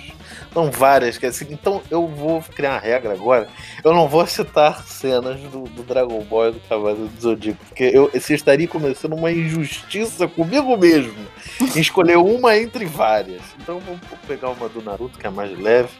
[0.52, 1.46] São várias que assim.
[1.50, 3.48] Então eu vou criar uma regra agora.
[3.84, 7.64] Eu não vou citar cenas do, do Dragon Ball e do Cavaleiro do Zodíaco.
[7.66, 11.14] Porque eu, estaria começando uma injustiça comigo mesmo.
[11.60, 13.42] Em escolher uma entre várias.
[13.60, 15.90] Então eu vou vou pegar uma do Naruto, que é mais leve.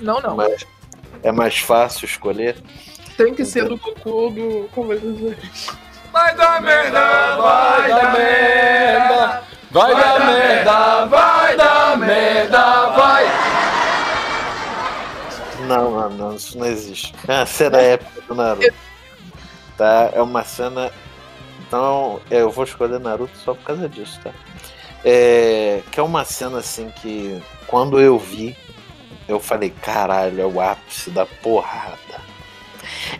[0.00, 0.36] Não, não.
[0.36, 0.66] Mas
[1.22, 2.56] é mais fácil escolher.
[3.16, 5.78] Tem que ser do Goku ou do Cavaleiro dos Zodíaco.
[6.14, 9.42] Vai dar merda, vai dar merda,
[9.72, 13.24] vai dar merda, vai dar merda, vai!
[15.66, 17.12] Não, não, não, isso não existe.
[17.26, 18.74] É uma cena épica do Naruto.
[19.76, 20.10] Tá?
[20.12, 20.92] É uma cena.
[21.66, 24.30] Então, é, eu vou escolher Naruto só por causa disso, tá?
[25.04, 28.56] É, que é uma cena assim que quando eu vi,
[29.26, 32.03] eu falei, caralho, é o ápice da porrada.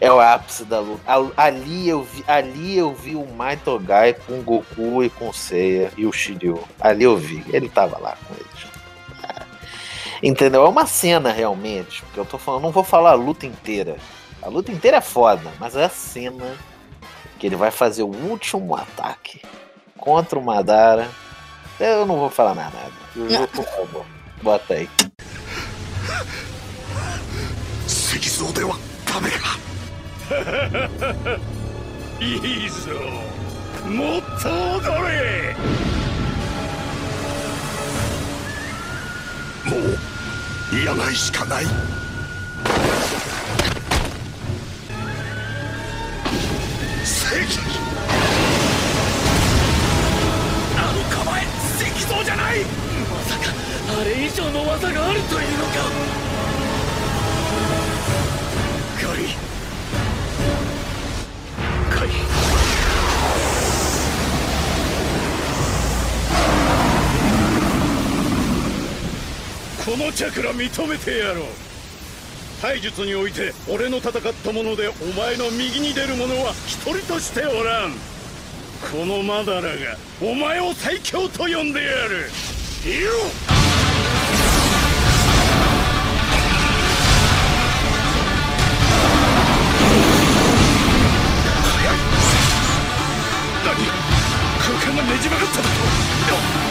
[0.01, 1.01] É o ápice da luta.
[1.05, 5.29] A- Ali eu vi, ali eu vi o Mai Togai com o Goku e com
[5.29, 6.63] o Seiya e o Shiryu.
[6.79, 8.69] Ali eu vi, ele tava lá com eles.
[10.21, 10.65] Entendeu?
[10.65, 12.01] É uma cena realmente.
[12.03, 13.97] Porque eu tô falando, não vou falar a luta inteira.
[14.41, 16.55] A luta inteira é foda, mas é a cena
[17.37, 19.41] que ele vai fazer o último ataque
[19.97, 21.07] contra o Madara.
[21.79, 22.91] Eu não vou falar mais nada.
[23.15, 24.05] Juju, por favor,
[24.41, 24.89] bota aí.
[27.87, 28.75] 石像では
[29.05, 29.57] ダメか
[32.20, 32.92] いいぞ。
[33.86, 35.54] もっと踊れ。
[39.66, 41.66] もうやないしかない。
[47.04, 47.58] 正義
[50.76, 51.42] あの構え
[51.82, 52.64] 石像じゃない。
[52.64, 53.52] まさか
[54.00, 56.23] あれ以上の技があるというのか。
[69.84, 71.44] このチャクラ認めてやろう。
[72.64, 77.92] 体術において俺の戦ったものでお前の右に出る者は一人としておらん
[78.90, 79.68] このマダラが
[80.22, 82.30] お前を最強と呼んでやる
[82.86, 83.10] いよ
[93.64, 93.74] 何
[94.58, 95.68] 空間がねじ曲がっただ
[96.58, 96.63] と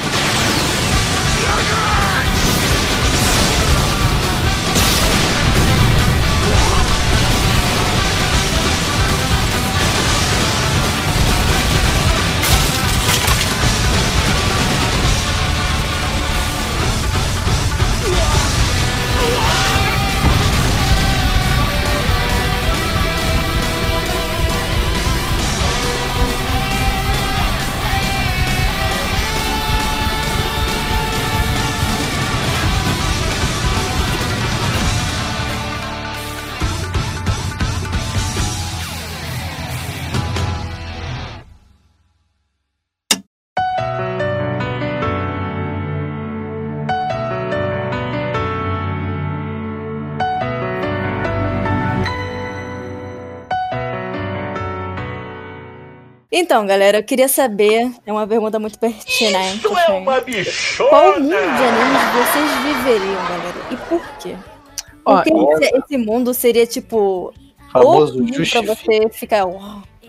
[56.36, 59.58] Então, galera, eu queria saber, é uma pergunta muito pertinente.
[59.58, 59.92] Isso é assim.
[60.00, 60.90] uma bichona!
[60.90, 63.56] Qual mundo de animes vocês viveriam, galera?
[63.72, 64.36] E por quê?
[65.06, 67.32] Ó, Porque olha- esse, esse mundo seria tipo.
[67.72, 68.18] Famoso
[68.52, 69.44] pra você ficar.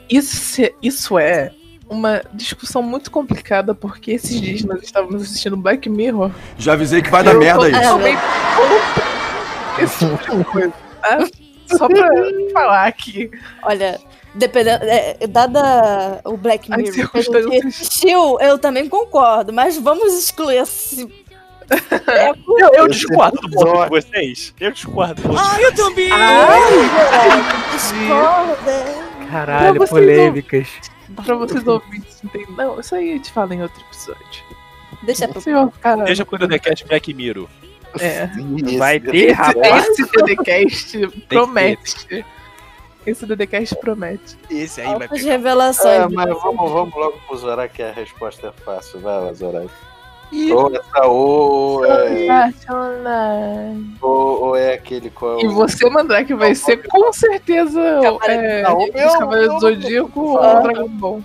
[0.09, 1.51] Isso, isso é
[1.91, 6.31] uma discussão muito complicada, porque esses dias nós estávamos assistindo Black Mirror.
[6.59, 7.81] Já avisei que vai dar merda isso.
[9.79, 10.73] Esse tipo de coisa,
[11.03, 11.19] tá?
[11.77, 12.09] Só pra
[12.53, 13.31] falar aqui.
[13.63, 14.01] Olha,
[14.35, 14.85] dependendo.
[14.85, 17.65] é, dada o Black Mirror que a gente circunstâncias.
[17.67, 21.07] assistiu, eu também concordo, mas vamos excluir esse.
[22.59, 24.53] Eu, eu discordo do ponto de vocês.
[24.61, 25.15] Eu discordo.
[25.23, 25.65] do ponto de Ah, vocês.
[25.65, 26.11] eu também!
[27.73, 28.85] Discorda!
[29.31, 30.69] Caralho, Pra polêmicas.
[31.25, 32.55] Pra vocês ouvintes entenderem.
[32.57, 34.45] Não, isso aí eu te falo em outro episódio.
[35.05, 35.41] Deixa pro.
[35.41, 36.05] Senhor, cara.
[36.05, 37.49] Deixa pro Dedecast Black Mirror.
[38.01, 38.29] É.
[38.79, 39.87] Vai ter, rapaz.
[39.89, 42.25] Esse DDCast promete.
[43.07, 44.37] Esse DDCast promete.
[44.51, 45.87] Esse aí vai As revelações.
[46.01, 49.01] É, mas vamos, vamos logo pro Zorak que a resposta é fácil.
[49.01, 49.69] Vai lá, Zorak.
[50.53, 52.39] Ou essa ou é,
[54.01, 57.81] ou, ou é aquele qual E você, Mandrake, vai ser com certeza
[58.25, 61.23] é, Não, o meu- os Cavaleiros do eu não Zodíaco ou o Dragon Ball.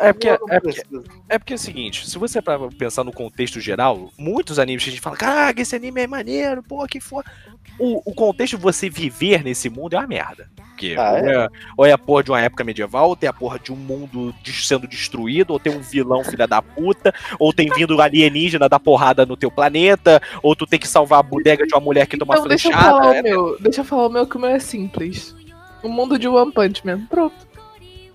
[0.00, 0.82] É porque, é, porque,
[1.28, 4.90] é porque é o seguinte, se você para pensar no contexto geral, muitos animes que
[4.90, 7.30] a gente fala, caraca, esse anime é maneiro, pô, que foda.
[7.78, 10.48] O, o contexto de você viver nesse mundo é uma merda.
[10.56, 11.44] Porque Ah, ou, é?
[11.44, 11.48] é,
[11.78, 14.34] ou é a porra de uma época medieval, ou tem a porra de um mundo
[14.44, 19.24] sendo destruído, ou tem um vilão filha da puta, ou tem vindo alienígena dar porrada
[19.26, 22.34] no teu planeta, ou tu tem que salvar a bodega de uma mulher que toma
[22.34, 22.90] Então deixa eu flechada.
[22.90, 23.58] falar é- o meu.
[23.60, 25.34] Deixa eu falar o meu que o meu é simples.
[25.82, 27.06] O mundo de One Punch Man.
[27.06, 27.34] Pronto.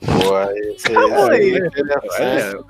[0.06, 1.58] Pô, esse, Calma esse aí.
[1.58, 2.66] interessante.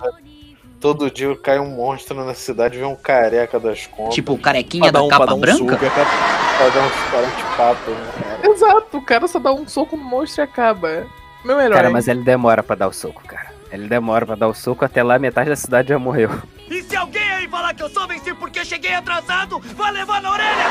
[0.79, 4.15] Todo dia cai um monstro na cidade e vem um careca das compras.
[4.15, 5.57] Tipo o carequinha da um- capa um branca?
[5.57, 8.39] suco, Pra dar uns 40 papos, né?
[8.49, 11.05] Exato, o cara só dá um soco no monstro e acaba.
[11.43, 11.75] Meu herói.
[11.75, 13.49] Cara, mas ele demora pra dar o soco, cara.
[13.71, 16.31] Ele demora pra dar o soco, até lá metade da cidade já morreu.
[16.69, 20.31] E se alguém aí falar que eu só venci porque cheguei atrasado, vai levar na
[20.31, 20.65] orelha!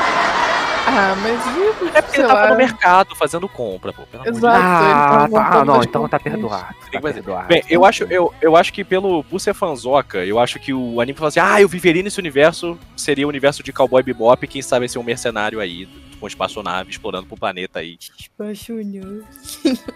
[0.87, 2.49] Ah, mas e, É porque ele tava lá.
[2.49, 4.03] no mercado fazendo compra, pô.
[4.03, 4.55] Pelo amor de Exato.
[4.55, 6.75] ele Ah, tá, voltando não, então tá perdoado.
[6.91, 7.47] Tá perdoado.
[7.47, 10.99] Bem, eu acho, eu, eu acho que pelo por ser fanzoca, eu acho que o
[11.01, 14.61] anime fala assim, ah, eu viveria nesse universo, seria o universo de Cowboy Bebop, quem
[14.61, 15.87] sabe ser um mercenário aí,
[16.19, 17.97] com espaçonave, explorando pro planeta aí.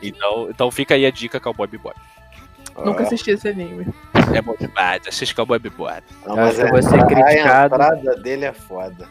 [0.02, 1.96] Então, então fica aí a dica Cowboy Bebop.
[2.84, 3.88] Nunca assisti esse anime.
[4.34, 6.02] É bom demais, assiste Cowboy Bebop.
[6.26, 7.76] Não, que é- ser a criticado.
[7.76, 9.08] entrada dele é foda.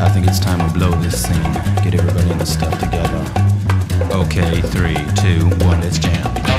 [0.00, 1.52] I think it's time we blow this scene.
[1.82, 3.22] Get everybody in the stuff together.
[4.14, 6.57] Okay, three, two, one, let's jam.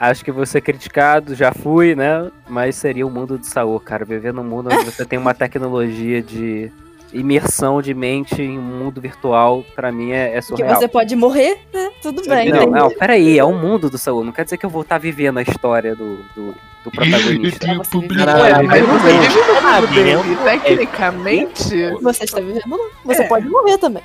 [0.00, 2.30] Acho que vou ser criticado, já fui, né?
[2.48, 4.02] Mas seria o mundo de Saô, cara.
[4.02, 6.72] Viver num mundo onde você tem uma tecnologia de
[7.12, 10.80] imersão de mente em um mundo virtual, pra mim é, é Que surreal.
[10.80, 11.90] você pode morrer, né?
[12.00, 12.48] Tudo bem.
[12.48, 12.70] Não, entendi.
[12.78, 14.24] não, peraí, é o mundo do Saul.
[14.24, 16.54] Não quer dizer que eu vou estar vivendo a história do, do,
[16.84, 17.66] do protagonista.
[17.66, 20.36] Ué, mas você vive no mundo dele.
[20.44, 21.90] Tecnicamente.
[22.00, 22.78] Você está vivendo, não.
[23.04, 24.02] Você pode morrer também.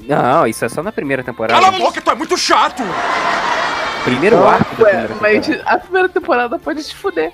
[0.00, 1.60] Não, isso é só na primeira temporada.
[1.60, 2.82] Cala a boca, tu é muito chato!
[4.04, 5.70] Primeiro Não, arco da ué, primeira mas temporada.
[5.74, 7.32] a primeira temporada pode te fuder.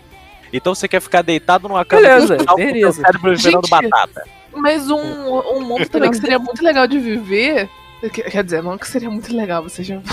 [0.53, 3.03] Então você quer ficar deitado numa cama Beleza, com o teu beleza.
[3.03, 4.23] cérebro esperando Gente, batata.
[4.55, 7.69] Mas um, um mundo também que seria muito legal de viver.
[8.13, 9.99] que- Quer dizer, não que seria muito legal, vocês já.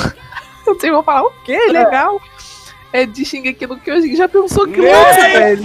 [0.65, 1.57] Vocês vão falar o quê?
[1.67, 2.21] Legal?
[2.93, 4.15] É de Shingeki no Kyojin.
[4.15, 5.61] Já pensou que louco, velho?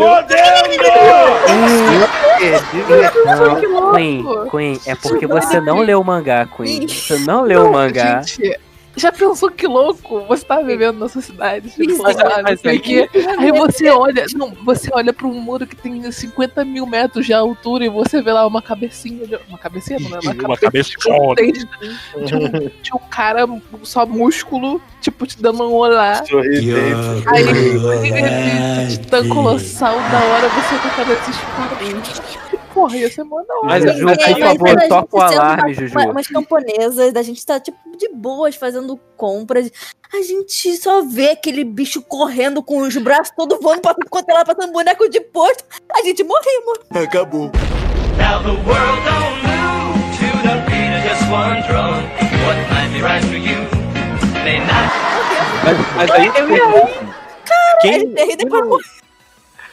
[3.25, 3.95] Não, que louco.
[3.95, 6.87] Queen, Queen, é porque você não leu o mangá, Queen.
[6.89, 8.23] Você não leu o mangá.
[8.23, 8.59] Gente,
[8.99, 10.21] já pensou que louco?
[10.27, 14.27] Você tá vivendo na sua cidade, tipo, Mas- lá, não mas sei aí- você olha,
[14.35, 18.21] não, você olha pra um muro que tem 50 mil metros de altura e você
[18.21, 20.21] vê lá uma cabecinha, de, uma cabecinha, não é?
[20.21, 23.47] Uma, Uma cabeça de um, de um- de um cara
[23.83, 26.25] só músculo, tipo, te dando um olá.
[26.25, 27.25] Sorridente.
[27.29, 32.58] Aí, de titã colossal, da hora você com a cabeça escura.
[32.79, 33.67] Porra, ia ser mó da hora.
[33.67, 35.99] Mas, Juju, É, por favor, a gente toca o alarme, Juju.
[35.99, 39.71] uma- Umas camponesas, da gente tá, tipo, de boas, fazendo compras.
[40.15, 44.29] A gente só vê aquele bicho correndo com os braços todos voando pra tudo quanto
[44.31, 45.65] é lá, passando boneco de posto.
[45.93, 47.05] A gente morreu, mano.
[47.05, 47.51] Acabou.
[48.17, 52.03] Now the world don't move to the beat of just one drum.
[52.47, 53.59] What might be right for you
[54.45, 54.89] may not.
[55.65, 56.27] Mas, mas aí.
[56.29, 57.09] Eu ia rir.
[57.81, 58.79] Quem- Ele morreu.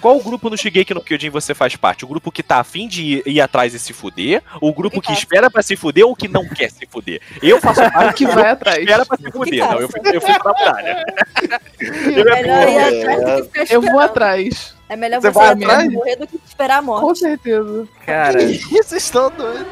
[0.02, 2.06] Qual grupo no Shigeki no Kyojin você faz parte?
[2.06, 4.42] O grupo que tá afim de ir, ir atrás e se fuder?
[4.62, 7.22] O grupo que espera pra se fuder ou que não quer se fuder?
[7.42, 8.78] Eu faço parte Que vai atrás.
[8.80, 9.60] espera pra se fuder.
[9.68, 11.06] Não, eu fui, eu fui pra muralha.
[12.06, 14.76] Melhor ir atrás do que ficar Eu vou atrás.
[14.88, 15.92] É melhor Você você, vai ir atrás?
[15.92, 17.02] morrer do que esperar a morte.
[17.02, 17.88] Com certeza.
[18.06, 18.40] Cara,
[18.70, 19.66] Vocês estão doidos.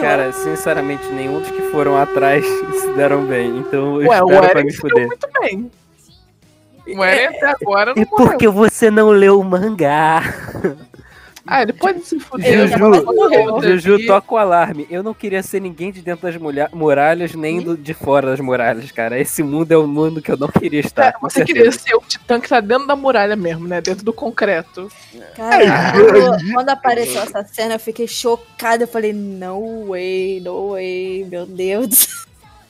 [0.00, 3.58] cara, sinceramente, nenhum dos que foram atrás se deram bem.
[3.58, 5.06] Então eu Ué, o espero pra me fuder.
[5.06, 5.70] muito bem.
[6.96, 10.22] O Eren até agora não É porque você não leu o mangá.
[11.50, 12.68] Ah, ele pode se fuder.
[12.68, 13.62] Juju, morreu.
[13.62, 14.86] Juju, toca o alarme.
[14.90, 16.36] Eu não queria ser ninguém de dentro das
[16.70, 19.18] muralhas, nem do, de fora das muralhas, cara.
[19.18, 21.06] Esse mundo é o mundo que eu não queria estar.
[21.06, 23.80] É, Você queria ser o titã que tá dentro da muralha mesmo, né?
[23.80, 24.92] Dentro do concreto.
[25.34, 28.84] Cara, quando, quando apareceu essa cena, eu fiquei chocada.
[28.84, 32.27] Eu falei, no way, no way, meu Deus.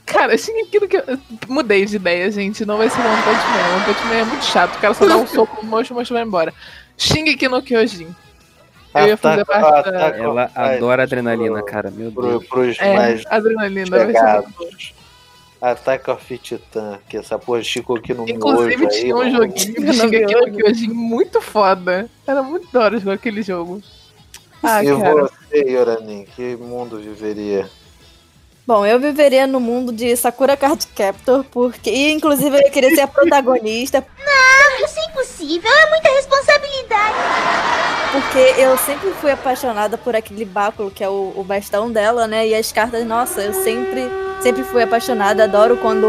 [0.09, 1.05] Cara, aquilo que eu...
[1.49, 2.65] Mudei de ideia, gente.
[2.65, 3.77] Não vai ser One Punch Man.
[3.77, 4.77] One Punch Man é muito chato.
[4.77, 6.53] O cara só dá um soco no mocho, o mocho vai embora.
[6.97, 8.15] Shingeki no Kyojin.
[8.95, 10.09] Eu ia fazer parte da...
[10.17, 11.91] Ela adora adrenalina, cara.
[11.91, 12.47] Meu Pro, Deus.
[12.47, 14.95] pros É, mais adrenalina vai ser chegados.
[15.61, 19.75] Attack of Titan, que essa porra ficou aqui no Inclusive mojo tinha um aí, joguinho
[19.85, 22.09] de Shingeki no Kyojin muito foda.
[22.27, 23.83] Era muito da hora jogar aquele jogo.
[24.63, 25.15] Ah, e cara.
[25.15, 27.69] você, Yoranin, que mundo viveria?
[28.69, 31.91] Bom, eu viveria no mundo de Sakura Card Captor, porque.
[32.11, 37.15] Inclusive, eu queria ser a protagonista, Não, isso é impossível, é muita responsabilidade.
[38.13, 42.47] Porque eu sempre fui apaixonada por aquele báculo que é o, o bastão dela, né?
[42.47, 44.09] E as cartas, nossa, eu sempre,
[44.43, 45.45] sempre fui apaixonada.
[45.45, 46.07] Adoro quando.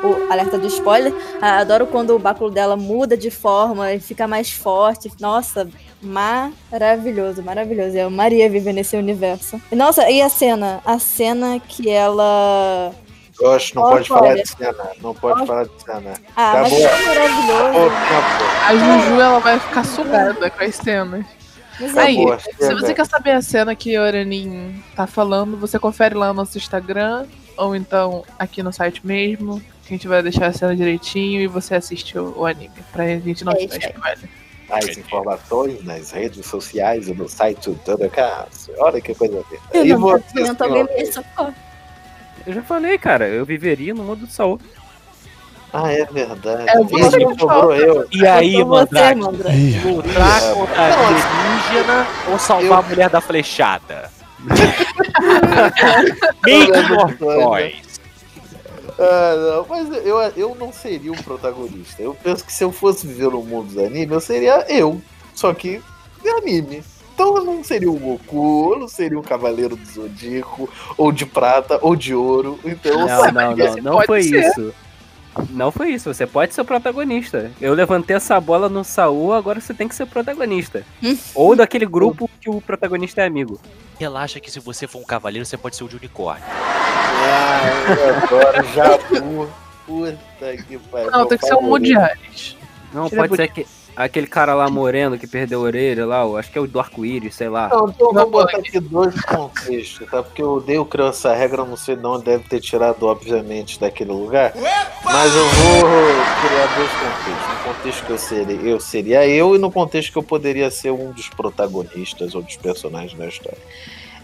[0.00, 1.12] O alerta do spoiler.
[1.42, 5.10] ah, Adoro quando o báculo dela muda de forma e fica mais forte.
[5.20, 5.68] Nossa,
[6.00, 7.96] maravilhoso, maravilhoso.
[7.96, 9.60] Eu amaria viver nesse universo.
[9.72, 10.80] Nossa, e a cena?
[10.84, 12.92] A cena que ela.
[13.40, 14.42] Josh, não pode falar olha.
[14.42, 14.90] de cena.
[15.00, 16.14] Não pode falar de cena.
[16.36, 16.88] Ah, mas Acabou.
[16.88, 17.94] é maravilhoso.
[17.96, 18.48] Acabou.
[18.66, 21.26] A Juju ela vai ficar sugada com as cenas.
[21.80, 25.78] É Aí, boa, se você quer saber a cena que o Oranin tá falando, você
[25.78, 30.20] confere lá no nosso Instagram, ou então aqui no site mesmo, que a gente vai
[30.20, 33.66] deixar a cena direitinho e você assiste o, o anime, pra gente não É te
[33.66, 34.28] spoiler.
[34.68, 38.70] Mais informações nas redes sociais e no site do Thundercast.
[38.78, 39.62] Olha que coisa linda.
[39.72, 41.54] Eu E não você, senhor?
[42.46, 44.60] Eu já falei, cara, eu viveria no mundo do Saul.
[45.72, 46.68] Ah, é verdade.
[46.68, 46.88] É, não
[47.38, 48.06] sobrou eu.
[48.10, 49.20] E aí, Mandrake?
[49.20, 54.10] Lutar contra a alienígena ou salvar a mulher da flechada?
[56.46, 57.88] Make more choice.
[58.98, 62.02] Ah, não, mas eu, eu não seria um protagonista.
[62.02, 65.00] Eu penso que se eu fosse viver no mundo do anime, eu seria eu.
[65.34, 65.80] Só que
[66.22, 66.82] de anime.
[67.18, 71.26] Então eu não seria o Goku, eu não seria um Cavaleiro do Zodíaco, ou de
[71.26, 72.60] prata, ou de ouro.
[72.64, 74.48] Então eu Não, não, seria- não, não pode foi ser.
[74.48, 74.74] isso.
[75.50, 77.50] Não foi isso, você pode ser o protagonista.
[77.60, 80.84] Eu levantei essa bola no Saul, agora você tem que ser o protagonista.
[81.34, 83.60] Ou daquele grupo que o protagonista é amigo.
[83.98, 86.44] Relaxa que se você for um cavaleiro, você pode ser o de unicórnio.
[86.48, 87.60] Ah,
[87.98, 89.48] eu adoro Jabu.
[89.84, 91.10] Puta que pariu.
[91.10, 91.62] Não, tem que ser um.
[91.62, 92.56] Mundiales.
[92.92, 93.66] Não, é pode ser que.
[94.00, 96.78] Aquele cara lá moreno que perdeu a orelha lá, eu acho que é o do
[96.78, 97.68] arco-íris, sei lá.
[97.68, 100.22] Não, então vamos botar aqui dois contextos, tá?
[100.22, 104.12] Porque eu odeio criar essa regra, não sei de onde deve ter tirado, obviamente, daquele
[104.12, 104.52] lugar.
[105.02, 105.82] Mas eu vou
[106.48, 107.58] criar dois contextos.
[107.58, 110.92] No contexto que eu seria, eu seria eu e no contexto que eu poderia ser
[110.92, 113.58] um dos protagonistas ou dos personagens da história.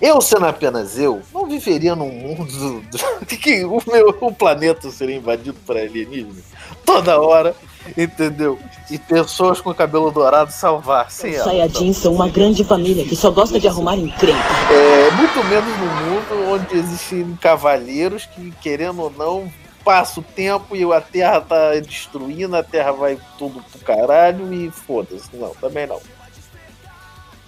[0.00, 2.44] Eu, sendo apenas eu, não viveria num mundo
[2.82, 6.44] do- que o meu o planeta seria invadido por alienígenas
[6.84, 7.54] toda hora,
[7.96, 8.58] entendeu?
[8.90, 11.44] E pessoas com cabelo dourado salvassem Os ela.
[11.44, 14.42] Saiyajins são uma grande família que só gosta de arrumar encrenca.
[14.70, 19.50] É, muito menos no mundo onde existem cavalheiros que, querendo ou não,
[19.84, 24.70] passa o tempo e a Terra tá destruindo, a Terra vai tudo pro caralho e
[24.70, 25.28] foda-se.
[25.34, 26.00] Não, também não.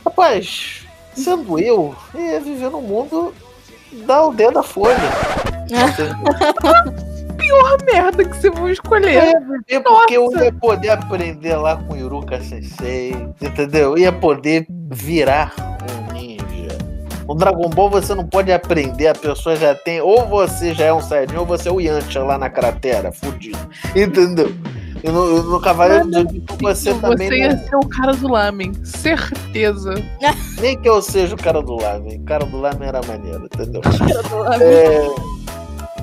[0.04, 3.34] Rapaz, sendo eu, eu ia viver no mundo
[4.06, 4.96] da aldeia da Folha.
[7.47, 9.16] Pior merda que você vai escolher.
[9.68, 13.93] É, porque eu ia poder aprender lá com o Iruka Sensei, entendeu?
[13.93, 15.55] Eu ia poder virar
[16.10, 16.78] um ninja.
[17.27, 20.01] No Dragon Ball você não pode aprender, a pessoa já tem.
[20.01, 23.59] Ou você já é um Saiyajin, ou você é o Yantia lá na cratera, fudido.
[23.94, 24.52] Entendeu?
[25.05, 27.28] E no, no Cavaleiro do Zodíaco você também.
[27.28, 29.94] Você ia não- ser o cara do lamen, certeza.
[30.60, 32.16] Nem que eu seja o cara do Lamen.
[32.18, 33.82] O cara do Lamen era maneiro, entendeu?
[34.31, 34.66] do Lamen.
[34.66, 35.06] É,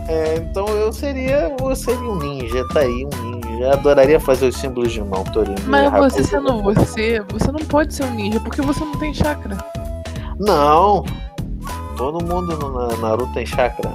[0.08, 3.74] é, então eu seria, eu seria um ninja, tá aí, um ninja.
[3.74, 5.56] Adoraria fazer os símbolos de mão, Torinho.
[5.66, 9.58] Mas você sendo você, você não pode ser um ninja, porque você não tem chakra.
[10.40, 11.04] Não.
[11.96, 13.90] Todo mundo no Na- Naruto tem chakra.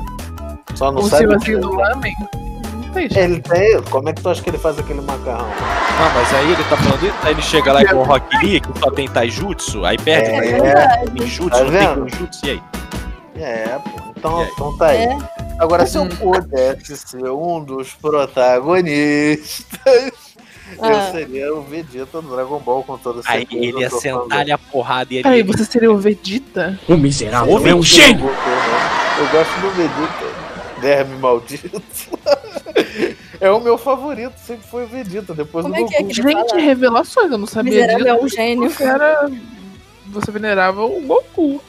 [0.74, 1.24] Só não o sabe.
[1.24, 2.14] senhorzinho do lamen
[2.72, 3.24] não tem chakra.
[3.24, 3.82] Ele tem.
[3.90, 5.48] Como é que tu acha que ele faz aquele macarrão?
[5.50, 8.60] Ah, mas aí ele tá falando isso, aí ele chega lá com o Rock Lee,
[8.60, 11.10] que só tem Taijutsu, aí perde É, o verdade.
[11.12, 12.04] Ninjutsu, Tá não tem?
[12.04, 12.62] Ninjutsu, e aí?
[13.36, 13.90] É, pô.
[14.16, 15.08] Então, então tá aí.
[15.58, 20.12] Agora, se eu pudesse ser um dos protagonistas,
[20.82, 20.92] Ah.
[20.92, 23.64] eu seria o Vegeta do Dragon Ball com toda Aí certeza.
[23.64, 24.02] ele ia falando.
[24.22, 26.78] sentar-lhe a porrada e ele Peraí, você seria o Vegeta?
[26.86, 28.26] O miserável Eu é um gosto gênio!
[28.26, 30.26] Eu gosto do Vegeta.
[30.80, 31.82] Verme maldito.
[33.40, 36.12] É o meu favorito, sempre foi o Vegeta, depois Como do é que é Goku.
[36.12, 36.60] que ele Gente, fala?
[36.60, 38.08] revelações, eu não sabia Miserável disso.
[38.08, 38.68] é um gênio.
[38.70, 39.30] Você era.
[40.08, 41.62] Você venerava o Goku.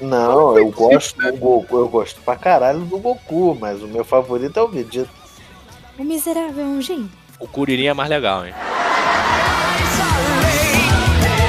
[0.00, 4.58] Não, eu gosto do Goku, eu gosto pra caralho do Goku, mas o meu favorito
[4.58, 5.10] é o Vegeta.
[5.98, 7.10] O miserável é um gênio.
[7.40, 8.54] O Kuririn é mais legal, hein?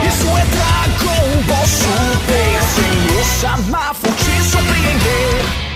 [0.07, 5.66] Isso é Dragon Ball Super Sem o chamar, vou te surpreender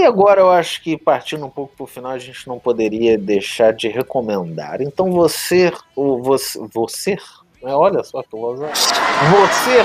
[0.00, 3.74] E agora eu acho que partindo um pouco pro final, a gente não poderia deixar
[3.74, 4.80] de recomendar.
[4.80, 7.18] Então você, o você, você,
[7.62, 8.72] né, olha só que usar.
[8.72, 9.76] Você,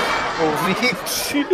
[0.42, 1.46] ouvinte,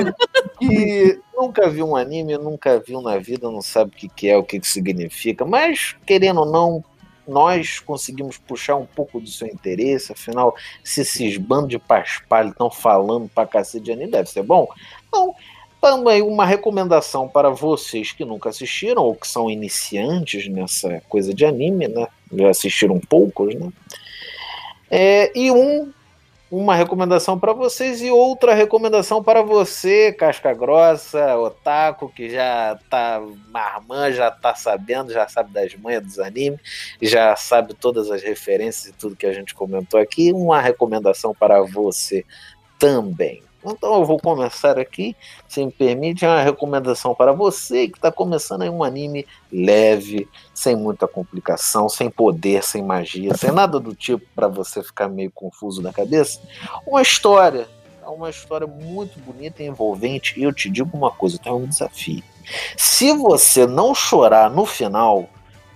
[0.58, 4.36] que nunca viu um anime, nunca viu na vida, não sabe o que, que é,
[4.38, 6.82] o que, que significa, mas querendo ou não,
[7.28, 12.70] nós conseguimos puxar um pouco do seu interesse, afinal, se esses bandos de paspalho estão
[12.70, 14.66] falando pra cacete de anime, deve ser bom.
[15.06, 15.34] Então,
[15.84, 21.44] também uma recomendação para vocês que nunca assistiram ou que são iniciantes nessa coisa de
[21.44, 22.06] anime, né?
[22.32, 23.68] Já assistiram poucos, né?
[24.90, 25.92] É, e um,
[26.50, 33.22] uma recomendação para vocês e outra recomendação para você, casca grossa, otaku, que já tá
[33.50, 36.60] marmã, já tá sabendo, já sabe das manhas dos animes,
[37.02, 40.32] já sabe todas as referências e tudo que a gente comentou aqui.
[40.32, 42.24] Uma recomendação para você
[42.78, 43.42] também.
[43.64, 45.16] Então eu vou começar aqui,
[45.48, 50.28] se me permite, é uma recomendação para você que está começando aí um anime leve,
[50.52, 55.30] sem muita complicação, sem poder, sem magia, sem nada do tipo para você ficar meio
[55.30, 56.40] confuso na cabeça.
[56.86, 57.66] Uma história,
[58.02, 60.38] é uma história muito bonita e envolvente.
[60.38, 62.22] E eu te digo uma coisa, tem um desafio.
[62.76, 65.26] Se você não chorar no final,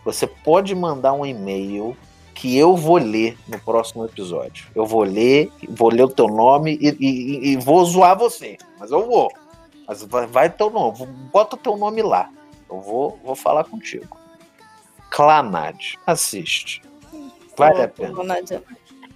[0.05, 1.97] você pode mandar um e-mail
[2.41, 4.69] que eu vou ler no próximo episódio.
[4.73, 8.57] Eu vou ler, vou ler o teu nome e, e- e vou zoar você.
[8.79, 9.29] Mas eu vou.
[9.89, 12.31] Mas vai, vai teu nome, bota o teu nome lá.
[12.71, 14.17] Eu vou, vou falar contigo.
[15.11, 16.81] Clanad, assiste.
[17.57, 18.13] Vale a pena.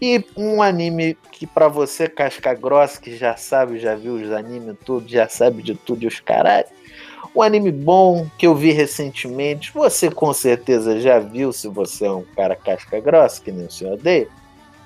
[0.01, 4.75] E um anime que pra você, casca grossa, que já sabe, já viu os animes
[4.85, 6.67] tudo, já sabe de tudo e os caralho.
[7.35, 9.73] Um anime bom que eu vi recentemente.
[9.73, 13.71] Você com certeza já viu, se você é um cara casca grossa, que nem o
[13.71, 14.29] senhor odeia.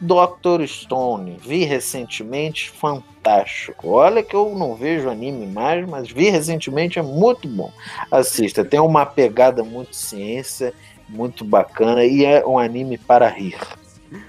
[0.00, 3.88] Doctor Stone, vi recentemente, fantástico.
[3.88, 7.72] Olha que eu não vejo anime mais, mas vi recentemente, é muito bom.
[8.10, 10.74] Assista, tem uma pegada muito ciência,
[11.08, 13.58] muito bacana e é um anime para rir.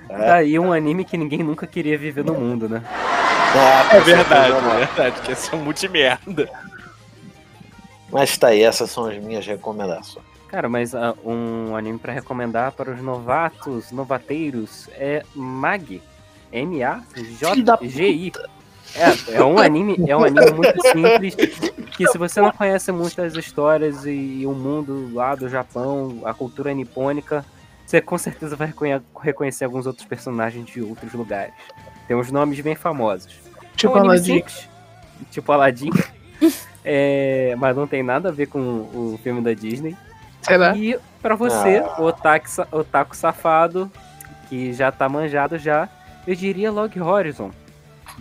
[0.08, 2.82] Daí um anime que ninguém nunca queria viver no mundo, né?
[3.92, 6.50] É verdade, é verdade, que esse é um multimerda.
[8.12, 10.26] Mas tá aí, essas são as minhas recomendações.
[10.48, 16.02] Cara, mas ah, um anime pra recomendar para os novatos, novateiros é Mag.
[16.52, 18.32] M-A-J-G-I.
[18.96, 21.36] É, é um anime, é um anime muito simples
[21.98, 26.74] que se você não conhece muitas histórias e, o mundo lá do Japão, a cultura
[26.74, 27.44] nipônica,
[27.86, 31.54] você com certeza vai reconhe- reconhecer alguns outros personagens de outros lugares.
[32.08, 33.36] Tem uns nomes bem famosos.
[33.76, 34.24] Tipo É um Aladdin.
[34.36, 34.70] simples,
[35.32, 35.90] Tipo Aladdin.
[36.90, 39.96] É, mas não tem nada a ver com o filme da Disney.
[40.42, 40.74] Será?
[40.78, 42.02] E pra você, Ah.
[42.02, 43.92] o otaku, sa- otaku safado,
[44.48, 45.90] que já tá manjado já,
[46.26, 47.52] eu diria Log Horizon.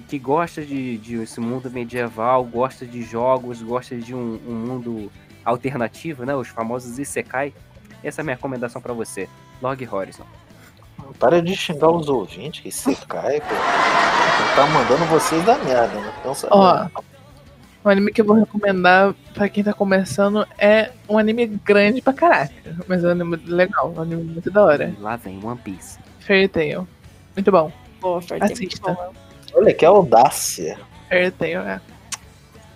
[0.09, 5.13] Que gosta de, de esse mundo medieval, gosta de jogos, gosta de um, um mundo
[5.45, 6.35] alternativo, né?
[6.35, 7.55] Os famosos Isekai.
[8.03, 9.29] Essa é a minha recomendação pra você.
[9.63, 10.25] Log Horizon.
[11.21, 13.55] Para de xingar os ouvintes, que cai, pô.
[14.57, 16.13] Tá mandando vocês da merda, né?
[16.21, 16.53] Então, sabe?
[16.55, 16.89] Ó,
[17.87, 22.13] um anime que eu vou recomendar pra quem tá começando é um anime grande pra
[22.13, 22.53] caraca.
[22.89, 24.93] Mas é um anime legal, um anime muito da hora.
[24.99, 25.99] Lá vem One Piece.
[26.19, 26.89] Fairy Tail.
[27.37, 27.71] Muito bom.
[28.01, 28.99] Pô, Fairy Tail é Assista.
[29.55, 30.77] Olha que audácia.
[31.09, 31.81] Fairy Tail, é.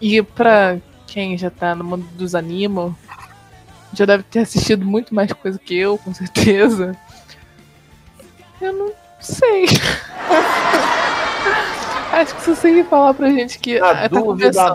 [0.01, 0.79] E pra
[1.09, 2.95] quem já tá no mundo dos animos,
[3.93, 6.97] já deve ter assistido muito mais coisa que eu, com certeza.
[8.61, 9.67] Eu não sei.
[12.13, 14.75] Acho que só sei falar pra gente que Na ah, tá dúvida.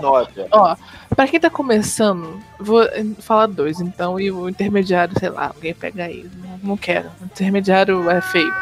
[0.51, 0.75] Ó,
[1.15, 5.73] pra quem tá começando, vou eh, falar dois, então, e o intermediário, sei lá, alguém
[5.73, 6.29] pega aí.
[6.35, 7.09] Não, não quero.
[7.21, 8.53] O intermediário é feio.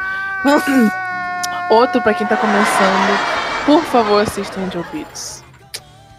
[1.69, 5.43] Outro pra quem tá começando, por favor, assista Angel Beats.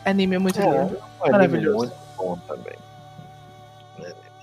[0.05, 0.74] Anime é muito É, lindo.
[0.74, 1.76] um anime Maravilhoso.
[1.78, 2.74] muito bom também.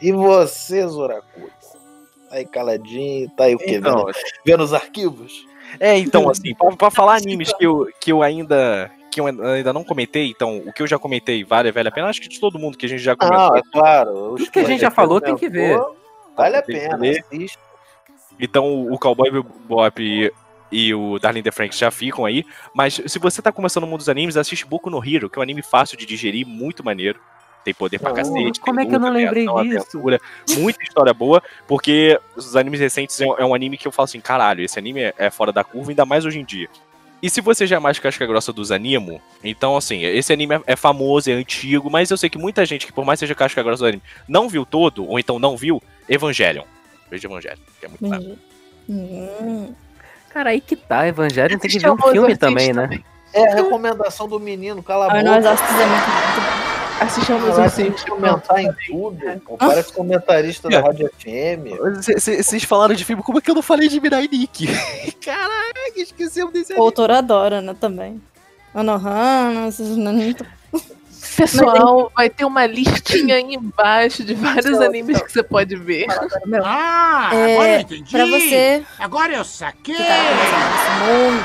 [0.01, 1.49] E você, Zoraku?
[2.29, 3.75] Tá aí caladinho, tá aí o quê?
[3.75, 4.11] Então, vendo,
[4.45, 5.45] vendo os arquivos?
[5.79, 8.91] É, então, assim, pra, pra falar animes que eu, que eu ainda.
[9.11, 12.07] Que eu ainda não comentei, então, o que eu já comentei vale, vale a pena.
[12.07, 13.53] Acho que de todo mundo que a gente já comentou.
[13.53, 14.35] Ah, é claro.
[14.37, 15.77] Tudo que a gente já falou tem que ver.
[16.35, 17.59] Vale a pena, assiste.
[18.39, 20.31] Então o Cowboy Bebop e,
[20.71, 22.45] e o Darling the Franks já ficam aí.
[22.73, 25.39] Mas se você tá começando no mundo dos animes, assiste Boku no Hero, que é
[25.39, 27.19] um anime fácil de digerir, muito maneiro.
[27.63, 28.59] Tem poder pra Oh, cacete.
[28.59, 29.77] como tem é que eu não lembrei ação, disso?
[29.97, 30.19] aventura,
[30.57, 34.05] muita história boa, porque os animes recentes é um, é um anime que eu falo
[34.05, 36.67] assim, caralho, esse anime é, é fora da curva, ainda mais hoje em dia.
[37.21, 40.61] E se você já é mais casca grossa dos animo, então assim, esse anime é,
[40.65, 43.61] é famoso, é antigo, mas eu sei que muita gente que por mais seja casca
[43.61, 45.79] grossa do anime, não viu todo, ou então não viu,
[46.09, 46.63] Evangelion.
[47.11, 48.35] Veja Evangelion, que é muito bacana.
[48.89, 49.73] Hum.
[50.33, 52.83] Cara, aí que tá, Evangelho tem que ver um filme Exorcista também, né?
[52.83, 53.05] também.
[53.33, 55.23] É a recomendação do menino, cala a Ah, boca.
[55.23, 56.70] não, Exorcist é muito, muito
[57.31, 58.09] ao Ela vai Exorcista.
[58.11, 59.41] comentar em tudo.
[59.45, 61.75] Pô, parece comentarista da Rádio FM.
[62.17, 64.67] Vocês falaram de filme, como é que eu não falei de Mirai Nikki?
[65.23, 68.21] Caraca, esquecemos desse O autor adora, né, também.
[68.73, 70.45] Anohana, esses muito...
[71.37, 76.05] Pessoal, vai ter uma listinha aí embaixo de vários animes que você pode ver.
[76.63, 78.11] Ah, É, agora eu entendi.
[78.11, 79.95] pra você- Agora eu saquei.
[79.95, 80.07] que tá
[80.99, 81.43] mundo,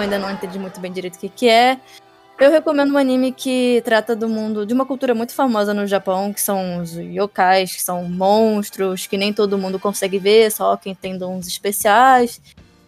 [0.00, 1.78] ainda não entendi muito bem direito o que, que é.
[2.40, 6.32] Eu recomendo um anime que trata do mundo, de uma cultura muito famosa no Japão,
[6.32, 10.94] que são os yokais, que são monstros, que nem todo mundo consegue ver, só quem
[10.94, 12.40] tem dons especiais,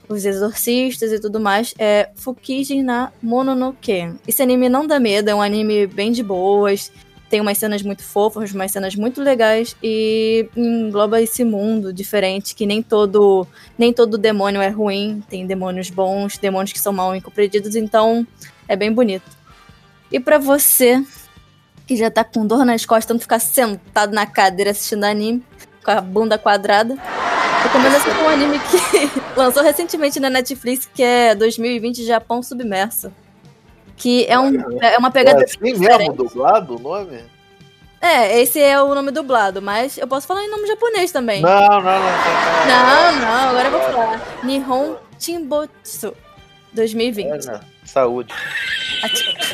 [0.09, 1.75] os exorcistas e tudo mais.
[1.81, 4.13] É Fukiji na Mononoke.
[4.27, 6.93] Esse anime não dá medo, é um anime bem de boas,
[7.29, 12.67] tem umas cenas muito fofas, umas cenas muito legais e engloba esse mundo diferente que
[12.67, 13.45] nem todo
[13.77, 18.25] nem todo demônio é ruim, tem demônios bons, demônios que são mal incompreendidos, então
[18.69, 19.40] é bem bonito.
[20.11, 21.05] E pra você
[21.87, 25.43] que já tá com dor nas costas, não ficar sentado na cadeira assistindo anime,
[25.85, 26.97] com a bunda quadrada,
[27.65, 33.13] recomendo assistir um anime que lançou recentemente na Netflix, que é 2020 Japão Submerso.
[33.97, 36.17] Que é, um, é uma pegada É assim mesmo, diferente.
[36.17, 37.25] dublado o nome?
[38.01, 41.43] É, esse é o nome dublado, mas eu posso falar em nome japonês também.
[41.43, 41.91] Não, não, não.
[42.69, 44.21] Não, não, agora eu vou falar.
[44.43, 46.15] Nihon Chimbotsu
[46.73, 47.27] 2020.
[47.27, 47.61] É, né?
[47.91, 48.33] Saúde.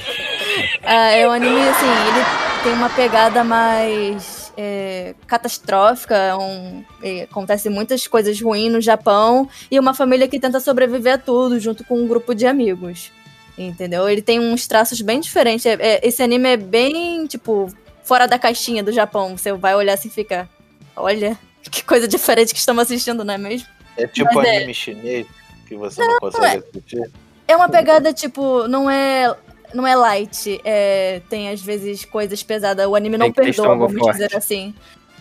[0.89, 7.23] Ah, é um anime, assim, ele tem uma pegada mais é, catastrófica, é um, é,
[7.23, 11.85] acontece muitas coisas ruins no Japão, e uma família que tenta sobreviver a tudo, junto
[11.85, 13.11] com um grupo de amigos.
[13.59, 14.09] Entendeu?
[14.09, 15.67] Ele tem uns traços bem diferentes.
[15.67, 17.69] é- é- esse anime é bem, tipo,
[18.05, 19.37] fora da caixinha do Japão.
[19.37, 20.49] Você vai olhar assim e fica.
[20.95, 21.37] Olha,
[21.71, 23.67] que coisa diferente que estamos assistindo, não é mesmo?
[23.97, 25.27] É tipo Mas é- anime chinês.
[25.67, 27.11] que você não consegue assistir?
[27.49, 29.35] É uma pegada, tipo, não é.
[29.75, 32.87] Não é light, é, tem às vezes coisas pesadas.
[32.87, 34.13] O anime não perdoa, vamos forte.
[34.13, 34.73] dizer assim.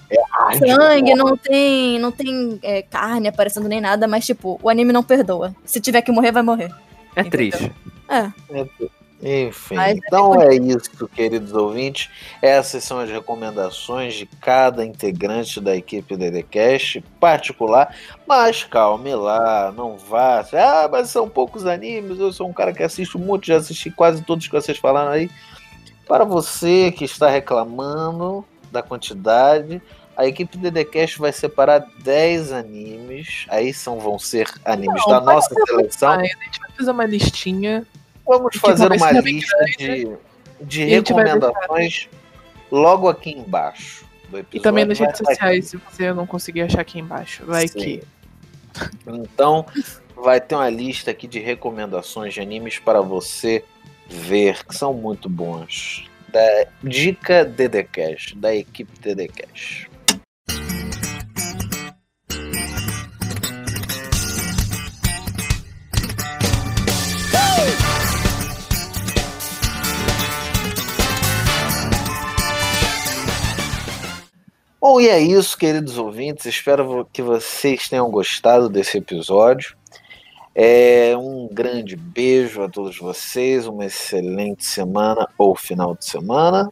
[0.10, 4.94] É Sangue, não tem, não tem é, carne aparecendo nem nada, mas tipo, o anime
[4.94, 5.54] não perdoa.
[5.66, 6.72] Se tiver que morrer, vai morrer.
[7.16, 7.72] É triste.
[8.08, 8.32] É.
[9.22, 12.10] Enfim, Mas é então é isso, queridos ouvintes.
[12.42, 17.96] Essas são as recomendações de cada integrante da equipe DDCast particular.
[18.28, 20.46] Mas calme lá, não vá.
[20.54, 22.20] Ah, mas são poucos animes.
[22.20, 25.30] Eu sou um cara que assiste muito, já assisti quase todos que vocês falaram aí.
[26.08, 29.82] Para você que está reclamando da quantidade,
[30.16, 33.46] a equipe DDCast vai separar 10 animes.
[33.50, 36.16] Aí são, vão ser animes Não, da nossa seleção.
[36.16, 37.88] mais, A gente vai fazer uma listinha.
[38.26, 40.18] Vamos fazer uma bem lista grande, de,
[40.62, 42.10] de recomendações
[42.72, 44.58] logo aqui embaixo do episódio.
[44.58, 47.46] E também nas redes sociais, se você não conseguir achar aqui embaixo.
[47.46, 47.80] Vai Sim.
[47.80, 48.04] que.
[49.08, 49.66] Então,
[50.16, 53.64] vai ter uma lista aqui de recomendações de animes para você
[54.08, 56.10] ver, que são muito bons.
[56.28, 59.90] Da Dica DDCast, da equipe DDCast.
[74.96, 76.46] Bom, e é isso, queridos ouvintes.
[76.46, 79.76] Espero que vocês tenham gostado desse episódio.
[80.56, 86.72] É um grande beijo a todos vocês, uma excelente semana ou final de semana.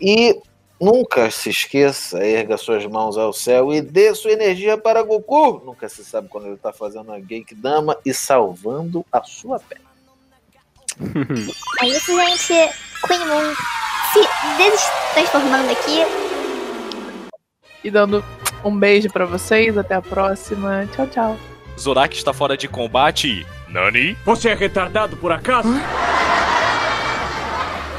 [0.00, 0.36] E
[0.80, 5.62] nunca se esqueça, erga suas mãos ao céu e dê sua energia para Goku.
[5.64, 9.86] Nunca se sabe quando ele está fazendo a Genkidama e salvando a sua pele.
[11.80, 12.74] É isso, gente.
[13.06, 13.54] Queen Moon
[14.12, 14.20] se
[14.58, 16.25] destransformando aqui.
[17.86, 18.24] E dando
[18.64, 19.78] um beijo pra vocês.
[19.78, 20.88] Até a próxima.
[20.92, 21.36] Tchau, tchau.
[21.78, 23.46] Zorak está fora de combate.
[23.68, 24.18] Nani?
[24.24, 25.68] Você é retardado por acaso?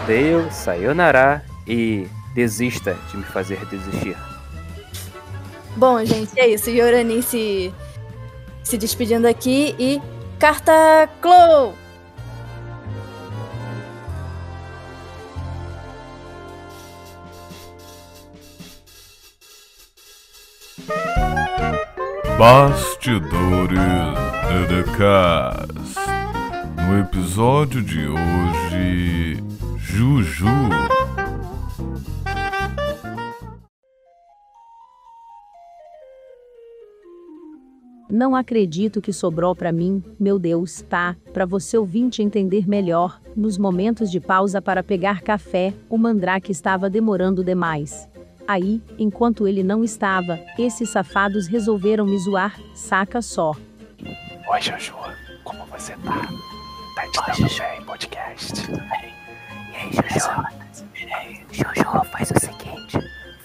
[0.06, 4.18] Dale, sayonara e desista de me fazer desistir.
[5.78, 6.70] Bom, gente, é isso.
[6.70, 7.74] Yorani se,
[8.62, 10.02] se despedindo aqui e.
[10.38, 11.74] Carta Clow!
[22.38, 23.80] Bastidores
[24.70, 25.98] DDCast.
[26.88, 29.44] No episódio de hoje,
[29.80, 30.46] Juju.
[38.08, 41.16] Não acredito que sobrou pra mim, meu Deus, tá?
[41.34, 46.88] Pra você ouvinte entender melhor, nos momentos de pausa para pegar café, o mandrake estava
[46.88, 48.08] demorando demais.
[48.48, 53.52] Aí, enquanto ele não estava, esses safados resolveram me zoar, saca só.
[54.50, 54.96] Oi, Jojo.
[55.44, 56.22] Como você tá?
[56.96, 58.72] Tá te dando bem, podcast?
[58.72, 60.48] E aí, Jojo?
[60.96, 62.98] E aí, Jojo, faz o seguinte.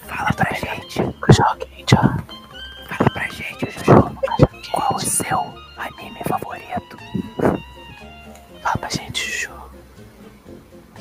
[0.07, 1.03] Fala pra gente.
[1.21, 2.01] Cachorro quente, ó.
[2.87, 4.17] Fala pra gente, Jojo.
[4.71, 5.39] Qual o seu
[5.77, 6.97] anime favorito?
[8.61, 9.51] Fala pra gente, Juju.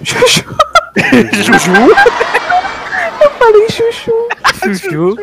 [0.02, 0.44] Juju?
[1.32, 1.72] Juju?
[3.20, 4.28] Eu falei chuchu.
[4.62, 5.16] Chuchu.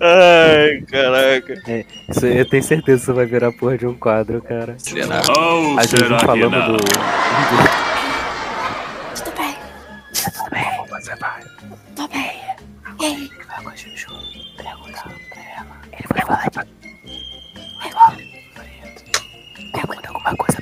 [0.00, 1.54] Ai, caraca.
[1.68, 4.74] É, isso, eu tenho certeza que isso vai virar porra de um quadro, cara.
[4.78, 5.20] Será?
[5.38, 6.76] Ou A Juju será falando do.
[6.76, 6.84] do-
[9.14, 9.54] Tudo bem.
[10.14, 10.64] Tudo bem.
[10.76, 11.42] Como você vai?
[11.96, 12.32] Tô bem.
[13.00, 13.30] E aí?
[13.76, 14.06] Juju.
[14.56, 15.76] Pra ela.
[15.92, 16.72] Ele vai falar de...
[19.72, 20.61] Pergunta alguma coisa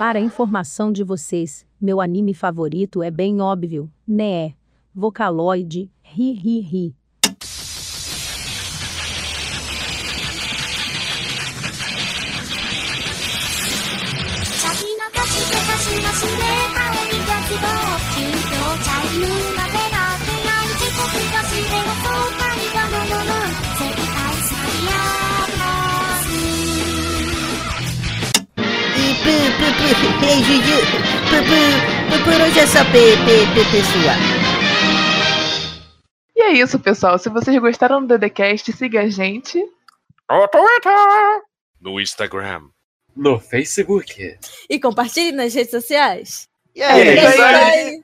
[0.00, 4.54] Para informação de vocês, meu anime favorito é bem óbvio, né?
[4.94, 6.96] Vocaloid, ri ri ri.
[29.92, 30.78] Ei, Juju,
[32.24, 34.16] por hoje é só pe, pe, pe, pessoal.
[36.36, 37.18] E é isso, pessoal.
[37.18, 39.58] Se vocês gostaram do DDCast, siga a gente.
[40.30, 41.42] No Twitter.
[41.80, 42.62] No Instagram.
[43.16, 44.38] No Facebook.
[44.68, 46.46] E compartilhe nas redes sociais.
[46.74, 47.66] E aí, É isso galera?
[47.66, 48.02] aí.